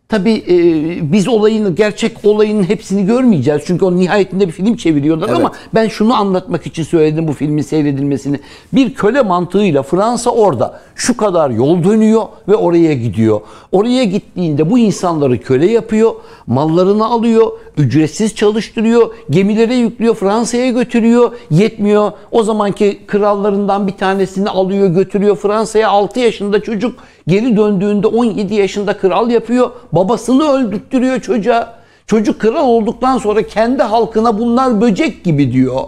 Tabii 0.08 0.44
e, 0.48 1.12
biz 1.12 1.28
olayın, 1.28 1.74
gerçek 1.74 2.16
olayın 2.24 2.62
hepsini 2.62 3.06
görmeyeceğiz. 3.06 3.62
Çünkü 3.66 3.84
o 3.84 3.96
nihayetinde 3.96 4.46
bir 4.46 4.52
film 4.52 4.76
çeviriyorlar 4.76 5.28
Evet. 5.28 5.38
ama 5.38 5.52
ben 5.74 5.88
şunu 5.88 6.14
anlatmak 6.14 6.66
için 6.66 6.82
söyledim 6.82 7.28
bu 7.28 7.32
filmin 7.32 7.62
seyredilmesini. 7.62 8.40
Bir 8.72 8.94
köle 8.94 9.22
mantığıyla 9.22 9.82
Fransa 9.82 10.30
orada 10.30 10.80
şu 10.94 11.16
kadar 11.16 11.50
yol 11.50 11.84
dönüyor 11.84 12.22
ve 12.48 12.56
oraya 12.56 12.94
gidiyor. 12.94 13.40
Oraya 13.72 14.04
gittiğinde 14.04 14.70
bu 14.70 14.78
insanları 14.78 15.40
köle 15.40 15.70
yapıyor, 15.70 16.12
mallarını 16.46 17.06
alıyor, 17.06 17.50
ücretsiz 17.78 18.34
çalıştırıyor, 18.34 19.14
gemilere 19.30 19.74
yüklüyor, 19.74 20.14
Fransa'ya 20.14 20.70
götürüyor, 20.70 21.32
yetmiyor. 21.50 22.12
O 22.30 22.42
zamanki 22.42 23.00
krallarından 23.06 23.86
bir 23.86 23.92
tanesini 23.92 24.50
alıyor, 24.50 24.88
götürüyor 24.88 25.36
Fransa'ya 25.36 25.88
6 25.88 26.20
yaşında 26.20 26.62
çocuk 26.62 26.98
geri 27.26 27.56
döndüğünde 27.56 28.06
17 28.06 28.54
yaşında 28.54 28.96
kral 28.96 29.30
yapıyor. 29.30 29.70
Babasını 29.92 30.52
öldürttürüyor 30.52 31.20
çocuğa. 31.20 31.74
Çocuk 32.06 32.40
kral 32.40 32.68
olduktan 32.68 33.18
sonra 33.18 33.42
kendi 33.42 33.82
halkına 33.82 34.38
bunlar 34.38 34.80
böcek 34.80 35.24
gibi 35.24 35.52
diyor. 35.52 35.80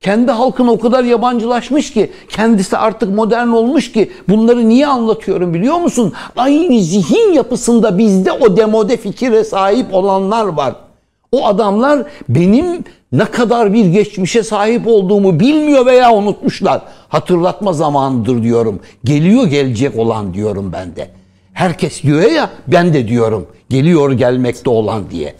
Kendi 0.00 0.32
halkına 0.32 0.72
o 0.72 0.78
kadar 0.78 1.04
yabancılaşmış 1.04 1.92
ki, 1.92 2.10
kendisi 2.28 2.76
artık 2.76 3.14
modern 3.14 3.48
olmuş 3.48 3.92
ki 3.92 4.10
bunları 4.28 4.68
niye 4.68 4.86
anlatıyorum 4.86 5.54
biliyor 5.54 5.76
musun? 5.76 6.12
Aynı 6.36 6.80
zihin 6.80 7.32
yapısında 7.32 7.98
bizde 7.98 8.32
o 8.32 8.56
demode 8.56 8.96
fikire 8.96 9.44
sahip 9.44 9.94
olanlar 9.94 10.44
var. 10.44 10.74
O 11.32 11.46
adamlar 11.46 12.06
benim 12.28 12.84
ne 13.12 13.24
kadar 13.24 13.72
bir 13.72 13.84
geçmişe 13.86 14.42
sahip 14.42 14.86
olduğumu 14.86 15.40
bilmiyor 15.40 15.86
veya 15.86 16.14
unutmuşlar. 16.14 16.82
Hatırlatma 17.08 17.72
zamanıdır 17.72 18.42
diyorum. 18.42 18.80
Geliyor 19.04 19.46
gelecek 19.46 19.98
olan 19.98 20.34
diyorum 20.34 20.72
ben 20.72 20.96
de. 20.96 21.10
Herkes 21.52 22.02
diyor 22.02 22.22
ya 22.22 22.50
ben 22.66 22.94
de 22.94 23.08
diyorum. 23.08 23.46
Geliyor 23.70 24.12
gelmekte 24.12 24.70
olan 24.70 25.10
diye. 25.10 25.34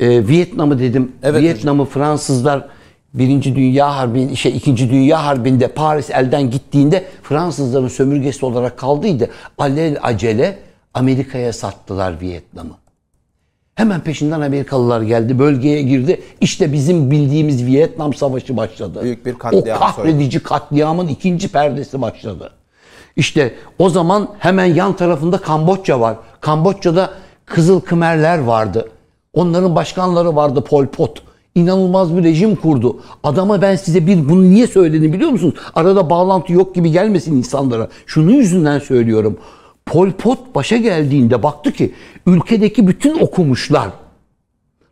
Ee, 0.00 0.28
Vietnam'ı 0.28 0.78
dedim. 0.78 1.12
Evet 1.22 1.42
Vietnam'ı 1.42 1.84
Fransızlar 1.84 2.79
Birinci 3.14 3.56
Dünya 3.56 3.96
Harbi, 3.96 4.36
şey 4.36 4.56
İkinci 4.56 4.90
Dünya 4.90 5.26
Harbi'nde 5.26 5.68
Paris 5.68 6.10
elden 6.10 6.50
gittiğinde 6.50 7.04
Fransızların 7.22 7.88
sömürgesi 7.88 8.46
olarak 8.46 8.78
kaldıydı. 8.78 9.30
Alel 9.58 9.96
acele 10.02 10.58
Amerika'ya 10.94 11.52
sattılar 11.52 12.20
Vietnam'ı. 12.20 12.74
Hemen 13.74 14.00
peşinden 14.00 14.40
Amerikalılar 14.40 15.02
geldi, 15.02 15.38
bölgeye 15.38 15.82
girdi. 15.82 16.20
İşte 16.40 16.72
bizim 16.72 17.10
bildiğimiz 17.10 17.66
Vietnam 17.66 18.14
Savaşı 18.14 18.56
başladı. 18.56 19.00
Büyük 19.02 19.26
bir 19.26 19.34
katliam 19.34 19.76
O 19.76 19.80
kahredici 19.80 20.42
katliamın 20.42 21.08
ikinci 21.08 21.48
perdesi 21.48 22.00
başladı. 22.00 22.50
İşte 23.16 23.54
o 23.78 23.90
zaman 23.90 24.28
hemen 24.38 24.64
yan 24.64 24.96
tarafında 24.96 25.38
Kamboçya 25.38 26.00
var. 26.00 26.16
Kamboçya'da 26.40 27.10
Kızıl 27.46 27.80
Kımerler 27.80 28.38
vardı. 28.38 28.88
Onların 29.32 29.74
başkanları 29.76 30.36
vardı 30.36 30.64
Pol 30.64 30.86
Pot. 30.86 31.22
İnanılmaz 31.54 32.16
bir 32.16 32.24
rejim 32.24 32.56
kurdu. 32.56 33.00
Adama 33.24 33.62
ben 33.62 33.76
size 33.76 34.06
bir 34.06 34.28
bunu 34.28 34.42
niye 34.50 34.66
söyledim 34.66 35.12
biliyor 35.12 35.30
musunuz? 35.30 35.54
Arada 35.74 36.10
bağlantı 36.10 36.52
yok 36.52 36.74
gibi 36.74 36.90
gelmesin 36.90 37.36
insanlara. 37.36 37.88
Şunun 38.06 38.32
yüzünden 38.32 38.78
söylüyorum. 38.78 39.38
Pol 39.86 40.10
Pot 40.10 40.54
başa 40.54 40.76
geldiğinde 40.76 41.42
baktı 41.42 41.72
ki 41.72 41.94
ülkedeki 42.26 42.88
bütün 42.88 43.18
okumuşlar 43.18 43.90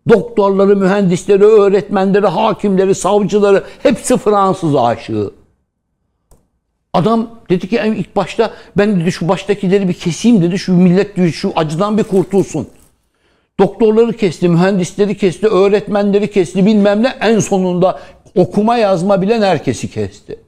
doktorları, 0.09 0.77
mühendisleri, 0.77 1.45
öğretmenleri, 1.45 2.27
hakimleri, 2.27 2.95
savcıları 2.95 3.65
hepsi 3.83 4.17
Fransız 4.17 4.77
aşığı. 4.77 5.31
Adam 6.93 7.31
dedi 7.51 7.69
ki 7.69 7.77
"En 7.77 7.93
ilk 7.93 8.17
başta 8.17 8.51
ben 8.77 9.01
dedi 9.01 9.13
şu 9.13 9.29
baştakileri 9.29 9.89
bir 9.89 9.95
keseyim 9.95 10.43
dedi. 10.43 10.59
Şu 10.59 10.75
millet 10.75 11.17
dedi, 11.17 11.33
şu 11.33 11.53
acıdan 11.57 11.99
bir 11.99 12.05
kurtulsun. 12.05 12.69
Doktorları 13.61 14.13
kesti, 14.13 14.49
mühendisleri 14.49 15.17
kesti, 15.17 15.47
öğretmenleri 15.47 16.31
kesti 16.31 16.67
bilmem 16.67 17.03
ne. 17.03 17.09
En 17.21 17.39
sonunda 17.39 17.99
okuma 18.35 18.77
yazma 18.77 19.23
bilen 19.23 19.43
herkesi 19.43 19.91
kesti. 19.91 20.39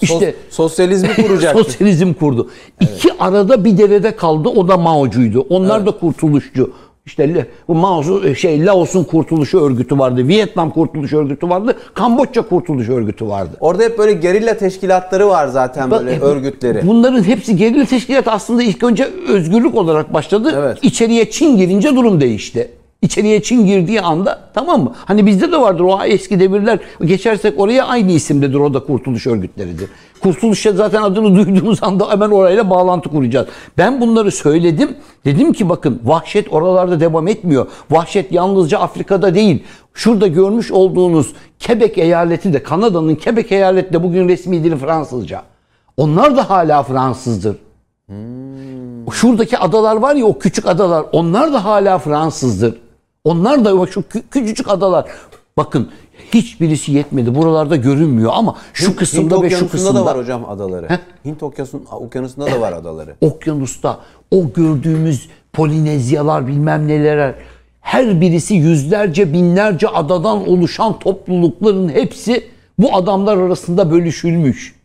İşte 0.00 0.30
Sos- 0.30 0.34
sosyalizmi 0.50 1.14
kuracaktı. 1.26 1.64
sosyalizm 1.64 2.12
kurdu. 2.12 2.50
İki 2.80 3.12
arada 3.18 3.64
bir 3.64 3.78
derede 3.78 4.16
kaldı. 4.16 4.48
O 4.48 4.68
da 4.68 4.76
Mao'cuydu. 4.76 5.46
Onlar 5.48 5.86
da 5.86 5.90
kurtuluşçu. 5.90 6.72
İşte 7.08 7.46
bu 7.68 7.74
Mao 7.74 8.34
şey 8.34 8.66
Laos'un 8.66 9.04
kurtuluş 9.04 9.54
örgütü 9.54 9.98
vardı. 9.98 10.28
Vietnam 10.28 10.70
kurtuluş 10.70 11.12
örgütü 11.12 11.48
vardı. 11.48 11.76
Kamboçya 11.94 12.42
kurtuluş 12.42 12.88
örgütü 12.88 13.28
vardı. 13.28 13.56
Orada 13.60 13.82
hep 13.82 13.98
böyle 13.98 14.12
gerilla 14.12 14.54
teşkilatları 14.54 15.28
var 15.28 15.46
zaten 15.46 15.90
böyle 15.90 16.20
Bak, 16.20 16.22
örgütleri. 16.22 16.86
Bunların 16.86 17.22
hepsi 17.22 17.56
gerilla 17.56 17.84
teşkilat 17.84 18.28
aslında 18.28 18.62
ilk 18.62 18.82
önce 18.82 19.08
özgürlük 19.28 19.74
olarak 19.74 20.14
başladı. 20.14 20.54
Evet. 20.56 20.78
İçeriye 20.82 21.30
Çin 21.30 21.56
girince 21.56 21.96
durum 21.96 22.20
değişti. 22.20 22.70
İçeriye 23.02 23.42
Çin 23.42 23.66
girdiği 23.66 24.00
anda 24.00 24.40
tamam 24.54 24.84
mı? 24.84 24.92
Hani 25.04 25.26
bizde 25.26 25.52
de 25.52 25.60
vardır 25.60 25.84
o 25.84 25.98
eski 26.04 26.40
devirler. 26.40 26.78
Geçersek 27.04 27.60
oraya 27.60 27.86
aynı 27.86 28.12
isimdedir 28.12 28.54
o 28.54 28.74
da 28.74 28.80
kurtuluş 28.80 29.26
örgütleridir. 29.26 29.88
Kurtuluşa 30.22 30.72
zaten 30.72 31.02
adını 31.02 31.36
duyduğumuz 31.36 31.82
anda 31.82 32.10
hemen 32.10 32.30
orayla 32.30 32.70
bağlantı 32.70 33.08
kuracağız. 33.08 33.46
Ben 33.78 34.00
bunları 34.00 34.30
söyledim. 34.30 34.96
Dedim 35.24 35.52
ki 35.52 35.68
bakın 35.68 36.00
vahşet 36.04 36.52
oralarda 36.52 37.00
devam 37.00 37.28
etmiyor. 37.28 37.66
Vahşet 37.90 38.32
yalnızca 38.32 38.78
Afrika'da 38.78 39.34
değil. 39.34 39.62
Şurada 39.94 40.26
görmüş 40.26 40.72
olduğunuz 40.72 41.32
Quebec 41.66 41.98
eyaleti 41.98 42.52
de 42.52 42.62
Kanada'nın 42.62 43.14
Quebec 43.14 43.52
eyaleti 43.52 43.92
de 43.92 44.02
bugün 44.02 44.28
resmi 44.28 44.64
dili 44.64 44.76
Fransızca. 44.76 45.42
Onlar 45.96 46.36
da 46.36 46.50
hala 46.50 46.82
Fransızdır. 46.82 47.56
Şuradaki 49.12 49.58
adalar 49.58 49.96
var 49.96 50.14
ya 50.14 50.24
o 50.26 50.38
küçük 50.38 50.66
adalar 50.66 51.04
onlar 51.12 51.52
da 51.52 51.64
hala 51.64 51.98
Fransızdır. 51.98 52.74
Onlar 53.24 53.64
da 53.64 53.86
şu 53.86 54.00
kü- 54.00 54.22
küçücük 54.30 54.68
adalar. 54.68 55.04
Bakın 55.56 55.88
hiçbirisi 56.34 56.92
yetmedi. 56.92 57.34
Buralarda 57.34 57.76
görünmüyor 57.76 58.32
ama 58.34 58.56
şu 58.72 58.88
Hint 58.88 58.96
kısımda 58.96 59.42
ve 59.42 59.50
şu 59.50 59.68
kısımda 59.68 60.00
da 60.00 60.04
var 60.04 60.18
hocam 60.18 60.44
adaları. 60.44 60.88
Hint 61.24 61.42
Okyanusu'nda 61.42 61.96
okyanusunda 61.96 62.46
da 62.46 62.60
var 62.60 62.72
adaları. 62.72 63.14
okyanusta 63.20 63.98
o 64.30 64.52
gördüğümüz 64.52 65.28
Polinezyalar 65.52 66.46
bilmem 66.46 66.88
neler 66.88 67.34
her 67.80 68.20
birisi 68.20 68.54
yüzlerce 68.54 69.32
binlerce 69.32 69.88
adadan 69.88 70.48
oluşan 70.48 70.98
toplulukların 70.98 71.88
hepsi 71.88 72.44
bu 72.78 72.96
adamlar 72.96 73.36
arasında 73.36 73.90
bölüşülmüş. 73.90 74.78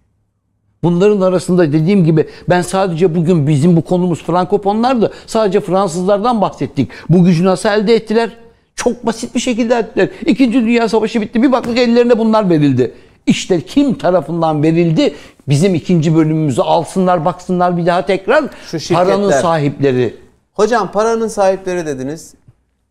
Bunların 0.84 1.22
arasında 1.22 1.74
dediğim 1.74 2.06
gibi 2.06 2.28
ben 2.50 2.62
sadece 2.62 3.16
bugün 3.16 3.48
bizim 3.48 3.76
bu 3.76 3.82
konumuz 3.82 4.24
Frankofonlardı. 4.24 5.12
Sadece 5.28 5.60
Fransızlardan 5.60 6.42
bahsettik. 6.42 6.90
Bu 7.10 7.24
gücü 7.24 7.46
nasıl 7.46 7.70
elde 7.70 7.96
ettiler? 7.96 8.30
Çok 8.76 9.06
basit 9.06 9.36
bir 9.36 9.40
şekilde 9.40 9.76
ettiler. 9.76 10.10
İkinci 10.26 10.62
Dünya 10.62 10.90
Savaşı 10.90 11.22
bitti. 11.22 11.44
Bir 11.44 11.52
baktık 11.52 11.78
ellerine 11.78 12.18
bunlar 12.18 12.50
verildi. 12.50 12.94
İşte 13.26 13.62
kim 13.62 13.98
tarafından 13.98 14.64
verildi? 14.64 15.16
Bizim 15.48 15.76
ikinci 15.76 16.16
bölümümüzü 16.16 16.62
alsınlar 16.62 17.26
baksınlar 17.26 17.78
bir 17.78 17.86
daha 17.86 18.06
tekrar. 18.06 18.44
Şu 18.66 18.80
şirketler. 18.80 19.06
Paranın 19.06 19.32
sahipleri. 19.32 20.16
Hocam 20.54 20.92
paranın 20.92 21.28
sahipleri 21.28 21.86
dediniz. 21.86 22.34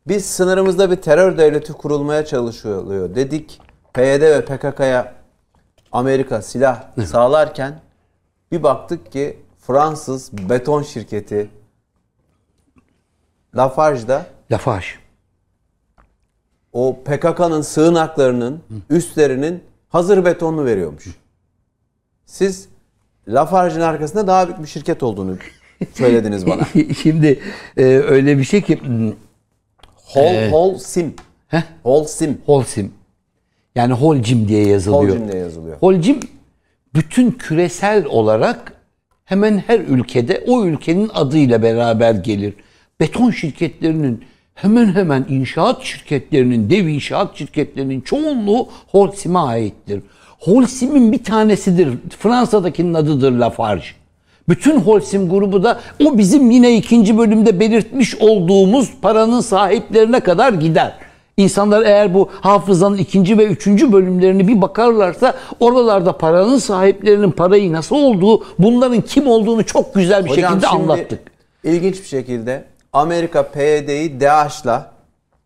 Biz 0.09 0.27
sınırımızda 0.27 0.91
bir 0.91 0.97
terör 0.97 1.39
devleti 1.39 1.73
kurulmaya 1.73 2.25
çalışılıyor 2.25 3.15
dedik. 3.15 3.61
PYD 3.95 4.23
ve 4.23 4.45
PKK'ya 4.45 5.15
Amerika 5.93 6.43
silah 6.43 6.83
sağlarken 7.07 7.81
bir 8.53 8.63
baktık 8.63 9.13
ki 9.13 9.39
Fransız 9.67 10.33
beton 10.33 10.83
şirketi 10.83 11.51
Lafarge'da 13.57 14.27
Lafarge. 14.51 14.87
O 16.73 16.97
PKK'nın 17.05 17.63
sığınaklarının 17.63 18.61
üstlerinin 18.91 19.61
hazır 19.89 20.25
betonunu 20.25 20.65
veriyormuş. 20.65 21.05
Siz 22.27 22.69
Lafarge'ın 23.29 23.81
arkasında 23.81 24.27
daha 24.27 24.47
büyük 24.47 24.63
bir 24.63 24.67
şirket 24.67 25.03
olduğunu 25.03 25.37
söylediniz 25.95 26.47
bana. 26.47 26.63
Şimdi 27.03 27.41
e, 27.77 27.85
öyle 27.85 28.39
bir 28.39 28.45
şey 28.45 28.63
ki 28.63 28.81
hmm, 28.81 29.13
Hol, 29.95 30.51
Holcim. 30.51 31.15
Heh. 31.49 31.63
Holcim. 31.83 32.39
Holcim. 32.47 32.93
Yani 33.75 33.93
Holcim 33.93 34.49
diye 34.49 34.67
yazılıyor. 34.67 35.03
Holcim 35.03 35.33
diye 35.33 35.43
yazılıyor. 35.43 35.77
Holcim 35.79 36.21
bütün 36.95 37.31
küresel 37.31 38.05
olarak 38.07 38.73
hemen 39.25 39.59
her 39.59 39.81
ülkede 39.81 40.45
o 40.47 40.65
ülkenin 40.65 41.11
adıyla 41.15 41.63
beraber 41.63 42.15
gelir. 42.15 42.55
Beton 43.01 43.31
şirketlerinin 43.31 44.25
hemen 44.55 44.95
hemen 44.95 45.27
inşaat 45.29 45.83
şirketlerinin, 45.83 46.71
dev 46.71 46.87
inşaat 46.87 47.37
şirketlerinin 47.37 48.01
çoğunluğu 48.01 48.69
Holcim'e 48.91 49.39
aittir. 49.39 50.03
Holcim'in 50.39 51.13
bir 51.13 51.25
tanesidir. 51.25 51.89
Fransa'dakinin 52.19 52.95
adıdır 52.95 53.33
Lafarge. 53.33 53.85
Bütün 54.49 54.81
Holcim 54.81 55.29
grubu 55.29 55.63
da 55.65 55.81
o 56.05 56.19
bizim 56.19 56.51
yine 56.51 56.77
ikinci 56.77 57.19
bölümde 57.19 57.61
belirtmiş 57.61 58.15
olduğumuz 58.15 58.93
paranın 59.03 59.41
sahiplerine 59.41 60.21
kadar 60.21 60.53
gider. 60.53 60.95
İnsanlar 61.37 61.83
eğer 61.83 62.15
bu 62.15 62.29
hafızanın 62.41 62.99
ikinci 62.99 63.39
ve 63.39 63.45
üçüncü 63.45 63.93
bölümlerini 63.93 64.49
bir 64.49 64.63
bakarlarsa 64.63 65.35
oralarda 65.61 66.19
paranın 66.19 66.59
sahiplerinin 66.59 67.31
parayı 67.31 67.73
nasıl 67.73 67.97
olduğu, 67.97 68.45
bunların 68.59 69.01
kim 69.01 69.27
olduğunu 69.27 69.65
çok 69.65 69.95
güzel 69.95 70.25
bir 70.25 70.31
şekilde 70.31 70.49
şimdi 70.49 70.67
anlattık. 70.67 71.21
ilginç 71.65 72.01
bir 72.01 72.07
şekilde 72.07 72.65
Amerika 72.93 73.43
PYD'yi 73.43 74.21
DAEŞ'la 74.21 74.91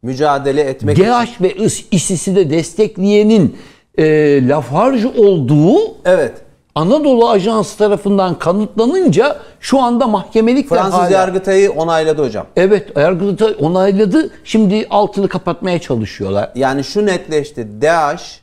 mücadele 0.03 0.61
etmek 0.61 0.99
için 0.99 1.09
DAEŞ 1.11 1.41
ve 1.41 1.55
IS- 1.55 1.85
ISIS'i 1.91 2.37
de 2.37 2.51
destekleyenin 2.51 3.59
e, 3.99 4.49
Lafarge 4.49 5.07
olduğu 5.07 5.79
evet 6.05 6.33
Anadolu 6.75 7.29
Ajansı 7.29 7.79
tarafından 7.79 8.39
kanıtlanınca 8.39 9.37
şu 9.61 9.81
anda 9.81 10.07
mahkemelikler 10.07 10.79
Fransız 10.79 10.99
hala... 11.01 11.11
Yargıtay'ı 11.11 11.73
onayladı 11.73 12.23
hocam. 12.25 12.47
Evet, 12.57 12.97
Yargıtay 12.97 13.57
onayladı. 13.61 14.31
Şimdi 14.45 14.87
altını 14.91 15.29
kapatmaya 15.29 15.79
çalışıyorlar. 15.79 16.53
Yani 16.55 16.85
şu 16.85 17.07
netleşti. 17.07 17.83
DAEŞ 17.83 18.41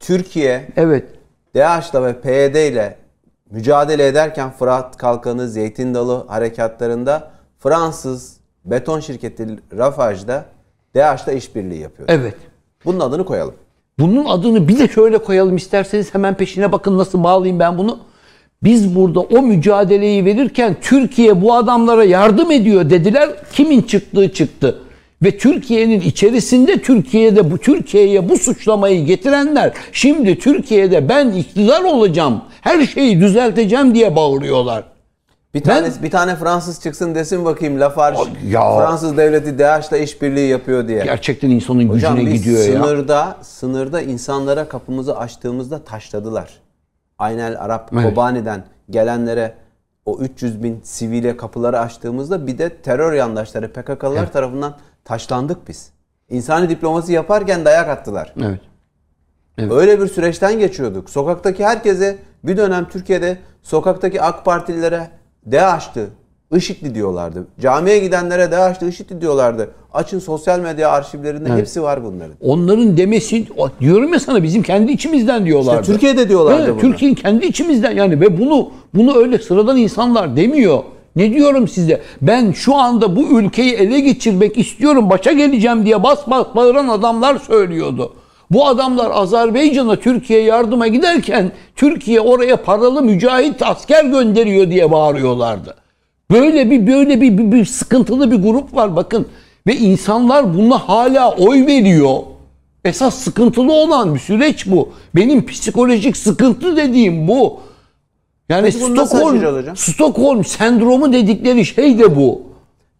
Türkiye 0.00 0.68
Evet. 0.76 1.04
DAEŞ'la 1.54 2.04
ve 2.04 2.20
PYD 2.20 2.54
ile 2.72 2.96
mücadele 3.50 4.06
ederken 4.06 4.50
Fırat 4.50 4.96
Kalkanı, 4.96 5.48
Zeytin 5.48 5.94
Dalı 5.94 6.26
harekatlarında 6.28 7.30
Fransız 7.66 8.36
beton 8.64 9.00
şirketi 9.00 9.46
Lafarge'da 9.78 10.44
DAEŞ'la 10.94 11.32
işbirliği 11.32 11.80
yapıyor. 11.80 12.08
Evet. 12.08 12.34
Bunun 12.84 13.00
adını 13.00 13.24
koyalım. 13.24 13.54
Bunun 13.98 14.24
adını 14.24 14.68
bir 14.68 14.78
de 14.78 14.88
şöyle 14.88 15.18
koyalım 15.18 15.56
isterseniz 15.56 16.14
hemen 16.14 16.34
peşine 16.34 16.72
bakın 16.72 16.98
nasıl 16.98 17.24
bağlayayım 17.24 17.60
ben 17.60 17.78
bunu. 17.78 17.98
Biz 18.62 18.94
burada 18.96 19.20
o 19.20 19.42
mücadeleyi 19.42 20.24
verirken 20.24 20.76
Türkiye 20.80 21.42
bu 21.42 21.54
adamlara 21.54 22.04
yardım 22.04 22.50
ediyor 22.50 22.90
dediler. 22.90 23.30
Kimin 23.52 23.82
çıktığı 23.82 24.32
çıktı. 24.32 24.78
Ve 25.22 25.38
Türkiye'nin 25.38 26.00
içerisinde 26.00 26.82
Türkiye'de 26.82 27.50
bu 27.50 27.58
Türkiye'ye 27.58 28.28
bu 28.28 28.36
suçlamayı 28.36 29.06
getirenler 29.06 29.72
şimdi 29.92 30.38
Türkiye'de 30.38 31.08
ben 31.08 31.30
iktidar 31.30 31.82
olacağım, 31.82 32.42
her 32.60 32.86
şeyi 32.86 33.20
düzelteceğim 33.20 33.94
diye 33.94 34.16
bağırıyorlar. 34.16 34.95
Bir 35.56 35.62
tane 35.62 35.88
bir 36.02 36.10
tane 36.10 36.36
Fransız 36.36 36.82
çıksın 36.82 37.14
desin 37.14 37.44
bakayım 37.44 37.80
Lafarge 37.80 38.20
Ya. 38.46 38.60
Fransız 38.60 39.16
devleti 39.16 39.58
DAEŞ'la 39.58 39.96
işbirliği 39.96 40.48
yapıyor 40.48 40.88
diye. 40.88 41.04
Gerçekten 41.04 41.50
insanın 41.50 41.88
Hocam 41.88 42.16
gücüne 42.16 42.36
gidiyor 42.36 42.58
ya. 42.58 42.64
sınırda 42.64 43.36
sınırda 43.42 44.00
insanlara 44.00 44.68
kapımızı 44.68 45.18
açtığımızda 45.18 45.84
taşladılar. 45.84 46.60
Aynel 47.18 47.60
Arap 47.60 47.90
Evet. 47.92 48.04
Kobani'den 48.04 48.64
gelenlere 48.90 49.54
o 50.06 50.18
300 50.20 50.62
bin 50.62 50.80
sivile 50.82 51.36
kapıları 51.36 51.80
açtığımızda 51.80 52.46
bir 52.46 52.58
de 52.58 52.68
terör 52.68 53.12
yandaşları 53.12 53.72
PKK'lılar 53.72 54.32
tarafından 54.32 54.76
taşlandık 55.04 55.68
biz. 55.68 55.90
İnsani 56.28 56.68
diplomasi 56.68 57.12
yaparken 57.12 57.64
dayak 57.64 57.88
attılar. 57.88 58.34
Evet. 59.58 59.72
Öyle 59.72 60.00
bir 60.00 60.06
süreçten 60.06 60.58
geçiyorduk. 60.58 61.10
Sokaktaki 61.10 61.64
herkese 61.64 62.18
bir 62.44 62.56
dönem 62.56 62.88
Türkiye'de 62.88 63.38
sokaktaki 63.62 64.22
AK 64.22 64.44
Partililere 64.44 65.10
DAEŞ'tı, 65.52 66.10
IŞİD'li 66.56 66.94
diyorlardı. 66.94 67.46
Camiye 67.60 67.98
gidenlere 67.98 68.50
DAEŞ'ti, 68.50 68.86
IŞİD'li 68.86 69.20
diyorlardı. 69.20 69.70
Açın 69.94 70.18
sosyal 70.18 70.60
medya 70.60 70.90
arşivlerinde 70.90 71.52
hepsi 71.52 71.82
var 71.82 72.04
bunların. 72.04 72.34
Onların 72.40 72.96
demesi 72.96 73.46
diyorum 73.80 74.12
ya 74.12 74.20
sana 74.20 74.42
bizim 74.42 74.62
kendi 74.62 74.92
içimizden 74.92 75.46
diyorlardı. 75.46 75.80
İşte 75.80 75.92
Türkiye'de 75.92 76.28
diyorlardı 76.28 76.62
Evet, 76.62 76.72
bunu. 76.72 76.80
Türkiye'nin 76.80 77.14
kendi 77.14 77.46
içimizden 77.46 77.90
yani 77.90 78.20
ve 78.20 78.40
bunu 78.40 78.70
bunu 78.94 79.16
öyle 79.16 79.38
sıradan 79.38 79.76
insanlar 79.76 80.36
demiyor. 80.36 80.78
Ne 81.16 81.32
diyorum 81.32 81.68
size? 81.68 82.02
Ben 82.22 82.52
şu 82.52 82.74
anda 82.74 83.16
bu 83.16 83.40
ülkeyi 83.40 83.72
ele 83.72 84.00
geçirmek 84.00 84.58
istiyorum, 84.58 85.10
başa 85.10 85.32
geleceğim 85.32 85.86
diye 85.86 86.02
bas 86.02 86.18
bas 86.26 86.46
bağıran 86.56 86.88
adamlar 86.88 87.38
söylüyordu. 87.38 88.12
Bu 88.50 88.66
adamlar 88.66 89.10
Azerbaycan'a 89.10 89.96
Türkiye 89.96 90.42
yardıma 90.42 90.86
giderken 90.86 91.52
Türkiye 91.76 92.20
oraya 92.20 92.62
paralı 92.62 93.02
mücahit 93.02 93.62
asker 93.62 94.04
gönderiyor 94.04 94.70
diye 94.70 94.90
bağırıyorlardı. 94.90 95.74
Böyle 96.30 96.70
bir 96.70 96.86
böyle 96.86 97.20
bir, 97.20 97.38
bir, 97.38 97.52
bir 97.52 97.64
sıkıntılı 97.64 98.30
bir 98.30 98.36
grup 98.36 98.74
var 98.74 98.96
bakın 98.96 99.26
ve 99.66 99.76
insanlar 99.76 100.58
buna 100.58 100.78
hala 100.78 101.32
oy 101.32 101.66
veriyor. 101.66 102.18
Esas 102.84 103.14
sıkıntılı 103.14 103.72
olan 103.72 104.14
bir 104.14 104.20
süreç 104.20 104.66
bu. 104.66 104.88
Benim 105.14 105.46
psikolojik 105.46 106.16
sıkıntı 106.16 106.76
dediğim 106.76 107.28
bu. 107.28 107.60
Yani 108.48 108.64
Peki 108.64 108.78
Stockholm? 108.78 109.76
Stockholm 109.76 110.44
sendromu 110.44 111.12
dedikleri 111.12 111.64
şey 111.64 111.98
de 111.98 112.16
bu. 112.16 112.42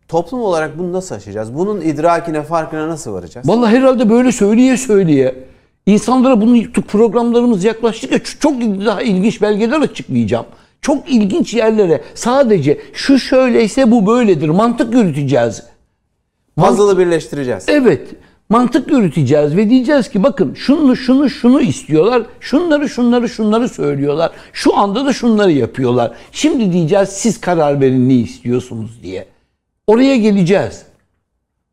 Toplum 0.09 0.41
olarak 0.41 0.79
bunu 0.79 0.93
nasıl 0.93 1.15
aşacağız? 1.15 1.55
Bunun 1.55 1.81
idrakine, 1.81 2.43
farkına 2.43 2.89
nasıl 2.89 3.13
varacağız? 3.13 3.49
Vallahi 3.49 3.77
herhalde 3.77 4.11
böyle 4.11 4.33
söyleye 4.33 4.77
söyleye. 4.77 5.35
İnsanlara 5.87 6.41
bunu 6.41 6.73
programlarımız 6.89 7.65
yaklaştıkça 7.65 8.41
çok 8.41 8.61
daha 8.61 9.03
ilginç 9.03 9.43
belgeler 9.43 9.81
açıklayacağım. 9.81 10.47
Çok 10.81 11.11
ilginç 11.11 11.55
yerlere 11.55 12.03
sadece 12.15 12.79
şu 12.93 13.19
şöyleyse 13.19 13.91
bu 13.91 14.07
böyledir 14.07 14.49
mantık 14.49 14.95
yürüteceğiz. 14.95 15.63
Puzzle'ı 16.57 16.99
birleştireceğiz. 16.99 17.65
Evet. 17.69 18.09
Mantık 18.49 18.91
yürüteceğiz 18.91 19.57
ve 19.57 19.71
diyeceğiz 19.71 20.09
ki 20.09 20.23
bakın 20.23 20.55
şunu 20.55 20.97
şunu 20.97 21.31
şunu 21.31 21.61
istiyorlar. 21.61 22.23
Şunları 22.41 22.89
şunları 22.89 23.29
şunları 23.29 23.69
söylüyorlar. 23.69 24.31
Şu 24.53 24.77
anda 24.77 25.07
da 25.07 25.13
şunları 25.13 25.53
yapıyorlar. 25.53 26.13
Şimdi 26.33 26.73
diyeceğiz 26.73 27.09
siz 27.09 27.41
karar 27.41 27.81
verin 27.81 28.09
ne 28.09 28.15
istiyorsunuz 28.15 29.03
diye. 29.03 29.36
Oraya 29.87 30.17
geleceğiz. 30.17 30.83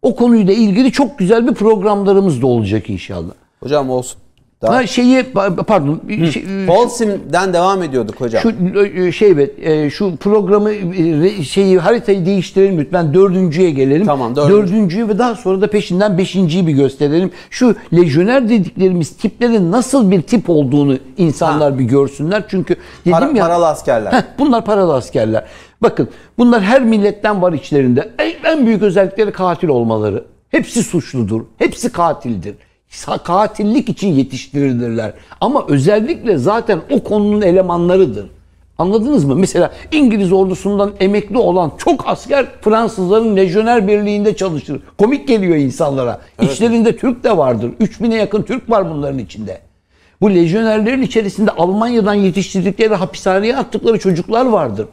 O 0.01 0.15
konuyla 0.15 0.53
ilgili 0.53 0.91
çok 0.91 1.19
güzel 1.19 1.47
bir 1.47 1.53
programlarımız 1.53 2.41
da 2.41 2.47
olacak 2.47 2.89
inşallah. 2.89 3.33
Hocam 3.59 3.89
olsun. 3.89 4.19
Daha- 4.61 4.75
Ha, 4.75 4.87
şeyi 4.87 5.19
pa- 5.19 5.63
pardon 5.63 5.99
bir 6.03 6.31
şey- 6.31 6.45
Folsim'den 6.67 7.53
devam 7.53 7.83
ediyorduk 7.83 8.21
hocam. 8.21 8.41
şu 8.41 8.49
e, 8.79 9.11
şey 9.11 9.31
e, 9.61 9.89
şu 9.89 10.15
programı 10.15 10.71
e, 10.71 11.43
şeyi 11.43 11.79
haritayı 11.79 12.25
değiştirelim 12.25 12.79
lütfen 12.79 13.13
dördüncüye 13.13 13.71
gelelim. 13.71 14.05
Tamam, 14.05 14.35
dördüncü. 14.35 14.53
Dördüncüyü 14.53 15.07
ve 15.07 15.19
daha 15.19 15.35
sonra 15.35 15.61
da 15.61 15.67
peşinden 15.69 16.17
beşinciyi 16.17 16.67
bir 16.67 16.71
gösterelim. 16.71 17.31
Şu 17.49 17.75
lejyoner 17.93 18.49
dediklerimiz 18.49 19.17
tiplerin 19.17 19.71
nasıl 19.71 20.11
bir 20.11 20.21
tip 20.21 20.49
olduğunu 20.49 20.97
insanlar 21.17 21.79
bir 21.79 21.83
görsünler. 21.83 22.43
Çünkü 22.47 22.75
dedim 23.05 23.11
Para- 23.11 23.37
ya 23.37 23.43
paralı 23.43 23.67
askerler. 23.67 24.11
Heh, 24.13 24.21
bunlar 24.39 24.65
paralı 24.65 24.93
askerler. 24.93 25.45
Bakın 25.83 26.09
bunlar 26.37 26.61
her 26.61 26.81
milletten 26.83 27.41
var 27.41 27.53
içlerinde. 27.53 28.11
En, 28.43 28.65
büyük 28.65 28.81
özellikleri 28.81 29.31
katil 29.31 29.67
olmaları. 29.67 30.25
Hepsi 30.49 30.83
suçludur. 30.83 31.41
Hepsi 31.57 31.91
katildir. 31.91 32.55
Katillik 33.23 33.89
için 33.89 34.07
yetiştirilirler. 34.07 35.13
Ama 35.41 35.65
özellikle 35.67 36.37
zaten 36.37 36.81
o 36.91 37.03
konunun 37.03 37.41
elemanlarıdır. 37.41 38.29
Anladınız 38.77 39.25
mı? 39.25 39.35
Mesela 39.35 39.71
İngiliz 39.91 40.31
ordusundan 40.31 40.91
emekli 40.99 41.37
olan 41.37 41.71
çok 41.77 42.07
asker 42.07 42.45
Fransızların 42.61 43.35
lejyoner 43.35 43.87
birliğinde 43.87 44.35
çalışır. 44.35 44.81
Komik 44.97 45.27
geliyor 45.27 45.55
insanlara. 45.55 46.21
İçlerinde 46.41 46.97
Türk 46.97 47.23
de 47.23 47.37
vardır. 47.37 47.71
3000'e 47.81 48.15
yakın 48.15 48.41
Türk 48.43 48.69
var 48.69 48.91
bunların 48.91 49.19
içinde. 49.19 49.61
Bu 50.21 50.33
lejyonerlerin 50.33 51.01
içerisinde 51.01 51.51
Almanya'dan 51.51 52.13
yetiştirdikleri 52.13 52.95
hapishaneye 52.95 53.57
attıkları 53.57 53.99
çocuklar 53.99 54.45
vardır. 54.45 54.87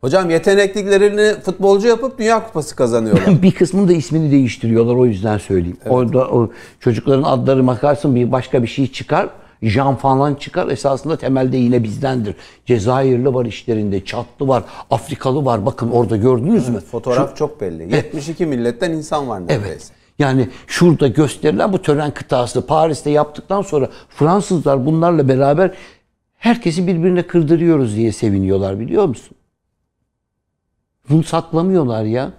Hocam 0.00 0.30
yeteneklilerini 0.30 1.40
futbolcu 1.40 1.88
yapıp 1.88 2.18
Dünya 2.18 2.46
Kupası 2.46 2.76
kazanıyorlar. 2.76 3.42
Bir 3.42 3.52
kısmının 3.52 3.88
da 3.88 3.92
ismini 3.92 4.30
değiştiriyorlar 4.30 4.94
o 4.94 5.06
yüzden 5.06 5.38
söyleyeyim. 5.38 5.76
Orada 5.88 6.28
o 6.28 6.50
çocukların 6.80 7.22
adları 7.22 7.66
bakarsın 7.66 8.14
bir 8.14 8.32
başka 8.32 8.62
bir 8.62 8.68
şey 8.68 8.92
çıkar. 8.92 9.28
Jean 9.62 9.96
falan 9.96 10.34
çıkar. 10.34 10.68
Esasında 10.68 11.16
temelde 11.16 11.56
yine 11.56 11.82
bizdendir. 11.82 12.34
Cezayirli 12.66 13.34
var 13.34 13.44
işlerinde, 13.46 14.04
Çatlı 14.04 14.48
var, 14.48 14.64
Afrikalı 14.90 15.44
var. 15.44 15.66
Bakın 15.66 15.90
orada 15.90 16.16
gördünüz 16.16 16.68
mü? 16.68 16.80
Fotoğraf 16.80 17.36
çok 17.36 17.60
belli. 17.60 17.94
72 17.94 18.46
milletten 18.46 18.90
insan 18.90 19.28
var 19.28 19.40
neredeyse. 19.40 19.66
Evet. 19.68 19.90
Yani 20.18 20.48
şurada 20.66 21.08
gösterilen 21.08 21.72
bu 21.72 21.82
tören 21.82 22.10
kıtası 22.10 22.66
Paris'te 22.66 23.10
yaptıktan 23.10 23.62
sonra 23.62 23.88
Fransızlar 24.08 24.86
bunlarla 24.86 25.28
beraber 25.28 25.70
herkesi 26.36 26.86
birbirine 26.86 27.22
kırdırıyoruz 27.22 27.96
diye 27.96 28.12
seviniyorlar 28.12 28.80
biliyor 28.80 29.04
musun? 29.06 29.35
Bunu 31.10 31.22
saklamıyorlar 31.22 32.04
ya. 32.04 32.30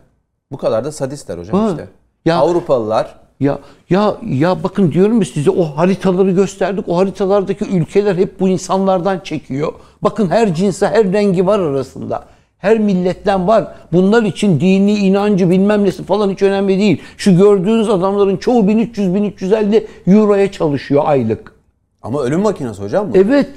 Bu 0.52 0.58
kadar 0.58 0.86
da 0.86 0.92
sadistler 0.92 1.38
hocam 1.38 1.60
Ha. 1.60 1.68
işte. 1.70 1.88
Ya- 2.26 2.38
Avrupalılar 2.38 3.16
Ya 3.40 3.60
ya 3.90 4.16
ya 4.30 4.64
bakın 4.64 4.92
diyorum 4.92 5.20
ya 5.20 5.26
size 5.26 5.50
o 5.52 5.64
haritaları 5.64 6.32
gösterdik. 6.32 6.90
O 6.90 6.98
haritalardaki 6.98 7.66
ülkeler 7.66 8.16
hep 8.16 8.40
bu 8.40 8.48
insanlardan 8.48 9.20
çekiyor. 9.20 9.74
Bakın 10.02 10.30
her 10.30 10.56
cinse, 10.56 10.88
her 10.88 11.14
rengi 11.14 11.46
var 11.48 11.60
arasında. 11.60 12.24
Her 12.58 12.80
milletten 12.80 13.48
var. 13.48 13.68
Bunlar 13.94 14.24
için 14.24 14.60
dini, 14.60 14.94
inancı 14.94 15.50
bilmem 15.50 15.84
nesi 15.84 16.04
falan 16.04 16.30
hiç 16.30 16.42
önemli 16.42 16.80
değil. 16.80 17.02
Şu 17.18 17.38
gördüğünüz 17.38 17.90
adamların 17.90 18.38
çoğu 18.38 18.68
1300-1350 18.68 19.88
euroya 20.08 20.52
çalışıyor 20.52 21.04
aylık. 21.06 21.54
ama 22.02 22.22
ölüm 22.24 22.40
makinesi 22.42 22.82
hocam 22.84 23.14
bu. 23.14 23.18
Evet. 23.18 23.50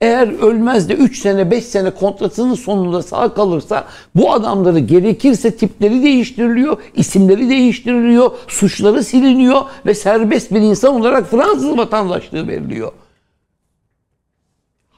Eğer 0.00 0.28
ölmez 0.42 0.88
de 0.88 0.94
3 0.94 1.20
sene 1.20 1.50
5 1.50 1.64
sene 1.64 1.90
kontratının 1.90 2.54
sonunda 2.54 3.02
sağ 3.02 3.34
kalırsa 3.34 3.84
bu 4.14 4.32
adamları 4.32 4.78
gerekirse 4.78 5.56
tipleri 5.56 6.02
değiştiriliyor, 6.02 6.76
isimleri 6.94 7.50
değiştiriliyor, 7.50 8.30
suçları 8.48 9.04
siliniyor 9.04 9.62
ve 9.86 9.94
serbest 9.94 10.52
bir 10.52 10.60
insan 10.60 10.94
olarak 11.00 11.30
Fransız 11.30 11.78
vatandaşlığı 11.78 12.48
veriliyor. 12.48 12.92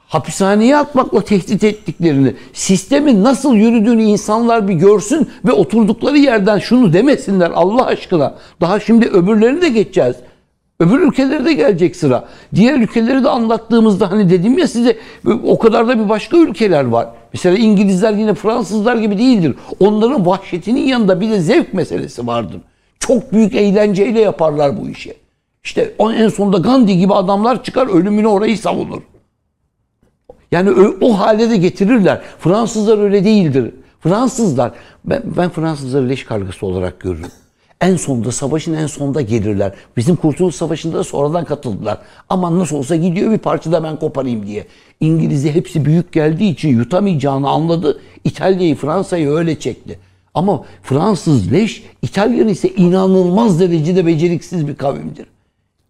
Hapishaneye 0.07 0.77
atmakla 0.77 1.21
tehdit 1.21 1.63
ettiklerini, 1.63 2.35
sistemin 2.53 3.23
nasıl 3.23 3.55
yürüdüğünü 3.55 4.03
insanlar 4.03 4.67
bir 4.67 4.73
görsün 4.73 5.29
ve 5.45 5.51
oturdukları 5.51 6.17
yerden 6.17 6.59
şunu 6.59 6.93
demesinler 6.93 7.51
Allah 7.55 7.85
aşkına. 7.85 8.35
Daha 8.61 8.79
şimdi 8.79 9.05
öbürlerini 9.05 9.61
de 9.61 9.69
geçeceğiz. 9.69 10.15
Öbür 10.79 10.99
ülkelere 10.99 11.45
de 11.45 11.53
gelecek 11.53 11.95
sıra. 11.95 12.27
Diğer 12.55 12.79
ülkeleri 12.79 13.23
de 13.23 13.29
anlattığımızda 13.29 14.11
hani 14.11 14.29
dedim 14.29 14.57
ya 14.57 14.67
size 14.67 14.97
o 15.43 15.59
kadar 15.59 15.87
da 15.87 15.99
bir 15.99 16.09
başka 16.09 16.37
ülkeler 16.37 16.83
var. 16.83 17.09
Mesela 17.33 17.57
İngilizler 17.57 18.13
yine 18.13 18.33
Fransızlar 18.33 18.95
gibi 18.95 19.17
değildir. 19.17 19.55
Onların 19.79 20.25
vahşetinin 20.25 20.81
yanında 20.81 21.21
bir 21.21 21.29
de 21.29 21.39
zevk 21.39 21.73
meselesi 21.73 22.27
vardır. 22.27 22.61
Çok 22.99 23.33
büyük 23.33 23.55
eğlenceyle 23.55 24.19
yaparlar 24.21 24.81
bu 24.81 24.89
işi. 24.89 25.13
İşte 25.63 25.93
en 25.99 26.27
sonunda 26.27 26.57
Gandhi 26.57 26.97
gibi 26.97 27.13
adamlar 27.13 27.63
çıkar 27.63 27.87
ölümüne 27.87 28.27
orayı 28.27 28.57
savunur. 28.57 29.01
Yani 30.51 30.95
o 31.01 31.19
hale 31.19 31.49
de 31.49 31.57
getirirler. 31.57 32.21
Fransızlar 32.39 32.97
öyle 32.97 33.23
değildir. 33.23 33.71
Fransızlar, 33.99 34.71
ben, 35.05 35.23
ben 35.37 35.49
Fransızları 35.49 36.09
leş 36.09 36.23
kargısı 36.23 36.65
olarak 36.65 36.99
görürüm. 36.99 37.31
En 37.81 37.95
sonunda, 37.95 38.31
savaşın 38.31 38.73
en 38.73 38.87
sonunda 38.87 39.21
gelirler. 39.21 39.71
Bizim 39.97 40.15
Kurtuluş 40.15 40.55
Savaşı'nda 40.55 40.97
da 40.97 41.03
sonradan 41.03 41.45
katıldılar. 41.45 41.97
Ama 42.29 42.59
nasıl 42.59 42.75
olsa 42.77 42.95
gidiyor 42.95 43.31
bir 43.31 43.37
parça 43.37 43.71
da 43.71 43.83
ben 43.83 43.99
koparayım 43.99 44.47
diye. 44.47 44.65
İngiliz'i 44.99 45.55
hepsi 45.55 45.85
büyük 45.85 46.11
geldiği 46.13 46.51
için 46.51 46.69
yutamayacağını 46.69 47.49
anladı. 47.49 47.99
İtalya'yı, 48.23 48.75
Fransa'yı 48.75 49.29
öyle 49.29 49.59
çekti. 49.59 49.99
Ama 50.33 50.63
Fransız 50.83 51.51
leş, 51.51 51.83
İtalyan 52.01 52.47
ise 52.47 52.69
inanılmaz 52.69 53.59
derecede 53.59 54.05
beceriksiz 54.05 54.67
bir 54.67 54.75
kavimdir. 54.75 55.25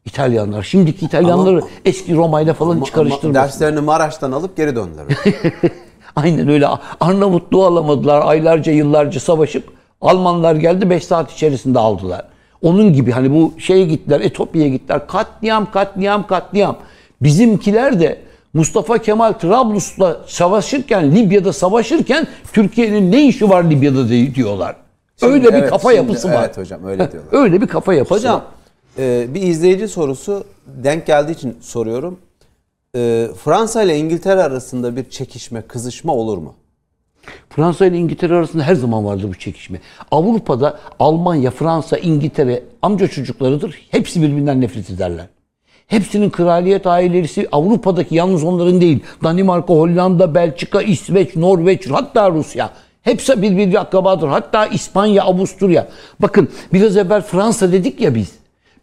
İtalyanlar. 0.05 0.63
Şimdiki 0.63 1.05
İtalyanları 1.05 1.61
eski 1.85 2.15
Roma'yla 2.15 2.53
falan 2.53 2.69
hiç 2.71 2.77
Ama- 2.77 3.01
ama 3.01 3.09
karıştırmasın. 3.09 3.33
derslerini 3.33 3.81
Maraş'tan 3.81 4.31
alıp 4.31 4.57
geri 4.57 4.75
döndüler. 4.75 5.05
Aynen 6.15 6.47
öyle. 6.49 6.67
Arnavutluğu 6.99 7.65
alamadılar. 7.65 8.21
Aylarca 8.25 8.71
yıllarca 8.71 9.19
savaşıp 9.19 9.76
Almanlar 10.01 10.55
geldi 10.55 10.89
5 10.89 11.05
saat 11.05 11.31
içerisinde 11.31 11.79
aldılar. 11.79 12.25
Onun 12.61 12.93
gibi 12.93 13.11
hani 13.11 13.33
bu 13.33 13.53
şeye 13.59 13.85
gittiler, 13.85 14.19
Etopya'ya 14.21 14.69
gittiler. 14.69 15.07
Katliam, 15.07 15.71
katliam, 15.71 16.27
katliam. 16.27 16.77
Bizimkiler 17.21 17.99
de 17.99 18.19
Mustafa 18.53 18.97
Kemal 18.97 19.33
Trablus'la 19.33 20.17
savaşırken, 20.27 21.15
Libya'da 21.15 21.53
savaşırken 21.53 22.27
Türkiye'nin 22.53 23.11
ne 23.11 23.27
işi 23.27 23.49
var 23.49 23.63
Libya'da 23.63 24.09
diye 24.09 24.35
diyorlar. 24.35 24.75
öyle 25.21 25.47
bir 25.47 25.53
Evet, 25.53 25.69
kafa 25.69 25.91
şimdi- 25.91 26.07
yapısı 26.07 26.27
var. 26.29 26.43
Evet 26.45 26.57
hocam 26.57 26.85
öyle 26.85 27.11
diyorlar. 27.11 27.33
Öyle 27.43 27.61
bir 27.61 27.67
kafa 27.67 27.93
yapısı 27.93 28.15
Hocam 28.15 28.35
var. 28.35 28.43
e, 28.99 29.33
bir 29.33 29.41
izleyici 29.41 29.87
sorusu 29.87 30.43
denk 30.67 31.05
geldiği 31.05 31.31
için 31.31 31.57
soruyorum. 31.61 32.19
E, 32.95 33.27
Fransa 33.43 33.83
ile 33.83 33.97
İngiltere 33.97 34.43
arasında 34.43 34.95
bir 34.95 35.09
çekişme, 35.09 35.61
kızışma 35.61 36.13
olur 36.13 36.37
mu? 36.37 36.53
Fransa 37.49 37.85
ile 37.85 37.97
İngiltere 37.97 38.35
arasında 38.35 38.63
her 38.63 38.75
zaman 38.75 39.05
vardı 39.05 39.23
bu 39.29 39.35
çekişme. 39.35 39.79
Avrupa'da 40.11 40.79
Almanya, 40.99 41.51
Fransa, 41.51 41.97
İngiltere 41.97 42.63
amca 42.81 43.07
çocuklarıdır. 43.07 43.87
Hepsi 43.89 44.21
birbirinden 44.21 44.61
nefret 44.61 44.89
ederler. 44.89 45.25
Hepsinin 45.87 46.29
kraliyet 46.29 46.87
ailesi 46.87 47.47
Avrupa'daki 47.51 48.15
yalnız 48.15 48.43
onların 48.43 48.81
değil. 48.81 48.99
Danimarka, 49.23 49.73
Hollanda, 49.73 50.35
Belçika, 50.35 50.81
İsveç, 50.81 51.35
Norveç, 51.35 51.89
hatta 51.91 52.31
Rusya. 52.31 52.69
Hepsi 53.01 53.41
birbiri 53.41 53.79
akrabadır. 53.79 54.27
Hatta 54.27 54.65
İspanya, 54.65 55.23
Avusturya. 55.23 55.87
Bakın 56.19 56.49
biraz 56.73 56.97
evvel 56.97 57.21
Fransa 57.21 57.71
dedik 57.71 58.01
ya 58.01 58.15
biz. 58.15 58.31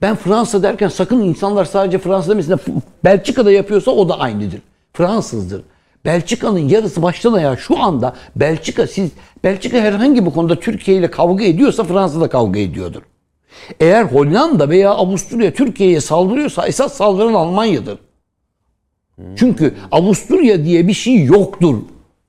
Ben 0.03 0.17
Fransa 0.17 0.63
derken 0.63 0.89
sakın 0.89 1.21
insanlar 1.21 1.65
sadece 1.65 1.99
Fransa 1.99 2.31
demesinler. 2.31 2.59
Belçika'da 3.05 3.53
yapıyorsa 3.53 3.91
o 3.91 4.09
da 4.09 4.21
aynıdır. 4.21 4.61
Fransızdır. 4.93 5.63
Belçika'nın 6.05 6.59
yarısı 6.59 7.03
baştan 7.03 7.33
ayağa 7.33 7.57
şu 7.57 7.83
anda 7.83 8.15
Belçika 8.37 8.87
siz 8.87 9.11
Belçika 9.45 9.79
herhangi 9.79 10.27
bir 10.27 10.31
konuda 10.31 10.61
Türkiye 10.61 10.97
ile 10.97 11.11
kavga 11.11 11.45
ediyorsa 11.45 11.85
Fransa 11.85 12.21
da 12.21 12.29
kavga 12.29 12.61
ediyordur. 12.61 13.03
Eğer 13.81 14.05
Hollanda 14.05 14.69
veya 14.71 14.91
Avusturya 14.91 15.53
Türkiye'ye 15.53 16.01
saldırıyorsa 16.01 16.67
esas 16.67 16.93
saldıran 16.95 17.35
Almanya'dır. 17.35 17.99
Çünkü 19.37 19.75
Avusturya 19.93 20.65
diye 20.65 20.89
bir 20.89 20.93
şey 20.93 21.25
yoktur. 21.25 21.77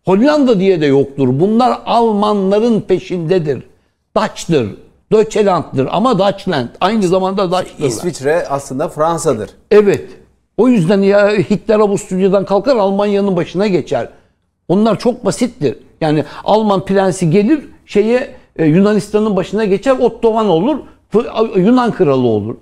Hollanda 0.05 0.59
diye 0.59 0.81
de 0.81 0.85
yoktur. 0.85 1.39
Bunlar 1.39 1.81
Almanların 1.85 2.81
peşindedir. 2.81 3.63
Dutch'tır. 4.17 4.75
Deutschland'dır 5.11 5.87
ama 5.91 6.19
Deutschland. 6.19 6.69
Aynı 6.81 7.07
zamanda 7.07 7.51
Dutch'tırlar. 7.51 7.87
İsviçre 7.87 8.47
aslında 8.49 8.89
Fransa'dır. 8.89 9.49
Evet. 9.71 10.05
O 10.57 10.67
yüzden 10.67 11.01
ya 11.01 11.29
Hitler 11.31 11.79
Avusturya'dan 11.79 12.45
kalkar 12.45 12.75
Almanya'nın 12.75 13.35
başına 13.35 13.67
geçer. 13.67 14.09
Onlar 14.67 14.99
çok 14.99 15.25
basittir. 15.25 15.77
Yani 16.01 16.23
Alman 16.43 16.85
prensi 16.85 17.29
gelir 17.29 17.59
şeye 17.85 18.29
e, 18.55 18.65
Yunanistan'ın 18.65 19.35
başına 19.35 19.65
geçer 19.65 19.95
Ottoman 19.99 20.45
olur. 20.47 20.77
Yunan 21.55 21.91
kralı 21.91 22.27
olur. 22.27 22.55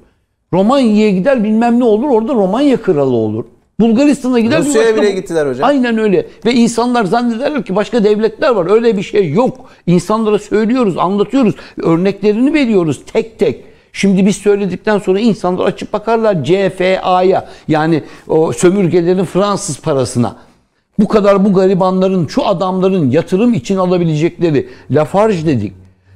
Romanya'ya 0.54 1.10
gider 1.10 1.44
bilmem 1.44 1.80
ne 1.80 1.84
olur 1.84 2.10
orada 2.10 2.34
Romanya 2.34 2.82
kralı 2.82 3.16
olur. 3.16 3.46
Bulgaristan'a 3.80 4.40
gider 4.40 4.60
Rusya'ya 4.60 4.88
başka- 4.88 5.02
bile 5.02 5.12
gittiler 5.12 5.48
hocam. 5.48 5.70
Aynen 5.70 5.98
öyle. 5.98 6.28
Ve 6.46 6.54
insanlar 6.54 7.06
zannederler 7.06 7.66
ki 7.66 7.76
başka 7.76 8.04
devletler 8.04 8.50
var. 8.50 8.72
Öyle 8.72 8.98
bir 8.98 9.02
şey 9.04 9.32
yok. 9.32 9.58
İnsanlara 9.88 10.40
söylüyoruz, 10.40 10.98
anlatıyoruz. 10.98 11.56
Örneklerini 11.78 12.54
veriyoruz 12.54 13.02
tek 13.14 13.40
tek. 13.40 13.64
Şimdi 13.94 14.26
biz 14.26 14.36
söyledikten 14.36 15.00
sonra 15.00 15.20
insanlar 15.20 15.66
açıp 15.66 15.94
bakarlar 15.94 16.44
CFA'ya 16.44 17.48
yani 17.68 18.04
o 18.28 18.54
sömürgelerin 18.54 19.26
Fransız 19.26 19.82
parasına. 19.82 20.36
Bu 21.00 21.08
kadar 21.08 21.46
bu 21.46 21.54
garibanların, 21.54 22.28
şu 22.28 22.48
adamların 22.48 23.12
yatırım 23.12 23.54
için 23.54 23.78
alabilecekleri 23.78 24.70
Lafarge 24.92 25.46
dedik. 25.46 25.74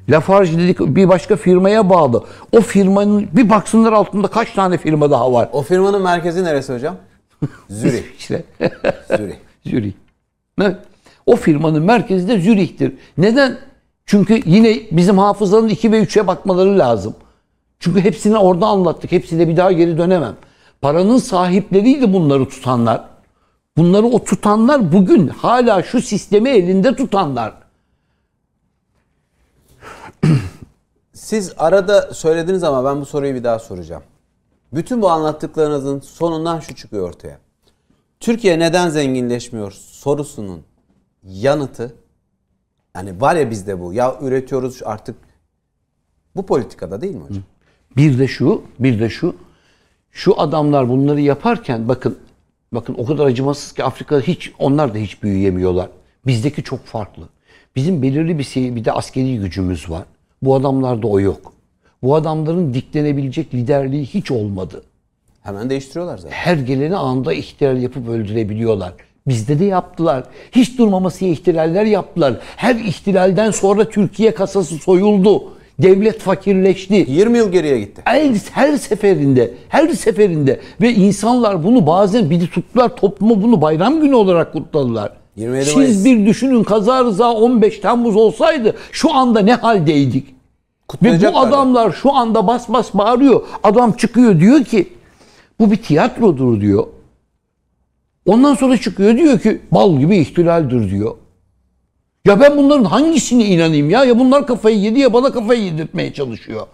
Lafarge 0.10 0.58
dedik 0.58 0.80
bir 0.80 1.10
başka 1.10 1.36
firmaya 1.36 1.90
bağlı. 1.90 2.24
O 2.52 2.62
firmanın 2.62 3.28
bir 3.34 3.50
baksınlar 3.50 3.94
altında 3.94 4.28
kaç 4.28 4.52
tane 4.52 4.78
firma 4.78 5.12
daha 5.12 5.34
var. 5.34 5.50
O 5.52 5.62
firmanın 5.62 6.02
merkezi 6.02 6.44
neresi 6.44 6.74
hocam? 6.74 6.96
Zürih. 7.70 8.04
İşte 8.18 8.44
Zürih. 9.18 9.36
Zürih. 9.66 9.94
Evet. 10.62 10.76
O 11.26 11.36
firmanın 11.36 11.84
merkezi 11.84 12.28
de 12.28 12.40
Zürih'tir. 12.40 12.94
Neden? 13.18 13.58
Çünkü 14.06 14.42
yine 14.46 14.80
bizim 14.92 15.18
hafızanın 15.18 15.68
2 15.68 15.92
ve 15.92 16.04
3'e 16.04 16.28
bakmaları 16.28 16.80
lazım. 16.80 17.16
Çünkü 17.80 18.02
hepsini 18.04 18.38
orada 18.38 18.66
anlattık. 18.66 19.12
Hepsine 19.12 19.48
bir 19.48 19.58
daha 19.58 19.72
geri 19.72 19.98
dönemem. 19.98 20.36
Paranın 20.82 21.18
sahipleriydi 21.18 22.14
bunları 22.14 22.50
tutanlar. 22.50 23.04
Bunları 23.78 24.06
o 24.06 24.24
tutanlar 24.24 24.92
bugün 24.94 25.28
hala 25.28 25.84
şu 25.84 26.02
sistemi 26.02 26.50
elinde 26.50 26.96
tutanlar. 26.96 27.54
Siz 31.14 31.54
arada 31.58 32.14
söylediniz 32.14 32.64
ama 32.64 32.86
ben 32.86 33.02
bu 33.02 33.06
soruyu 33.06 33.36
bir 33.36 33.44
daha 33.44 33.60
soracağım. 33.60 34.04
Bütün 34.74 35.02
bu 35.02 35.10
anlattıklarınızın 35.10 36.00
sonundan 36.00 36.60
şu 36.60 36.76
çıkıyor 36.76 37.10
ortaya. 37.10 37.40
Türkiye 38.20 38.60
neden 38.60 38.90
zenginleşmiyor 38.90 39.72
sorusunun 39.72 40.64
yanıtı 41.24 41.96
yani 42.96 43.22
var 43.22 43.36
ya 43.36 43.52
bizde 43.52 43.80
bu. 43.82 43.94
Ya 43.94 44.18
üretiyoruz 44.22 44.82
artık 44.86 45.16
bu 46.36 46.46
politikada 46.46 47.02
değil 47.02 47.16
mi 47.16 47.24
hocam? 47.24 47.44
Bir 47.96 48.20
de 48.20 48.28
şu, 48.28 48.62
bir 48.80 49.00
de 49.00 49.10
şu. 49.10 49.36
Şu 50.12 50.42
adamlar 50.42 50.90
bunları 50.90 51.22
yaparken 51.22 51.88
bakın 51.88 52.18
bakın 52.72 52.96
o 52.98 53.06
kadar 53.06 53.26
acımasız 53.26 53.74
ki 53.74 53.84
Afrika'da 53.84 54.22
hiç 54.22 54.52
onlar 54.60 54.94
da 54.94 54.98
hiç 54.98 55.24
büyüyemiyorlar. 55.24 55.90
Bizdeki 56.28 56.64
çok 56.64 56.86
farklı. 56.86 57.30
Bizim 57.76 58.02
belirli 58.02 58.40
bir 58.40 58.44
şey, 58.44 58.76
bir 58.76 58.86
de 58.86 58.92
askeri 58.92 59.40
gücümüz 59.40 59.90
var. 59.90 60.04
Bu 60.42 60.56
adamlarda 60.56 61.08
o 61.08 61.20
yok. 61.20 61.54
Bu 62.04 62.16
adamların 62.16 62.74
diklenebilecek 62.74 63.54
liderliği 63.54 64.06
hiç 64.06 64.32
olmadı. 64.32 64.84
Hemen 65.44 65.70
değiştiriyorlar 65.70 66.18
zaten. 66.18 66.36
Her 66.36 66.58
geleni 66.58 66.96
anında 66.96 67.34
ihtilal 67.34 67.82
yapıp 67.82 68.10
öldürebiliyorlar. 68.10 68.94
Bizde 69.28 69.60
de 69.60 69.66
yaptılar. 69.66 70.24
Hiç 70.52 70.78
durmamasıya 70.78 71.32
ihtilaller 71.32 71.86
yaptılar. 71.86 72.40
Her 72.56 72.76
ihtilalden 72.76 73.52
sonra 73.52 73.90
Türkiye 73.90 74.34
kasası 74.34 74.76
soyuldu. 74.76 75.57
Devlet 75.80 76.20
fakirleşti. 76.20 77.06
20 77.08 77.38
yıl 77.38 77.52
geriye 77.52 77.80
gitti. 77.80 78.02
Her, 78.06 78.32
her 78.52 78.78
seferinde, 78.78 79.54
her 79.70 79.90
seferinde 79.90 80.60
ve 80.82 80.94
insanlar 80.94 81.64
bunu 81.64 81.88
bazen 81.88 82.30
bir 82.30 82.48
tuttular 82.48 82.96
topluma 82.96 83.44
bunu 83.44 83.62
bayram 83.62 84.02
günü 84.02 84.16
olarak 84.16 84.54
kutladılar. 84.54 85.12
27 85.36 85.66
Siz 85.66 85.76
Mayıs. 85.76 86.06
bir 86.06 86.26
düşünün 86.26 86.64
kaza 86.64 87.04
rıza 87.04 87.34
15 87.34 87.80
Temmuz 87.80 88.16
olsaydı 88.16 88.76
şu 88.92 89.14
anda 89.14 89.40
ne 89.40 89.54
haldeydik? 89.54 90.36
Ve 91.04 91.34
bu 91.34 91.40
adamlar 91.40 91.92
şu 91.92 92.14
anda 92.14 92.48
bas 92.48 92.70
bas 92.70 92.94
bağırıyor. 92.94 93.42
Adam 93.64 93.92
çıkıyor 93.92 94.40
diyor 94.40 94.64
ki 94.64 94.88
bu 95.60 95.72
bir 95.72 95.78
tiyatrodur 95.78 96.62
diyor. 96.62 96.88
Ondan 98.26 98.56
sonra 98.56 98.78
çıkıyor 98.78 99.18
diyor 99.18 99.40
ki 99.40 99.62
bal 99.72 99.98
gibi 99.98 100.18
ihtilaldir 100.18 100.92
diyor. 100.92 101.16
Ya 102.28 102.40
ben 102.40 102.58
bunların 102.58 102.84
hangisine 102.84 103.46
inanayım 103.46 103.90
ya? 103.90 104.06
Ya 104.06 104.20
bunlar 104.20 104.48
kafayı 104.48 104.80
yedi 104.80 105.00
ya 105.00 105.14
bana 105.14 105.32
kafayı 105.32 105.64
yedirtmeye 105.64 106.14
çalışıyor. 106.14 106.68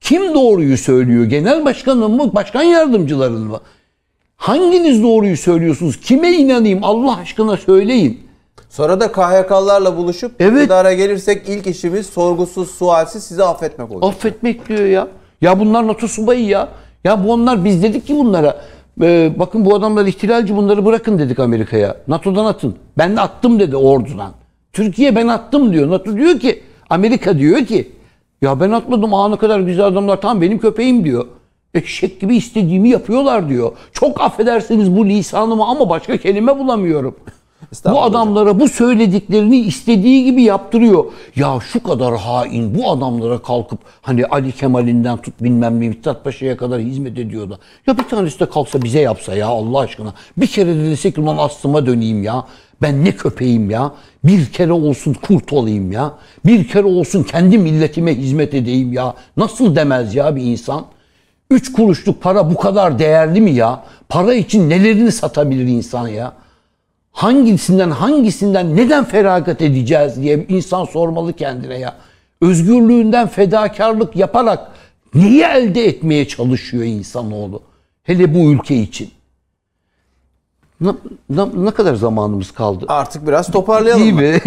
Kim 0.00 0.34
doğruyu 0.34 0.78
söylüyor? 0.78 1.24
Genel 1.24 1.64
başkanın 1.64 2.10
mı? 2.10 2.34
Başkan 2.34 2.62
yardımcıların 2.62 3.42
mı? 3.42 3.60
Hanginiz 4.36 5.02
doğruyu 5.02 5.36
söylüyorsunuz? 5.36 6.00
Kime 6.00 6.32
inanayım? 6.32 6.84
Allah 6.84 7.16
aşkına 7.16 7.56
söyleyin. 7.56 8.20
Sonra 8.70 9.00
da 9.00 9.12
KHK'larla 9.12 9.96
buluşup 9.96 10.32
Evet. 10.40 10.56
iktidara 10.56 10.92
gelirsek 10.92 11.48
ilk 11.48 11.66
işimiz 11.66 12.06
sorgusuz, 12.06 12.70
sualsiz 12.70 13.24
sizi 13.24 13.44
affetmek 13.44 13.90
olacak. 13.90 14.10
Affetmek 14.10 14.68
diyor 14.68 14.84
ya. 14.84 15.08
Ya 15.40 15.60
bunlar 15.60 15.86
NATO 15.86 16.08
subayı 16.08 16.46
ya. 16.46 16.68
Ya 17.04 17.24
bu 17.24 17.32
onlar 17.32 17.64
biz 17.64 17.82
dedik 17.82 18.06
ki 18.06 18.16
bunlara. 18.16 18.60
e, 19.02 19.32
bakın 19.38 19.64
bu 19.64 19.74
adamlar 19.74 20.06
ihtilalci 20.06 20.56
bunları 20.56 20.84
bırakın 20.86 21.18
dedik 21.18 21.38
Amerika'ya. 21.38 21.96
NATO'dan 22.08 22.44
atın. 22.44 22.74
Ben 22.98 23.16
de 23.16 23.20
attım 23.20 23.60
dedi 23.60 23.76
ordudan. 23.76 24.32
Türkiye 24.76 25.16
ben 25.16 25.28
attım 25.28 25.72
diyor. 25.72 25.90
NATO 25.90 26.16
diyor 26.16 26.40
ki 26.40 26.62
Amerika 26.90 27.38
diyor 27.38 27.66
ki 27.66 27.92
ya 28.42 28.60
ben 28.60 28.70
atmadım 28.70 29.14
aa 29.14 29.28
ne 29.28 29.36
kadar 29.36 29.60
güzel 29.60 29.86
adamlar 29.86 30.20
tam 30.20 30.40
benim 30.40 30.58
köpeğim 30.58 31.04
diyor. 31.04 31.26
Eşek 31.74 32.20
gibi 32.20 32.36
istediğimi 32.36 32.88
yapıyorlar 32.88 33.48
diyor. 33.48 33.72
Çok 33.92 34.20
affedersiniz 34.20 34.96
bu 34.96 35.06
lisanımı 35.06 35.64
ama 35.64 35.88
başka 35.88 36.16
kelime 36.16 36.58
bulamıyorum. 36.58 37.16
Bu 37.84 38.02
adamlara 38.02 38.60
bu 38.60 38.68
söylediklerini 38.68 39.58
istediği 39.58 40.24
gibi 40.24 40.42
yaptırıyor. 40.42 41.04
Ya 41.36 41.58
şu 41.72 41.82
kadar 41.82 42.16
hain 42.16 42.78
bu 42.78 42.90
adamlara 42.90 43.38
kalkıp 43.38 43.78
hani 44.02 44.26
Ali 44.26 44.52
Kemal'inden 44.52 45.16
tut 45.16 45.34
bilmem 45.40 45.80
ne 45.80 45.88
Mithat 45.88 46.24
Paşa'ya 46.24 46.56
kadar 46.56 46.80
hizmet 46.80 47.18
ediyordu. 47.18 47.58
Ya 47.86 47.98
bir 47.98 48.02
tanesi 48.02 48.40
de 48.40 48.46
kalksa 48.46 48.82
bize 48.82 49.00
yapsa 49.00 49.34
ya 49.34 49.46
Allah 49.46 49.78
aşkına. 49.78 50.14
Bir 50.36 50.46
kere 50.46 50.76
de 50.76 50.90
desek 50.90 51.18
ulan 51.18 51.36
aslıma 51.36 51.86
döneyim 51.86 52.22
ya. 52.22 52.44
Ben 52.82 53.04
ne 53.04 53.12
köpeğim 53.12 53.70
ya. 53.70 53.92
Bir 54.24 54.46
kere 54.46 54.72
olsun 54.72 55.14
kurt 55.14 55.52
olayım 55.52 55.92
ya. 55.92 56.14
Bir 56.46 56.68
kere 56.68 56.84
olsun 56.84 57.22
kendi 57.22 57.58
milletime 57.58 58.14
hizmet 58.18 58.54
edeyim 58.54 58.92
ya. 58.92 59.14
Nasıl 59.36 59.76
demez 59.76 60.14
ya 60.14 60.36
bir 60.36 60.42
insan? 60.42 60.84
Üç 61.50 61.72
kuruşluk 61.72 62.22
para 62.22 62.50
bu 62.50 62.56
kadar 62.56 62.98
değerli 62.98 63.40
mi 63.40 63.50
ya? 63.50 63.84
Para 64.08 64.34
için 64.34 64.70
nelerini 64.70 65.12
satabilir 65.12 65.66
insan 65.66 66.08
ya? 66.08 66.32
hangisinden 67.16 67.90
hangisinden 67.90 68.76
neden 68.76 69.04
feragat 69.04 69.62
edeceğiz 69.62 70.22
diye 70.22 70.46
insan 70.48 70.84
sormalı 70.84 71.32
kendine 71.32 71.78
ya. 71.78 71.96
Özgürlüğünden 72.40 73.28
fedakarlık 73.28 74.16
yaparak 74.16 74.70
neyi 75.14 75.42
elde 75.42 75.84
etmeye 75.84 76.28
çalışıyor 76.28 76.84
insanoğlu? 76.84 77.62
Hele 78.02 78.34
bu 78.34 78.52
ülke 78.52 78.76
için. 78.76 79.10
Ne, 80.80 80.94
ne, 81.30 81.64
ne 81.64 81.70
kadar 81.70 81.94
zamanımız 81.94 82.50
kaldı? 82.50 82.84
Artık 82.88 83.26
biraz 83.26 83.50
toparlayalım 83.50 84.02
İyi 84.02 84.12
mı? 84.12 84.20
mi? 84.20 84.40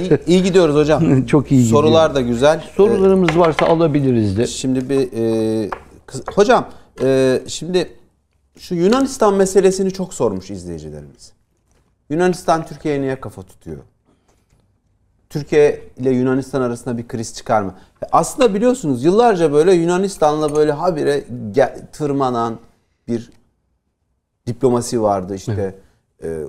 iyi, 0.00 0.18
iyi 0.26 0.42
gidiyoruz 0.42 0.74
hocam. 0.76 1.26
Çok 1.26 1.52
iyi 1.52 1.62
gidiyor. 1.62 1.82
Sorular 1.82 2.14
da 2.14 2.20
güzel. 2.20 2.64
Sorularımız 2.76 3.38
varsa 3.38 3.66
alabiliriz 3.66 4.38
de. 4.38 4.46
Şimdi 4.46 4.88
bir 4.90 5.08
e, 5.12 5.70
kız- 6.06 6.22
hocam 6.34 6.68
e, 7.02 7.40
şimdi 7.46 7.92
şu 8.58 8.74
Yunanistan 8.74 9.34
meselesini 9.34 9.92
çok 9.92 10.14
sormuş 10.14 10.50
izleyicilerimiz. 10.50 11.32
Yunanistan 12.10 12.66
Türkiye'ye 12.66 13.00
niye 13.00 13.20
kafa 13.20 13.42
tutuyor? 13.42 13.78
Türkiye 15.30 15.82
ile 15.96 16.10
Yunanistan 16.10 16.60
arasında 16.62 16.98
bir 16.98 17.08
kriz 17.08 17.34
çıkar 17.34 17.62
mı? 17.62 17.74
Aslında 18.12 18.54
biliyorsunuz 18.54 19.04
yıllarca 19.04 19.52
böyle 19.52 19.72
Yunanistan'la 19.72 20.56
böyle 20.56 20.72
habire 20.72 21.24
tırmanan 21.92 22.58
bir 23.08 23.30
diplomasi 24.46 25.02
vardı 25.02 25.34
işte 25.34 25.74
e, 26.22 26.42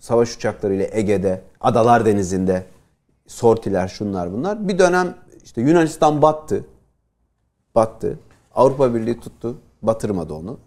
savaş 0.00 0.36
uçaklarıyla 0.36 0.86
Ege'de, 0.92 1.42
Adalar 1.60 2.06
Denizi'nde 2.06 2.66
sortiler 3.26 3.88
şunlar 3.88 4.32
bunlar. 4.32 4.68
Bir 4.68 4.78
dönem 4.78 5.14
işte 5.44 5.60
Yunanistan 5.60 6.22
battı. 6.22 6.64
Battı. 7.74 8.18
Avrupa 8.54 8.94
Birliği 8.94 9.20
tuttu. 9.20 9.58
Batırmadı 9.82 10.34
onu. 10.34 10.58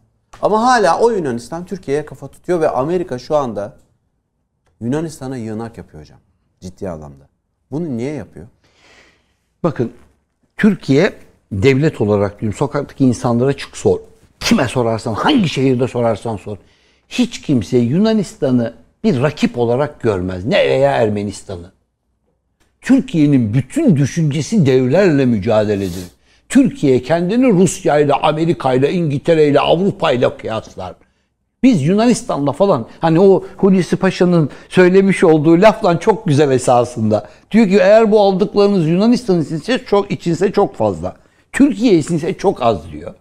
Ama 0.41 0.61
hala 0.61 0.99
o 0.99 1.09
Yunanistan 1.09 1.65
Türkiye'ye 1.65 2.05
kafa 2.05 2.27
tutuyor 2.27 2.61
ve 2.61 2.69
Amerika 2.69 3.19
şu 3.19 3.35
anda 3.35 3.77
Yunanistan'a 4.81 5.37
yığınak 5.37 5.77
yapıyor 5.77 6.03
hocam. 6.03 6.19
Ciddi 6.59 6.89
anlamda. 6.89 7.29
Bunu 7.71 7.97
niye 7.97 8.13
yapıyor? 8.13 8.47
Bakın 9.63 9.93
Türkiye 10.57 11.13
devlet 11.51 12.01
olarak 12.01 12.41
diyorum 12.41 12.57
sokaktaki 12.57 13.05
insanlara 13.05 13.53
çık 13.53 13.77
sor. 13.77 13.99
Kime 14.39 14.67
sorarsan, 14.67 15.13
hangi 15.13 15.49
şehirde 15.49 15.87
sorarsan 15.87 16.37
sor. 16.37 16.57
Hiç 17.09 17.41
kimse 17.41 17.77
Yunanistan'ı 17.77 18.73
bir 19.03 19.21
rakip 19.21 19.57
olarak 19.57 20.01
görmez. 20.01 20.45
Ne 20.45 20.69
veya 20.69 20.91
Ermenistan'ı. 20.91 21.71
Türkiye'nin 22.81 23.53
bütün 23.53 23.95
düşüncesi 23.95 24.65
devlerle 24.65 25.25
mücadeledir. 25.25 26.03
Türkiye 26.49 27.01
kendini 27.01 27.47
Rusya 27.47 27.99
ile, 27.99 28.13
Amerika 28.13 28.73
ile, 28.73 28.93
İngiltere 28.93 29.47
ile, 29.47 29.59
Avrupa 29.59 30.11
ile 30.11 30.37
kıyaslar. 30.37 30.95
Biz 31.63 31.81
Yunanistan'la 31.81 32.51
falan 32.51 32.87
hani 32.99 33.19
o 33.19 33.43
Hulusi 33.57 33.95
Paşa'nın 33.95 34.49
söylemiş 34.69 35.23
olduğu 35.23 35.61
lafla 35.61 35.99
çok 35.99 36.25
güzel 36.27 36.51
esasında. 36.51 37.29
Diyor 37.51 37.67
ki 37.67 37.77
eğer 37.81 38.11
bu 38.11 38.21
aldıklarınız 38.21 38.87
Yunanistan 38.87 39.41
içinse 39.41 39.79
çok 39.85 40.11
içinse 40.11 40.51
çok 40.51 40.75
fazla. 40.75 41.15
Türkiye 41.51 41.97
içinse 41.97 42.33
çok 42.33 42.61
az 42.61 42.91
diyor. 42.91 43.13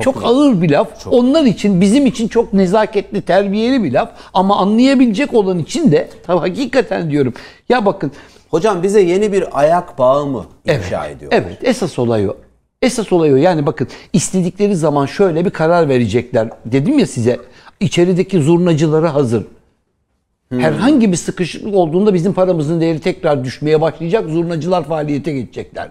Çok, 0.00 0.14
güzel. 0.14 0.28
ağır 0.28 0.62
bir 0.62 0.70
laf. 0.70 1.06
Onlar 1.06 1.44
için 1.44 1.80
bizim 1.80 2.06
için 2.06 2.28
çok 2.28 2.52
nezaketli, 2.52 3.22
terbiyeli 3.22 3.84
bir 3.84 3.92
laf 3.92 4.10
ama 4.34 4.56
anlayabilecek 4.56 5.34
olan 5.34 5.58
için 5.58 5.92
de 5.92 6.08
tabii 6.26 6.38
hakikaten 6.38 7.10
diyorum. 7.10 7.34
Ya 7.68 7.86
bakın 7.86 8.12
Hocam 8.54 8.82
bize 8.82 9.00
yeni 9.00 9.32
bir 9.32 9.60
ayak 9.60 9.98
bağı 9.98 10.26
mı 10.26 10.46
inşa 10.64 11.06
ediyor? 11.06 11.32
Evet, 11.34 11.58
esas 11.62 11.98
olay 11.98 12.28
o. 12.28 12.36
Esas 12.82 13.12
olay 13.12 13.32
o. 13.32 13.36
Yani 13.36 13.66
bakın 13.66 13.88
istedikleri 14.12 14.76
zaman 14.76 15.06
şöyle 15.06 15.44
bir 15.44 15.50
karar 15.50 15.88
verecekler. 15.88 16.48
Dedim 16.66 16.98
ya 16.98 17.06
size 17.06 17.38
içerideki 17.80 18.42
zurnacıları 18.42 19.06
hazır. 19.06 19.44
Herhangi 20.50 21.12
bir 21.12 21.16
sıkışıklık 21.16 21.74
olduğunda 21.74 22.14
bizim 22.14 22.32
paramızın 22.32 22.80
değeri 22.80 23.00
tekrar 23.00 23.44
düşmeye 23.44 23.80
başlayacak. 23.80 24.30
Zurnacılar 24.30 24.84
faaliyete 24.84 25.32
geçecekler. 25.32 25.90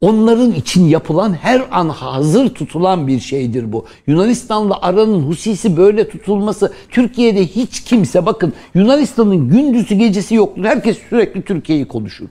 Onların 0.00 0.52
için 0.52 0.84
yapılan 0.88 1.32
her 1.32 1.62
an 1.70 1.88
hazır 1.88 2.48
tutulan 2.48 3.06
bir 3.06 3.20
şeydir 3.20 3.72
bu. 3.72 3.86
Yunanistan'la 4.06 4.78
aranın 4.82 5.22
husisi 5.22 5.76
böyle 5.76 6.08
tutulması 6.08 6.72
Türkiye'de 6.90 7.46
hiç 7.46 7.84
kimse 7.84 8.26
bakın 8.26 8.52
Yunanistan'ın 8.74 9.48
gündüzü 9.48 9.94
gecesi 9.94 10.34
yoktur. 10.34 10.64
Herkes 10.64 10.98
sürekli 11.10 11.42
Türkiye'yi 11.42 11.88
konuşur. 11.88 12.26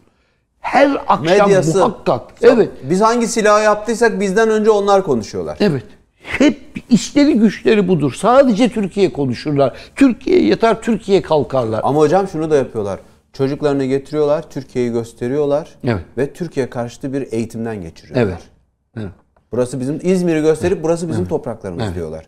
Her 0.60 0.98
akşam 1.08 1.48
Medyası. 1.50 1.78
muhakkak. 1.78 2.22
Evet. 2.42 2.70
Biz 2.90 3.02
hangi 3.02 3.28
silahı 3.28 3.64
yaptıysak 3.64 4.20
bizden 4.20 4.50
önce 4.50 4.70
onlar 4.72 5.04
konuşuyorlar. 5.04 5.58
Evet. 5.60 5.84
Hep 6.22 6.60
işleri 6.90 7.34
güçleri 7.34 7.88
budur. 7.88 8.14
Sadece 8.14 8.70
Türkiye 8.70 9.14
konuşurlar. 9.14 9.74
Türkiye 9.96 10.46
yatar, 10.46 10.82
Türkiye 10.82 11.22
kalkarlar. 11.22 11.82
Ama 11.84 12.00
hocam 12.00 12.28
şunu 12.28 12.52
da 12.52 12.56
yapıyorlar. 12.56 13.00
Çocuklarını 13.38 13.86
getiriyorlar, 13.86 14.50
Türkiye'yi 14.50 14.92
gösteriyorlar 14.92 15.70
Evet. 15.84 16.02
ve 16.18 16.34
Türkiye 16.34 16.70
karşıtı 16.70 17.14
bir 17.14 17.32
eğitimden 17.32 17.82
geçiriyorlar. 17.82 18.24
Evet. 18.24 18.42
evet. 18.98 19.12
Burası 19.52 19.80
bizim 19.80 20.00
İzmir'i 20.04 20.42
gösterip 20.42 20.84
burası 20.84 21.10
bizim 21.10 21.26
topraklarımız 21.26 21.96
diyorlar. 21.96 22.26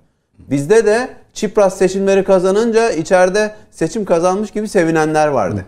Bizde 0.49 0.85
de 0.85 1.09
Çipras 1.33 1.77
seçimleri 1.77 2.23
kazanınca 2.23 2.91
içeride 2.91 3.55
seçim 3.71 4.05
kazanmış 4.05 4.51
gibi 4.51 4.67
sevinenler 4.67 5.27
vardı. 5.27 5.65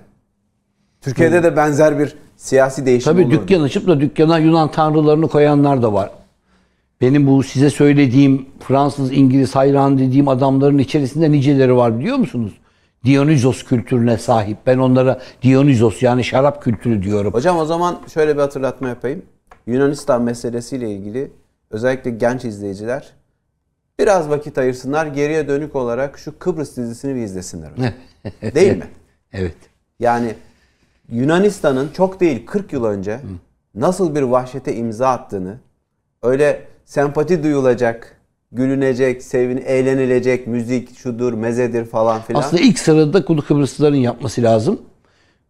Türkiye'de 1.02 1.44
de 1.44 1.56
benzer 1.56 2.00
bir 2.00 2.16
siyasi 2.38 2.86
değişim 2.86 3.12
Tabii 3.12 3.26
olurdu. 3.26 3.42
dükkan 3.42 3.62
açıp 3.62 3.88
da 3.88 4.00
dükkana 4.00 4.38
Yunan 4.38 4.72
tanrılarını 4.72 5.28
koyanlar 5.28 5.82
da 5.82 5.94
var. 5.94 6.12
Benim 7.02 7.28
bu 7.28 7.44
size 7.44 7.70
söylediğim 7.70 8.46
Fransız, 8.60 9.12
İngiliz 9.12 9.56
hayran 9.56 9.98
dediğim 9.98 10.28
adamların 10.28 10.78
içerisinde 10.78 11.32
niceleri 11.32 11.76
var 11.76 12.00
biliyor 12.00 12.18
musunuz? 12.18 12.54
Dionysos 13.06 13.64
kültürüne 13.64 14.18
sahip. 14.18 14.58
Ben 14.66 14.78
onlara 14.78 15.22
Dionysos 15.42 16.04
yani 16.04 16.24
şarap 16.24 16.64
kültürü 16.64 17.04
diyorum. 17.04 17.34
Hocam 17.34 17.58
o 17.58 17.66
zaman 17.66 18.00
şöyle 18.14 18.36
bir 18.36 18.42
hatırlatma 18.42 18.88
yapayım. 18.88 19.22
Yunanistan 19.68 20.22
meselesiyle 20.22 20.92
ilgili 20.92 21.32
özellikle 21.72 22.12
genç 22.12 22.46
izleyiciler 22.46 23.14
biraz 24.00 24.30
vakit 24.30 24.58
ayırsınlar. 24.58 25.06
Geriye 25.06 25.48
dönük 25.48 25.76
olarak 25.76 26.20
şu 26.20 26.40
Kıbrıs 26.40 26.78
dizisini 26.78 27.16
bir 27.16 27.22
izlesinler. 27.22 27.72
Değil 28.56 28.78
mi? 28.78 28.88
Evet. 29.34 29.58
Yani 30.00 30.36
Yunanistan'ın 31.12 31.90
çok 31.94 32.20
değil 32.20 32.46
40 32.46 32.74
yıl 32.74 32.86
önce 32.86 33.20
nasıl 33.76 34.16
bir 34.16 34.22
vahşete 34.22 34.76
imza 34.76 35.10
attığını 35.10 35.58
öyle 36.24 36.68
sempati 36.86 37.44
duyulacak, 37.44 38.19
gülünecek, 38.52 39.24
sevin, 39.24 39.58
eğlenilecek, 39.58 40.48
müzik 40.48 40.98
şudur, 40.98 41.34
mezedir 41.34 41.86
falan 41.86 42.22
filan. 42.22 42.40
Aslında 42.40 42.62
ilk 42.64 42.80
sırada 42.80 43.26
Kulu 43.26 43.42
Kıbrıslıların 43.42 43.96
yapması 43.98 44.44
lazım. 44.44 44.82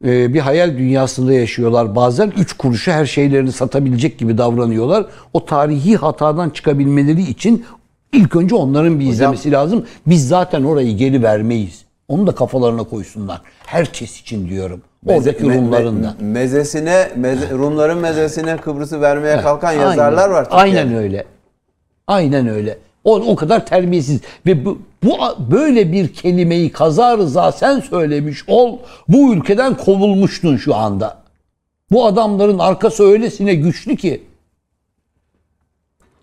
Ee, 0.05 0.33
bir 0.33 0.39
hayal 0.39 0.77
dünyasında 0.77 1.33
yaşıyorlar 1.33 1.95
bazen. 1.95 2.33
Üç 2.37 2.53
kuruşa 2.53 2.91
her 2.93 3.05
şeylerini 3.05 3.51
satabilecek 3.51 4.17
gibi 4.19 4.37
davranıyorlar. 4.37 5.05
O 5.33 5.45
tarihi 5.45 5.95
hatadan 5.97 6.49
çıkabilmeleri 6.49 7.21
için 7.21 7.65
ilk 8.13 8.35
önce 8.35 8.55
onların 8.55 8.99
bir 8.99 9.05
izlemesi 9.05 9.51
lazım. 9.51 9.85
Biz 10.07 10.27
zaten 10.27 10.63
orayı 10.63 10.97
geri 10.97 11.23
vermeyiz. 11.23 11.85
Onu 12.07 12.27
da 12.27 12.35
kafalarına 12.35 12.83
koysunlar. 12.83 13.41
Herkes 13.65 14.21
için 14.21 14.49
diyorum. 14.49 14.81
Oradaki 15.05 15.43
Me- 15.43 15.47
me- 15.47 15.57
Rumların 15.57 16.03
da. 16.03 16.15
mezesine, 16.19 17.07
meze- 17.19 17.51
Rumların 17.57 17.97
mezesine 17.97 18.57
Kıbrıs'ı 18.57 19.01
vermeye 19.01 19.41
kalkan 19.41 19.71
yazarlar 19.71 20.17
Aynen. 20.23 20.31
var. 20.33 20.43
Türkiye'de. 20.43 20.79
Aynen 20.79 20.93
öyle. 20.95 21.25
Aynen 22.07 22.47
öyle. 22.47 22.77
O, 23.09 23.15
o 23.15 23.35
kadar 23.35 23.65
terbiyesiz 23.65 24.21
ve 24.45 24.65
bu, 24.65 24.79
bu 25.03 25.17
böyle 25.51 25.91
bir 25.91 26.13
kelimeyi 26.13 26.71
kaza 26.71 27.17
rıza 27.17 27.51
sen 27.51 27.79
söylemiş 27.79 28.43
ol 28.47 28.77
bu 29.07 29.33
ülkeden 29.33 29.77
kovulmuştun 29.77 30.57
şu 30.57 30.75
anda. 30.75 31.17
Bu 31.91 32.05
adamların 32.05 32.59
arkası 32.59 33.03
öylesine 33.03 33.55
güçlü 33.55 33.95
ki. 33.95 34.23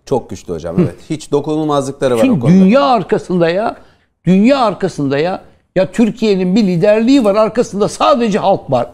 Çok 0.05 0.29
güçlü 0.29 0.53
hocam 0.53 0.75
evet. 0.79 0.95
Hiç 1.09 1.31
dokunulmazlıkları 1.31 2.17
var 2.17 2.23
o 2.23 2.39
konuda. 2.39 2.47
dünya 2.47 2.81
arkasında 2.81 3.49
ya. 3.49 3.75
Dünya 4.25 4.57
arkasında 4.57 5.17
ya. 5.17 5.41
Ya 5.75 5.91
Türkiye'nin 5.91 6.55
bir 6.55 6.63
liderliği 6.63 7.23
var 7.23 7.35
arkasında 7.35 7.87
sadece 7.89 8.39
halk 8.39 8.71
var. 8.71 8.87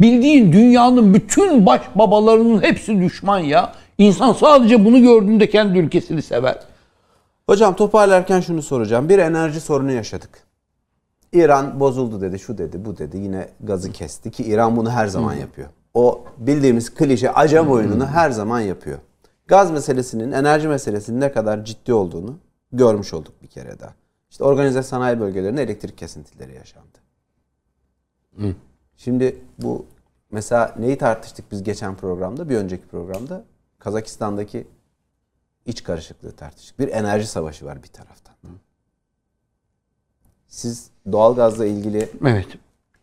Bildiğin 0.00 0.52
dünyanın 0.52 1.14
bütün 1.14 1.66
baş 1.66 1.80
babalarının 1.94 2.62
hepsi 2.62 3.00
düşman 3.00 3.38
ya. 3.38 3.72
İnsan 3.98 4.32
sadece 4.32 4.84
bunu 4.84 5.02
gördüğünde 5.02 5.50
kendi 5.50 5.78
ülkesini 5.78 6.22
sever. 6.22 6.58
Hocam 7.46 7.76
toparlarken 7.76 8.40
şunu 8.40 8.62
soracağım. 8.62 9.08
Bir 9.08 9.18
enerji 9.18 9.60
sorunu 9.60 9.92
yaşadık. 9.92 10.46
İran 11.32 11.80
bozuldu 11.80 12.20
dedi, 12.20 12.38
şu 12.38 12.58
dedi, 12.58 12.84
bu 12.84 12.98
dedi. 12.98 13.18
Yine 13.18 13.48
gazı 13.60 13.92
kesti 13.92 14.30
ki 14.30 14.44
İran 14.44 14.76
bunu 14.76 14.90
her 14.90 15.06
zaman 15.06 15.34
yapıyor. 15.34 15.68
O 15.94 16.24
bildiğimiz 16.38 16.94
klişe 16.94 17.32
acem 17.32 17.70
oyununu 17.70 18.06
her 18.06 18.30
zaman 18.30 18.60
yapıyor. 18.60 18.98
Gaz 19.46 19.70
meselesinin, 19.70 20.32
enerji 20.32 20.68
meselesinin 20.68 21.20
ne 21.20 21.32
kadar 21.32 21.64
ciddi 21.64 21.94
olduğunu 21.94 22.38
görmüş 22.72 23.14
olduk 23.14 23.42
bir 23.42 23.46
kere 23.46 23.80
daha. 23.80 23.94
İşte 24.30 24.44
organize 24.44 24.82
sanayi 24.82 25.20
bölgelerinde 25.20 25.62
elektrik 25.62 25.98
kesintileri 25.98 26.54
yaşandı. 26.54 26.98
Şimdi 28.96 29.36
bu 29.58 29.86
mesela 30.30 30.74
neyi 30.78 30.98
tartıştık 30.98 31.52
biz 31.52 31.62
geçen 31.62 31.94
programda, 31.96 32.48
bir 32.48 32.56
önceki 32.56 32.86
programda? 32.86 33.44
Kazakistan'daki 33.78 34.66
iç 35.66 35.82
karışıklığı 35.82 36.32
tartıştık. 36.32 36.78
Bir 36.78 36.88
enerji 36.88 37.26
savaşı 37.26 37.64
var 37.64 37.82
bir 37.82 37.88
taraftan. 37.88 38.34
Siz 40.48 40.90
doğalgazla 41.12 41.66
ilgili 41.66 42.08
Evet. 42.26 42.46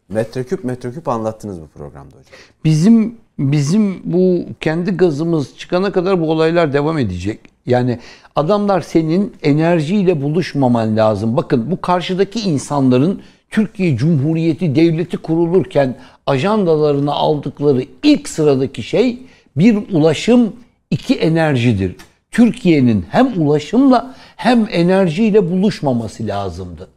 metreküp 0.09 0.63
metreküp 0.63 1.07
anlattınız 1.07 1.61
bu 1.61 1.67
programda 1.67 2.15
hocam. 2.15 2.33
Bizim 2.63 3.17
bizim 3.39 4.01
bu 4.03 4.45
kendi 4.59 4.91
gazımız 4.91 5.57
çıkana 5.57 5.91
kadar 5.91 6.21
bu 6.21 6.31
olaylar 6.31 6.73
devam 6.73 6.97
edecek. 6.97 7.39
Yani 7.65 7.99
adamlar 8.35 8.81
senin 8.81 9.35
enerjiyle 9.43 10.21
buluşmaman 10.21 10.97
lazım. 10.97 11.37
Bakın 11.37 11.71
bu 11.71 11.81
karşıdaki 11.81 12.39
insanların 12.39 13.21
Türkiye 13.49 13.97
Cumhuriyeti 13.97 14.75
Devleti 14.75 15.17
kurulurken 15.17 15.97
ajandalarına 16.25 17.11
aldıkları 17.13 17.85
ilk 18.03 18.29
sıradaki 18.29 18.83
şey 18.83 19.19
bir 19.57 19.93
ulaşım, 19.93 20.55
iki 20.89 21.15
enerjidir. 21.15 21.95
Türkiye'nin 22.31 23.05
hem 23.09 23.41
ulaşımla 23.41 24.15
hem 24.35 24.67
enerjiyle 24.71 25.51
buluşmaması 25.51 26.27
lazımdı. 26.27 26.87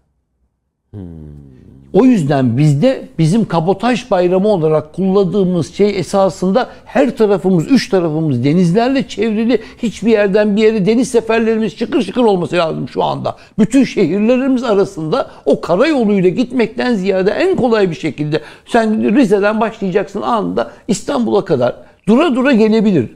O 1.92 2.04
yüzden 2.04 2.58
bizde 2.58 3.08
bizim 3.18 3.44
kabotaj 3.44 4.10
bayramı 4.10 4.48
olarak 4.48 4.92
kullandığımız 4.92 5.74
şey 5.74 5.98
esasında 5.98 6.68
her 6.84 7.16
tarafımız, 7.16 7.70
üç 7.70 7.88
tarafımız 7.88 8.44
denizlerle 8.44 9.08
çevrili. 9.08 9.62
Hiçbir 9.82 10.10
yerden 10.10 10.56
bir 10.56 10.62
yere 10.62 10.86
deniz 10.86 11.10
seferlerimiz 11.10 11.78
şıkır 11.78 12.02
şıkır 12.02 12.22
olması 12.22 12.56
lazım 12.56 12.88
şu 12.88 13.02
anda. 13.02 13.36
Bütün 13.58 13.84
şehirlerimiz 13.84 14.64
arasında 14.64 15.30
o 15.44 15.60
karayoluyla 15.60 16.30
gitmekten 16.30 16.94
ziyade 16.94 17.30
en 17.30 17.56
kolay 17.56 17.90
bir 17.90 17.94
şekilde 17.94 18.40
sen 18.66 19.16
Rize'den 19.16 19.60
başlayacaksın 19.60 20.22
anında 20.22 20.70
İstanbul'a 20.88 21.44
kadar 21.44 21.76
dura 22.08 22.34
dura 22.34 22.52
gelebilir 22.52 23.08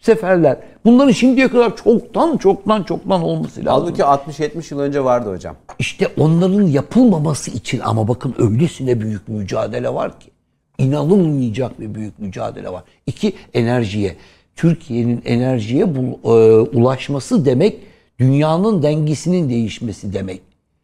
seferler. 0.00 0.56
Bunların 0.84 1.12
şimdiye 1.12 1.48
kadar 1.48 1.76
çoktan 1.76 2.36
çoktan 2.36 2.82
çoktan 2.82 3.22
olması 3.22 3.64
lazım. 3.64 3.94
Halbuki 3.98 4.02
60-70 4.02 4.74
yıl 4.74 4.80
önce 4.80 5.04
vardı 5.04 5.32
hocam. 5.32 5.56
İşte 5.78 6.08
onların 6.18 6.62
yapılmaması 6.62 7.50
için 7.50 7.80
ama 7.84 8.08
bakın 8.08 8.34
öylesine 8.38 9.00
büyük 9.00 9.28
mücadele 9.28 9.94
var 9.94 10.20
ki. 10.20 10.30
inanılmayacak 10.78 11.80
bir 11.80 11.94
büyük 11.94 12.18
mücadele 12.18 12.72
var. 12.72 12.82
İki, 13.06 13.32
enerjiye. 13.54 14.16
Türkiye'nin 14.56 15.22
enerjiye 15.24 15.84
bul- 15.96 16.18
e, 16.24 16.60
ulaşması 16.60 17.44
demek 17.44 17.76
dünyanın 18.18 18.82
dengesinin 18.82 19.48
değişmesi 19.48 20.12
demek. 20.12 20.40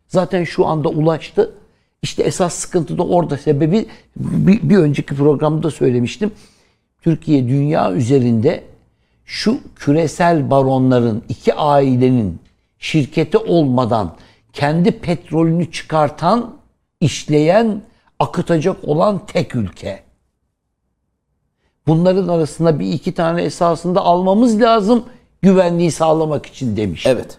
Zaten 0.08 0.44
şu 0.44 0.66
anda 0.66 0.88
ulaştı. 0.88 1.52
İşte 2.02 2.22
esas 2.22 2.54
sıkıntı 2.54 2.98
da 2.98 3.06
orada 3.06 3.36
sebebi 3.38 3.86
bir, 4.16 4.70
bir 4.70 4.76
önceki 4.76 5.14
programda 5.14 5.70
söylemiştim. 5.70 6.30
Türkiye 7.02 7.48
dünya 7.48 7.92
üzerinde 7.92 8.62
şu 9.26 9.60
küresel 9.76 10.50
baronların 10.50 11.24
iki 11.28 11.54
ailenin 11.54 12.40
şirketi 12.78 13.38
olmadan 13.38 14.16
kendi 14.52 15.00
petrolünü 15.00 15.72
çıkartan, 15.72 16.56
işleyen, 17.00 17.82
akıtacak 18.18 18.84
olan 18.84 19.26
tek 19.26 19.54
ülke. 19.56 20.02
Bunların 21.86 22.28
arasında 22.28 22.78
bir 22.78 22.92
iki 22.92 23.14
tane 23.14 23.42
esasında 23.42 24.00
almamız 24.00 24.60
lazım 24.60 25.04
güvenliği 25.42 25.90
sağlamak 25.90 26.46
için 26.46 26.76
demiş. 26.76 27.06
Evet. 27.06 27.38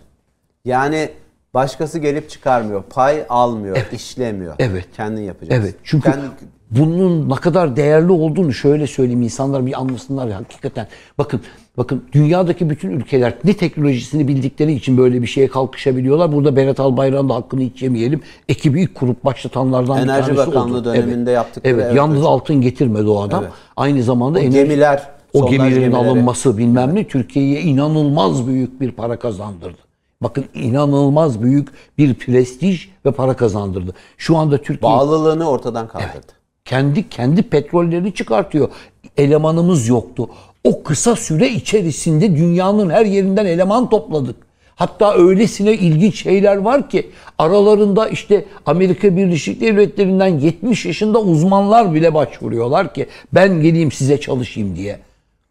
Yani 0.66 1.12
başkası 1.54 2.00
gelip 2.00 2.30
çıkarmıyor. 2.30 2.84
Pay 2.84 3.26
almıyor, 3.30 3.78
işlemiyor. 3.92 4.56
Evet. 4.60 4.86
Kendin 4.96 5.22
yapacaksın. 5.22 5.64
Evet. 5.64 5.76
Çünkü 5.84 6.12
Kendi- 6.12 6.26
bunun 6.72 7.30
ne 7.30 7.36
kadar 7.36 7.76
değerli 7.76 8.12
olduğunu 8.12 8.54
şöyle 8.54 8.88
söyleyeyim 8.88 9.22
insanlar 9.22 9.66
bir 9.66 9.80
anlasınlar 9.80 10.28
ya 10.28 10.36
hakikaten. 10.38 10.88
Bakın 11.18 11.42
bakın 11.78 12.04
dünyadaki 12.14 12.70
bütün 12.70 12.92
ülkeler 12.92 13.34
ne 13.44 13.54
teknolojisini 13.54 14.28
bildikleri 14.28 14.74
için 14.74 14.98
böyle 14.98 15.22
bir 15.22 15.28
şeye 15.28 15.48
kalkışabiliyorlar. 15.48 16.32
Burada 16.32 16.56
Berat 16.56 16.80
Albayrak'ın 16.80 17.30
da 17.30 17.36
hakkını 17.36 17.62
hiç 17.62 17.82
yemeyelim. 17.82 18.22
Ekibi 18.50 18.82
ilk 18.82 18.96
kurup 18.96 19.26
başlatanlardan 19.26 19.98
Enerji 19.98 20.32
bir 20.32 20.36
tanesi 20.36 20.56
Bakanlığı 20.56 20.76
oldu. 20.78 20.86
döneminde 20.86 21.32
evet. 21.32 21.36
yaptıkları, 21.36 21.74
Evet, 21.74 21.86
evet 21.86 21.96
yalnız 21.96 22.18
hocam. 22.18 22.32
altın 22.32 22.62
getirmedi 22.62 23.08
o 23.10 23.22
adam. 23.22 23.44
Evet. 23.44 23.54
Aynı 23.78 24.04
zamanda 24.04 24.40
O 24.40 24.42
enerji- 24.42 24.52
gemiler, 24.54 25.04
o 25.34 25.50
gemilerin 25.50 25.80
gemileri. 25.82 25.96
alınması 26.10 26.58
bilmem 26.58 26.96
ne 26.96 27.04
Türkiye'ye 27.08 27.62
inanılmaz 27.62 28.48
büyük 28.48 28.82
bir 28.82 28.92
para 28.92 29.20
kazandırdı. 29.20 29.78
Bakın 30.22 30.46
inanılmaz 30.54 31.42
büyük 31.44 31.68
bir 31.98 32.14
prestij 32.14 32.88
ve 33.06 33.12
para 33.12 33.34
kazandırdı. 33.34 33.94
Şu 34.18 34.38
anda 34.38 34.58
Türkiye 34.58 34.82
Bağlılığını 34.92 35.50
ortadan 35.50 35.88
kaldırdı. 35.88 36.37
Kendi 36.68 37.10
kendi 37.10 37.42
petrollerini 37.42 38.14
çıkartıyor. 38.14 38.70
Elemanımız 39.18 39.88
yoktu. 39.88 40.30
O 40.64 40.84
kısa 40.84 41.16
süre 41.16 41.50
içerisinde 41.50 42.36
dünyanın 42.36 42.90
her 42.90 43.06
yerinden 43.06 43.46
eleman 43.46 43.90
topladık. 43.90 44.36
Hatta 44.76 45.14
öylesine 45.14 45.74
ilginç 45.74 46.24
şeyler 46.24 46.58
var 46.58 46.90
ki 46.90 47.10
aralarında 47.38 48.08
işte 48.08 48.46
Amerika 48.66 49.18
Birleşik 49.18 49.62
Devletleri'nden 49.62 50.40
70 50.40 50.86
yaşında 50.86 51.20
uzmanlar 51.22 51.94
bile 51.94 52.14
başvuruyorlar 52.14 52.94
ki 52.94 53.08
ben 53.34 53.62
geleyim 53.62 53.92
size 53.92 54.20
çalışayım 54.20 54.76
diye. 54.76 55.00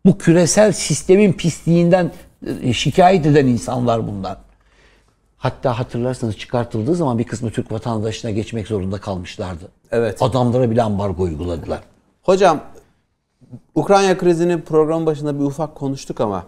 Bu 0.07 0.19
küresel 0.19 0.73
sistemin 0.73 1.33
pisliğinden 1.33 2.13
e, 2.63 2.73
şikayet 2.73 3.27
eden 3.27 3.47
insanlar 3.47 4.09
bunlar. 4.09 4.37
Hatta 5.47 5.79
hatırlarsanız 5.79 6.37
çıkartıldığı 6.37 6.95
zaman 6.95 7.19
bir 7.19 7.25
kısmı 7.25 7.51
Türk 7.51 7.73
vatandaşına 7.73 8.31
geçmek 8.31 8.67
zorunda 8.67 8.99
kalmışlardı. 8.99 9.69
Evet. 9.91 10.23
Adamlara 10.23 10.71
bile 10.71 10.83
ambargo 10.83 11.23
uyguladılar. 11.23 11.81
Hocam 12.23 12.61
Ukrayna 13.75 14.19
krizini 14.19 14.61
program 14.61 15.07
başında 15.07 15.39
bir 15.39 15.45
ufak 15.45 15.75
konuştuk 15.75 16.21
ama 16.21 16.47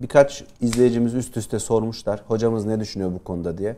birkaç 0.00 0.44
izleyicimiz 0.60 1.14
üst 1.14 1.36
üste 1.36 1.58
sormuşlar. 1.58 2.22
Hocamız 2.28 2.66
ne 2.66 2.80
düşünüyor 2.80 3.12
bu 3.12 3.24
konuda 3.24 3.58
diye. 3.58 3.76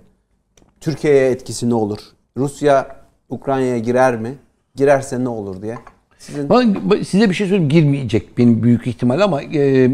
Türkiye'ye 0.81 1.31
etkisi 1.31 1.71
ne 1.71 1.75
olur? 1.75 1.99
Rusya 2.37 2.97
Ukrayna'ya 3.29 3.79
girer 3.79 4.17
mi? 4.17 4.35
Girerse 4.75 5.25
ne 5.25 5.29
olur 5.29 5.63
diye. 5.63 5.79
Sizin 6.23 6.51
Ben 6.51 7.03
size 7.03 7.31
bir 7.31 7.35
şey 7.35 7.47
söyleyeyim 7.47 7.69
girmeyecek 7.69 8.39
benim 8.39 8.63
büyük 8.63 8.87
ihtimal 8.87 9.21
ama 9.21 9.43
e, 9.43 9.91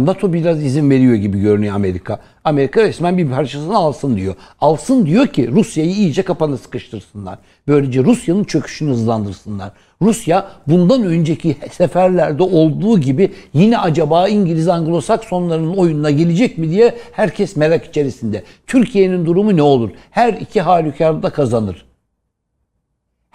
NATO 0.00 0.32
biraz 0.32 0.64
izin 0.64 0.90
veriyor 0.90 1.14
gibi 1.14 1.40
görünüyor 1.40 1.74
Amerika. 1.74 2.20
Amerika 2.44 2.82
resmen 2.82 3.18
bir 3.18 3.28
parçasını 3.30 3.76
alsın 3.76 4.16
diyor. 4.16 4.34
Alsın 4.60 5.06
diyor 5.06 5.26
ki 5.26 5.50
Rusya'yı 5.52 5.90
iyice 5.90 6.22
kapana 6.22 6.56
sıkıştırsınlar. 6.56 7.38
Böylece 7.68 8.04
Rusya'nın 8.04 8.44
çöküşünü 8.44 8.90
hızlandırsınlar. 8.90 9.70
Rusya 10.02 10.48
bundan 10.66 11.04
önceki 11.04 11.56
seferlerde 11.72 12.42
olduğu 12.42 12.98
gibi 12.98 13.32
yine 13.54 13.78
acaba 13.78 14.28
İngiliz 14.28 14.68
Anglo-Saksonların 14.68 15.76
oyununa 15.76 16.10
gelecek 16.10 16.58
mi 16.58 16.70
diye 16.70 16.94
herkes 17.12 17.56
merak 17.56 17.84
içerisinde. 17.84 18.44
Türkiye'nin 18.66 19.26
durumu 19.26 19.56
ne 19.56 19.62
olur? 19.62 19.90
Her 20.10 20.32
iki 20.32 20.60
halükarda 20.60 21.30
kazanır. 21.30 21.89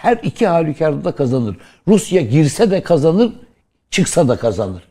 Her 0.05 0.19
iki 0.23 0.47
halükarda 0.47 1.03
da 1.03 1.11
kazanır. 1.11 1.57
Rusya 1.87 2.21
girse 2.21 2.71
de 2.71 2.81
kazanır, 2.83 3.33
çıksa 3.91 4.27
da 4.27 4.35
kazanır. 4.37 4.83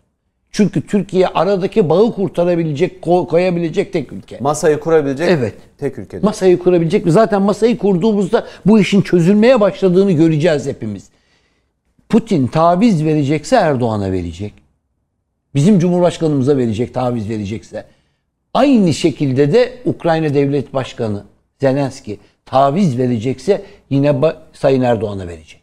Çünkü 0.51 0.87
Türkiye 0.87 1.27
aradaki 1.29 1.89
bağı 1.89 2.12
kurtarabilecek, 2.15 3.03
ko- 3.03 3.27
koyabilecek 3.27 3.93
tek 3.93 4.12
ülke. 4.12 4.39
masayı 4.41 4.81
kurabilecek 4.81 5.29
Evet. 5.31 5.55
tek 5.79 5.99
ülke. 5.99 6.19
Masayı 6.19 6.59
kurabilecek? 6.59 7.05
Zaten 7.07 7.43
masayı 7.43 7.79
kurduğumuzda 7.79 8.47
bu 8.67 8.81
işin 8.81 9.03
çözülmeye 9.03 9.61
başladığını 9.61 10.12
göreceğiz 10.12 10.67
hepimiz. 10.67 11.09
Putin 12.09 12.47
taviz 12.47 13.05
verecekse 13.05 13.57
Erdoğan'a 13.57 14.12
verecek. 14.12 14.55
Bizim 15.55 15.79
Cumhurbaşkanımıza 15.79 16.57
verecek, 16.57 16.95
taviz 16.95 17.29
verecekse. 17.29 17.85
Aynı 18.55 18.95
şekilde 18.95 19.53
de 19.53 19.73
Ukrayna 19.85 20.35
Devlet 20.35 20.75
Başkanı 20.75 21.25
Zelenski 21.61 22.19
taviz 22.47 22.99
verecekse 22.99 23.64
yine 23.90 24.20
Sayın 24.53 24.82
Erdoğan'a 24.82 25.28
verecek. 25.28 25.62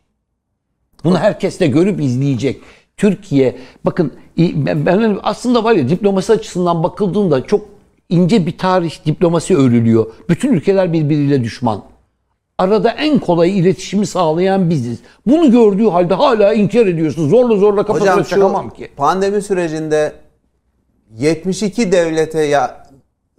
Bunu 1.04 1.18
herkes 1.18 1.60
de 1.60 1.68
görüp 1.68 2.02
izleyecek. 2.02 2.62
Türkiye 2.98 3.56
bakın 3.86 4.14
ben 4.38 4.86
ben 4.86 5.20
aslında 5.24 5.64
var 5.64 5.74
ya 5.74 5.90
diplomasi 5.90 6.34
açısından 6.34 6.84
bakıldığında 6.84 7.46
çok 7.48 7.66
ince 8.10 8.46
bir 8.46 8.58
tarih 8.58 9.06
diplomasi 9.06 9.58
örülüyor. 9.58 10.06
Bütün 10.30 10.54
ülkeler 10.54 10.94
birbiriyle 10.94 11.44
düşman. 11.44 11.84
Arada 12.58 12.92
en 12.92 13.20
kolay 13.20 13.60
iletişimi 13.60 14.06
sağlayan 14.06 14.70
biziz. 14.70 15.00
Bunu 15.28 15.52
gördüğü 15.52 15.88
halde 15.88 16.14
hala 16.14 16.54
inkar 16.54 16.86
ediyorsun. 16.86 17.30
Zorla 17.30 17.56
zorla 17.58 17.86
kafasına 17.86 18.12
Hocam 18.12 18.24
şu 18.24 18.30
çakamam 18.30 18.70
ki. 18.70 18.90
pandemi 18.98 19.42
sürecinde 19.42 20.14
72 21.18 21.92
devlete 21.92 22.42
ya 22.42 22.81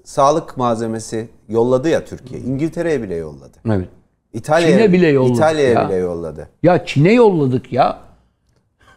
sağlık 0.05 0.57
malzemesi 0.57 1.29
yolladı 1.49 1.89
ya 1.89 2.05
Türkiye. 2.05 2.41
İngiltere'ye 2.41 3.03
bile 3.03 3.15
yolladı. 3.15 3.59
Evet. 3.67 3.89
İtalya'ya 4.33 4.79
Çin'e 4.79 4.93
bile 4.93 5.09
yolladı 5.09 5.33
İtalya'ya 5.33 5.71
ya. 5.71 5.89
bile 5.89 5.97
yolladı. 5.97 6.49
Ya 6.63 6.87
Çin'e 6.87 7.13
yolladık 7.13 7.73
ya. 7.73 7.99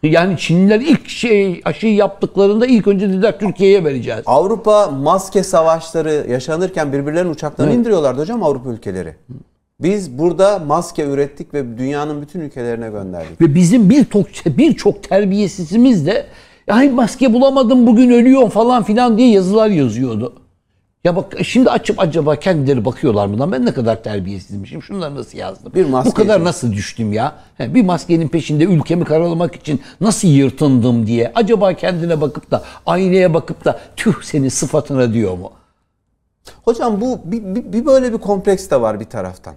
Yani 0.03 0.37
Çinliler 0.37 0.79
ilk 0.79 1.09
şey 1.09 1.61
aşıyı 1.65 1.95
yaptıklarında 1.95 2.65
ilk 2.65 2.87
önce 2.87 3.09
dediler 3.09 3.39
Türkiye'ye 3.39 3.83
vereceğiz. 3.83 4.21
Avrupa 4.25 4.87
maske 4.87 5.43
savaşları 5.43 6.25
yaşanırken 6.29 6.93
birbirlerinin 6.93 7.31
uçaklarını 7.31 7.73
indiriyorlardı 7.73 8.21
hocam 8.21 8.43
Avrupa 8.43 8.69
ülkeleri. 8.69 9.15
Biz 9.81 10.17
burada 10.17 10.59
maske 10.59 11.05
ürettik 11.05 11.53
ve 11.53 11.77
dünyanın 11.77 12.21
bütün 12.21 12.39
ülkelerine 12.39 12.89
gönderdik. 12.89 13.41
Ve 13.41 13.55
bizim 13.55 13.89
birçok 13.89 14.27
birçok 14.45 15.03
terbiyesizimiz 15.03 16.05
de 16.05 16.25
ay 16.67 16.89
maske 16.89 17.33
bulamadım 17.33 17.87
bugün 17.87 18.09
ölüyorum 18.09 18.49
falan 18.49 18.83
filan 18.83 19.17
diye 19.17 19.31
yazılar 19.31 19.69
yazıyordu. 19.69 20.33
Ya 21.05 21.15
bak 21.15 21.33
şimdi 21.43 21.69
açıp 21.69 21.99
acaba 21.99 22.35
kendileri 22.35 22.85
bakıyorlar 22.85 23.27
mı 23.27 23.39
lan 23.39 23.51
ben 23.51 23.65
ne 23.65 23.73
kadar 23.73 24.03
terbiyesizmişim 24.03 24.83
şunları 24.83 25.15
nasıl 25.15 25.37
yazdım. 25.37 25.73
Bir 25.75 25.85
maske 25.85 26.09
Bu 26.11 26.13
kadar 26.13 26.35
için. 26.35 26.45
nasıl 26.45 26.71
düştüm 26.71 27.13
ya. 27.13 27.35
He, 27.57 27.73
bir 27.73 27.85
maskenin 27.85 28.27
peşinde 28.27 28.63
ülkemi 28.63 29.05
karalamak 29.05 29.55
için 29.55 29.81
nasıl 30.01 30.27
yırtındım 30.27 31.07
diye. 31.07 31.31
Acaba 31.35 31.73
kendine 31.73 32.21
bakıp 32.21 32.51
da 32.51 32.63
aynaya 32.85 33.33
bakıp 33.33 33.65
da 33.65 33.79
tüh 33.95 34.23
senin 34.23 34.49
sıfatına 34.49 35.13
diyor 35.13 35.37
mu? 35.37 35.51
Hocam 36.63 37.01
bu 37.01 37.19
bir, 37.25 37.55
bir, 37.55 37.73
bir 37.73 37.85
böyle 37.85 38.13
bir 38.13 38.17
kompleks 38.17 38.69
de 38.69 38.81
var 38.81 38.99
bir 38.99 39.05
taraftan. 39.05 39.55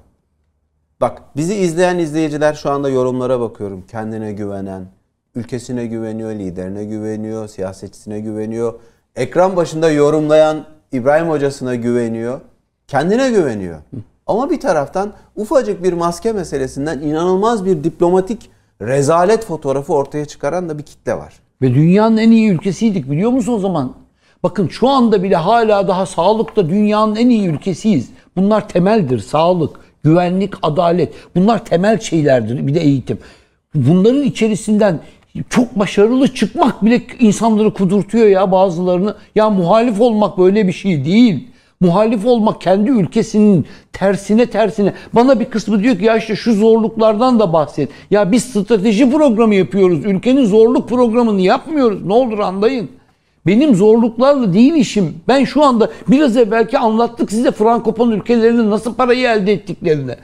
Bak 1.01 1.23
bizi 1.37 1.55
izleyen 1.55 1.99
izleyiciler 1.99 2.55
şu 2.55 2.71
anda 2.71 2.89
yorumlara 2.89 3.41
bakıyorum. 3.41 3.85
Kendine 3.91 4.33
güvenen, 4.33 4.87
ülkesine 5.35 5.87
güveniyor, 5.87 6.31
liderine 6.31 6.85
güveniyor, 6.85 7.49
siyasetçisine 7.49 8.21
güveniyor. 8.21 8.75
Ekran 9.17 9.57
başında 9.57 9.91
yorumlayan 9.91 10.78
İbrahim 10.93 11.29
hocasına 11.29 11.75
güveniyor. 11.75 12.41
Kendine 12.87 13.31
güveniyor. 13.31 13.79
Ama 14.27 14.51
bir 14.51 14.61
taraftan 14.61 15.13
ufacık 15.37 15.83
bir 15.83 15.93
maske 15.93 16.33
meselesinden 16.33 17.01
inanılmaz 17.01 17.65
bir 17.65 17.85
diplomatik 17.85 18.51
rezalet 18.83 19.45
fotoğrafı 19.45 19.95
ortaya 19.95 20.25
çıkaran 20.25 20.69
da 20.69 20.79
bir 20.79 20.83
kitle 20.83 21.15
var. 21.15 21.35
Ve 21.63 21.75
dünyanın 21.75 22.17
en 22.17 22.31
iyi 22.31 22.51
ülkesiydik 22.51 23.11
biliyor 23.11 23.31
musun 23.31 23.53
o 23.53 23.59
zaman? 23.59 23.95
Bakın 24.43 24.69
şu 24.69 24.89
anda 24.89 25.23
bile 25.23 25.37
hala 25.37 25.89
daha 25.89 26.07
sağlıkta 26.07 26.69
dünyanın 26.69 27.17
en 27.17 27.29
iyi 27.29 27.49
ülkesiyiz. 27.49 28.09
Bunlar 28.37 28.69
temeldir. 28.69 29.19
Sağlık, 29.19 29.81
güvenlik, 30.05 30.55
adalet. 30.63 31.15
Bunlar 31.35 31.65
temel 31.65 32.01
şeylerdir. 32.01 32.67
Bir 32.67 32.75
de 32.75 32.81
eğitim. 32.81 33.19
Bunların 33.75 34.23
içerisinden 34.23 35.01
çok 35.51 35.79
başarılı 35.79 36.35
çıkmak 36.35 36.85
bile 36.85 37.03
insanları 37.19 37.75
kudurtuyor 37.75 38.27
ya 38.27 38.53
bazılarını. 38.53 39.15
Ya 39.35 39.51
muhalif 39.51 40.01
olmak 40.01 40.39
böyle 40.39 40.67
bir 40.67 40.73
şey 40.73 41.05
değil. 41.05 41.49
Muhalif 41.81 42.27
olmak 42.27 42.61
kendi 42.61 42.91
ülkesinin 42.91 43.67
tersine 43.93 44.47
tersine. 44.47 44.93
Bana 45.13 45.41
bir 45.41 45.45
kısmı 45.45 45.83
diyor 45.83 45.99
ki 45.99 46.05
ya 46.05 46.17
işte 46.17 46.37
şu 46.37 46.55
zorluklardan 46.55 47.41
da 47.41 47.53
bahset. 47.53 47.89
Ya 48.11 48.33
biz 48.33 48.45
strateji 48.45 49.11
programı 49.11 49.55
yapıyoruz. 49.55 50.05
Ülkenin 50.05 50.45
zorluk 50.45 50.89
programını 50.89 51.41
yapmıyoruz. 51.41 52.05
Ne 52.05 52.13
olur 52.13 52.39
anlayın. 52.39 52.91
Benim 53.47 53.75
zorluklarla 53.75 54.53
değil 54.53 54.75
işim. 54.75 55.15
Ben 55.29 55.45
şu 55.45 55.65
anda 55.65 55.91
biraz 56.09 56.37
evvelki 56.37 56.79
anlattık 56.79 57.31
size 57.31 57.51
Frankopon 57.51 58.11
ülkelerinin 58.11 58.71
nasıl 58.71 58.95
parayı 58.95 59.29
elde 59.29 59.53
ettiklerini. 59.53 60.17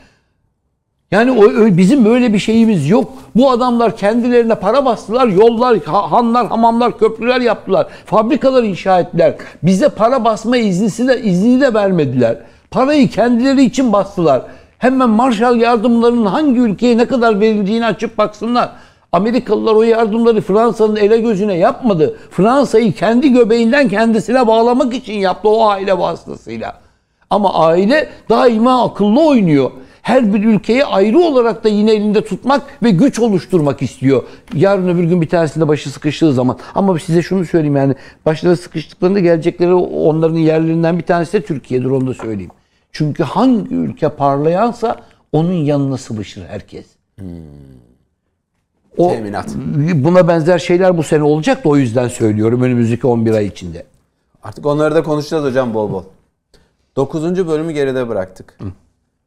Yani 1.15 1.31
o, 1.31 1.77
bizim 1.77 2.05
böyle 2.05 2.33
bir 2.33 2.39
şeyimiz 2.39 2.89
yok. 2.89 3.13
Bu 3.37 3.51
adamlar 3.51 3.97
kendilerine 3.97 4.55
para 4.55 4.85
bastılar, 4.85 5.27
yollar, 5.27 5.79
ha- 5.79 6.13
hanlar, 6.13 6.47
hamamlar, 6.47 6.99
köprüler 6.99 7.41
yaptılar. 7.41 7.87
Fabrikalar 8.07 8.63
inşa 8.63 9.01
ettiler. 9.01 9.35
Bize 9.63 9.89
para 9.89 10.25
basma 10.25 10.57
iznisi 10.57 11.09
de, 11.09 11.23
izni 11.23 11.61
de 11.61 11.75
vermediler. 11.75 12.39
Parayı 12.71 13.11
kendileri 13.11 13.65
için 13.65 13.93
bastılar. 13.93 14.43
Hemen 14.79 15.11
Marshall 15.11 15.57
yardımlarının 15.57 16.27
hangi 16.27 16.61
ülkeye 16.61 16.99
ne 16.99 17.07
kadar 17.07 17.41
verildiğini 17.41 17.87
açıp 17.87 18.19
baksınlar. 18.19 18.71
Amerikalılar 19.13 19.75
o 19.75 19.83
yardımları 19.83 20.41
Fransa'nın 20.41 20.97
ele 20.97 21.19
gözüne 21.19 21.55
yapmadı. 21.55 22.17
Fransa'yı 22.31 22.93
kendi 22.93 23.33
göbeğinden 23.33 23.89
kendisine 23.89 24.47
bağlamak 24.47 24.95
için 24.95 25.15
yaptı 25.15 25.49
o 25.49 25.67
aile 25.67 25.99
vasıtasıyla. 25.99 26.75
Ama 27.31 27.55
aile 27.55 28.09
daima 28.31 28.85
akıllı 28.85 29.27
oynuyor. 29.27 29.71
Her 30.05 30.35
bir 30.35 30.45
ülkeyi 30.45 30.85
ayrı 30.85 31.19
olarak 31.19 31.65
da 31.65 31.69
yine 31.69 31.93
elinde 31.95 32.25
tutmak 32.25 32.63
ve 32.83 32.91
güç 32.91 33.19
oluşturmak 33.19 33.83
istiyor. 33.83 34.23
Yarın 34.55 34.89
öbür 34.89 35.05
gün 35.05 35.21
bir 35.21 35.29
tanesinde 35.29 35.69
başı 35.69 35.91
sıkıştığı 35.91 36.33
zaman. 36.33 36.59
Ama 36.75 36.99
size 36.99 37.23
şunu 37.23 37.45
söyleyeyim 37.45 37.77
yani 37.77 37.95
başları 38.27 38.57
sıkıştıklarında 38.57 39.21
gelecekleri 39.21 39.75
onların 39.75 40.37
yerlerinden 40.37 40.99
bir 40.99 41.03
tanesi 41.03 41.33
de 41.33 41.43
Türkiye'dir 41.43 41.85
onu 41.85 42.07
da 42.07 42.15
söyleyeyim. 42.15 42.51
Çünkü 42.93 43.23
hangi 43.23 43.75
ülke 43.75 44.09
parlayansa 44.09 44.97
onun 45.33 45.53
yanına 45.53 45.97
sıvışır 45.97 46.45
herkes. 46.45 46.87
O, 48.97 49.11
Teminat. 49.11 49.55
Buna 49.95 50.29
benzer 50.29 50.59
şeyler 50.59 50.99
bu 50.99 51.03
sene 51.03 51.23
olacak 51.23 51.65
da 51.65 51.69
o 51.69 51.77
yüzden 51.77 52.09
söylüyorum 52.09 52.63
önümüzdeki 52.63 53.07
11 53.07 53.35
ay 53.35 53.47
içinde. 53.47 53.85
Artık 54.43 54.67
onları 54.67 54.95
da 54.95 55.03
konuşacağız 55.03 55.45
hocam 55.45 55.75
bol 55.75 55.93
bol. 55.93 56.05
Dokuzuncu 56.97 57.49
bölümü 57.49 57.73
geride 57.73 58.09
bıraktık. 58.09 58.59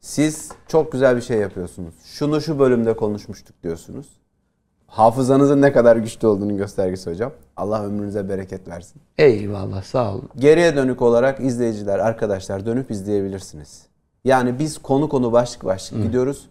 Siz 0.00 0.52
çok 0.68 0.92
güzel 0.92 1.16
bir 1.16 1.22
şey 1.22 1.38
yapıyorsunuz. 1.38 1.94
Şunu 2.04 2.40
şu 2.40 2.58
bölümde 2.58 2.96
konuşmuştuk 2.96 3.62
diyorsunuz. 3.62 4.06
Hafızanızın 4.86 5.62
ne 5.62 5.72
kadar 5.72 5.96
güçlü 5.96 6.26
olduğunu 6.26 6.56
göstergesi 6.56 7.10
hocam. 7.10 7.32
Allah 7.56 7.84
ömrünüze 7.84 8.28
bereket 8.28 8.68
versin. 8.68 9.02
Eyvallah 9.18 9.82
sağ 9.82 10.14
olun. 10.14 10.28
Geriye 10.36 10.76
dönük 10.76 11.02
olarak 11.02 11.40
izleyiciler, 11.40 11.98
arkadaşlar 11.98 12.66
dönüp 12.66 12.90
izleyebilirsiniz. 12.90 13.86
Yani 14.24 14.58
biz 14.58 14.78
konu 14.78 15.08
konu 15.08 15.32
başlık 15.32 15.64
başlık 15.64 16.02
gidiyoruz. 16.02 16.48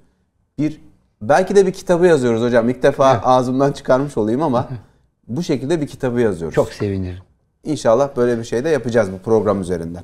Bir 0.60 0.82
belki 1.22 1.56
de 1.56 1.68
bir 1.68 1.74
kitabı 1.74 2.06
yazıyoruz 2.08 2.42
hocam. 2.42 2.70
İlk 2.70 2.84
defa 2.84 3.06
ağzımdan 3.06 3.72
çıkarmış 3.72 4.18
olayım 4.18 4.44
ama 4.44 4.70
bu 5.28 5.44
şekilde 5.44 5.82
bir 5.82 5.88
kitabı 5.88 6.22
yazıyoruz. 6.22 6.56
Çok 6.56 6.70
sevinirim. 6.70 7.24
İnşallah 7.64 8.16
böyle 8.16 8.38
bir 8.38 8.44
şey 8.44 8.64
de 8.64 8.70
yapacağız 8.70 9.12
bu 9.12 9.18
program 9.18 9.62
üzerinden. 9.62 10.04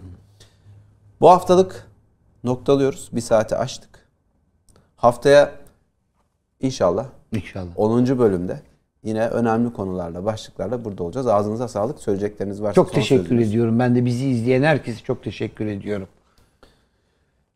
Bu 1.22 1.30
haftalık 1.30 1.88
noktalıyoruz. 2.44 3.10
Bir 3.14 3.22
saati 3.22 3.56
açtık. 3.56 3.90
Haftaya 4.95 5.52
inşallah 6.60 7.06
İnşallah. 7.32 7.68
10. 7.76 8.20
bölümde 8.20 8.60
yine 9.03 9.28
önemli 9.28 9.74
konularla, 9.74 10.26
başlıklarla 10.26 10.86
burada 10.86 11.03
olacağız. 11.03 11.28
Ağzınıza 11.28 11.68
sağlık. 11.68 11.99
Söyleyecekleriniz 11.99 12.61
varsa 12.61 12.74
Çok 12.74 12.94
teşekkür 12.94 13.24
sözünüz. 13.24 13.49
ediyorum. 13.49 13.80
Ben 13.80 13.95
de 13.95 14.06
bizi 14.06 14.30
izleyen 14.30 14.64
herkese 14.64 15.03
çok 15.03 15.24
teşekkür 15.24 15.65
ediyorum. 15.65 16.07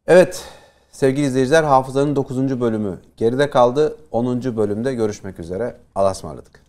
Evet 0.08 0.46
sevgili 0.92 1.26
izleyiciler 1.26 1.64
hafızanın 1.64 2.16
9. 2.16 2.62
bölümü 2.62 2.98
geride 3.18 3.50
kaldı. 3.50 3.98
10. 4.12 4.58
bölümde 4.58 4.94
görüşmek 4.94 5.40
üzere. 5.40 5.76
Allah'a 5.96 6.12
ısmarladık. 6.12 6.67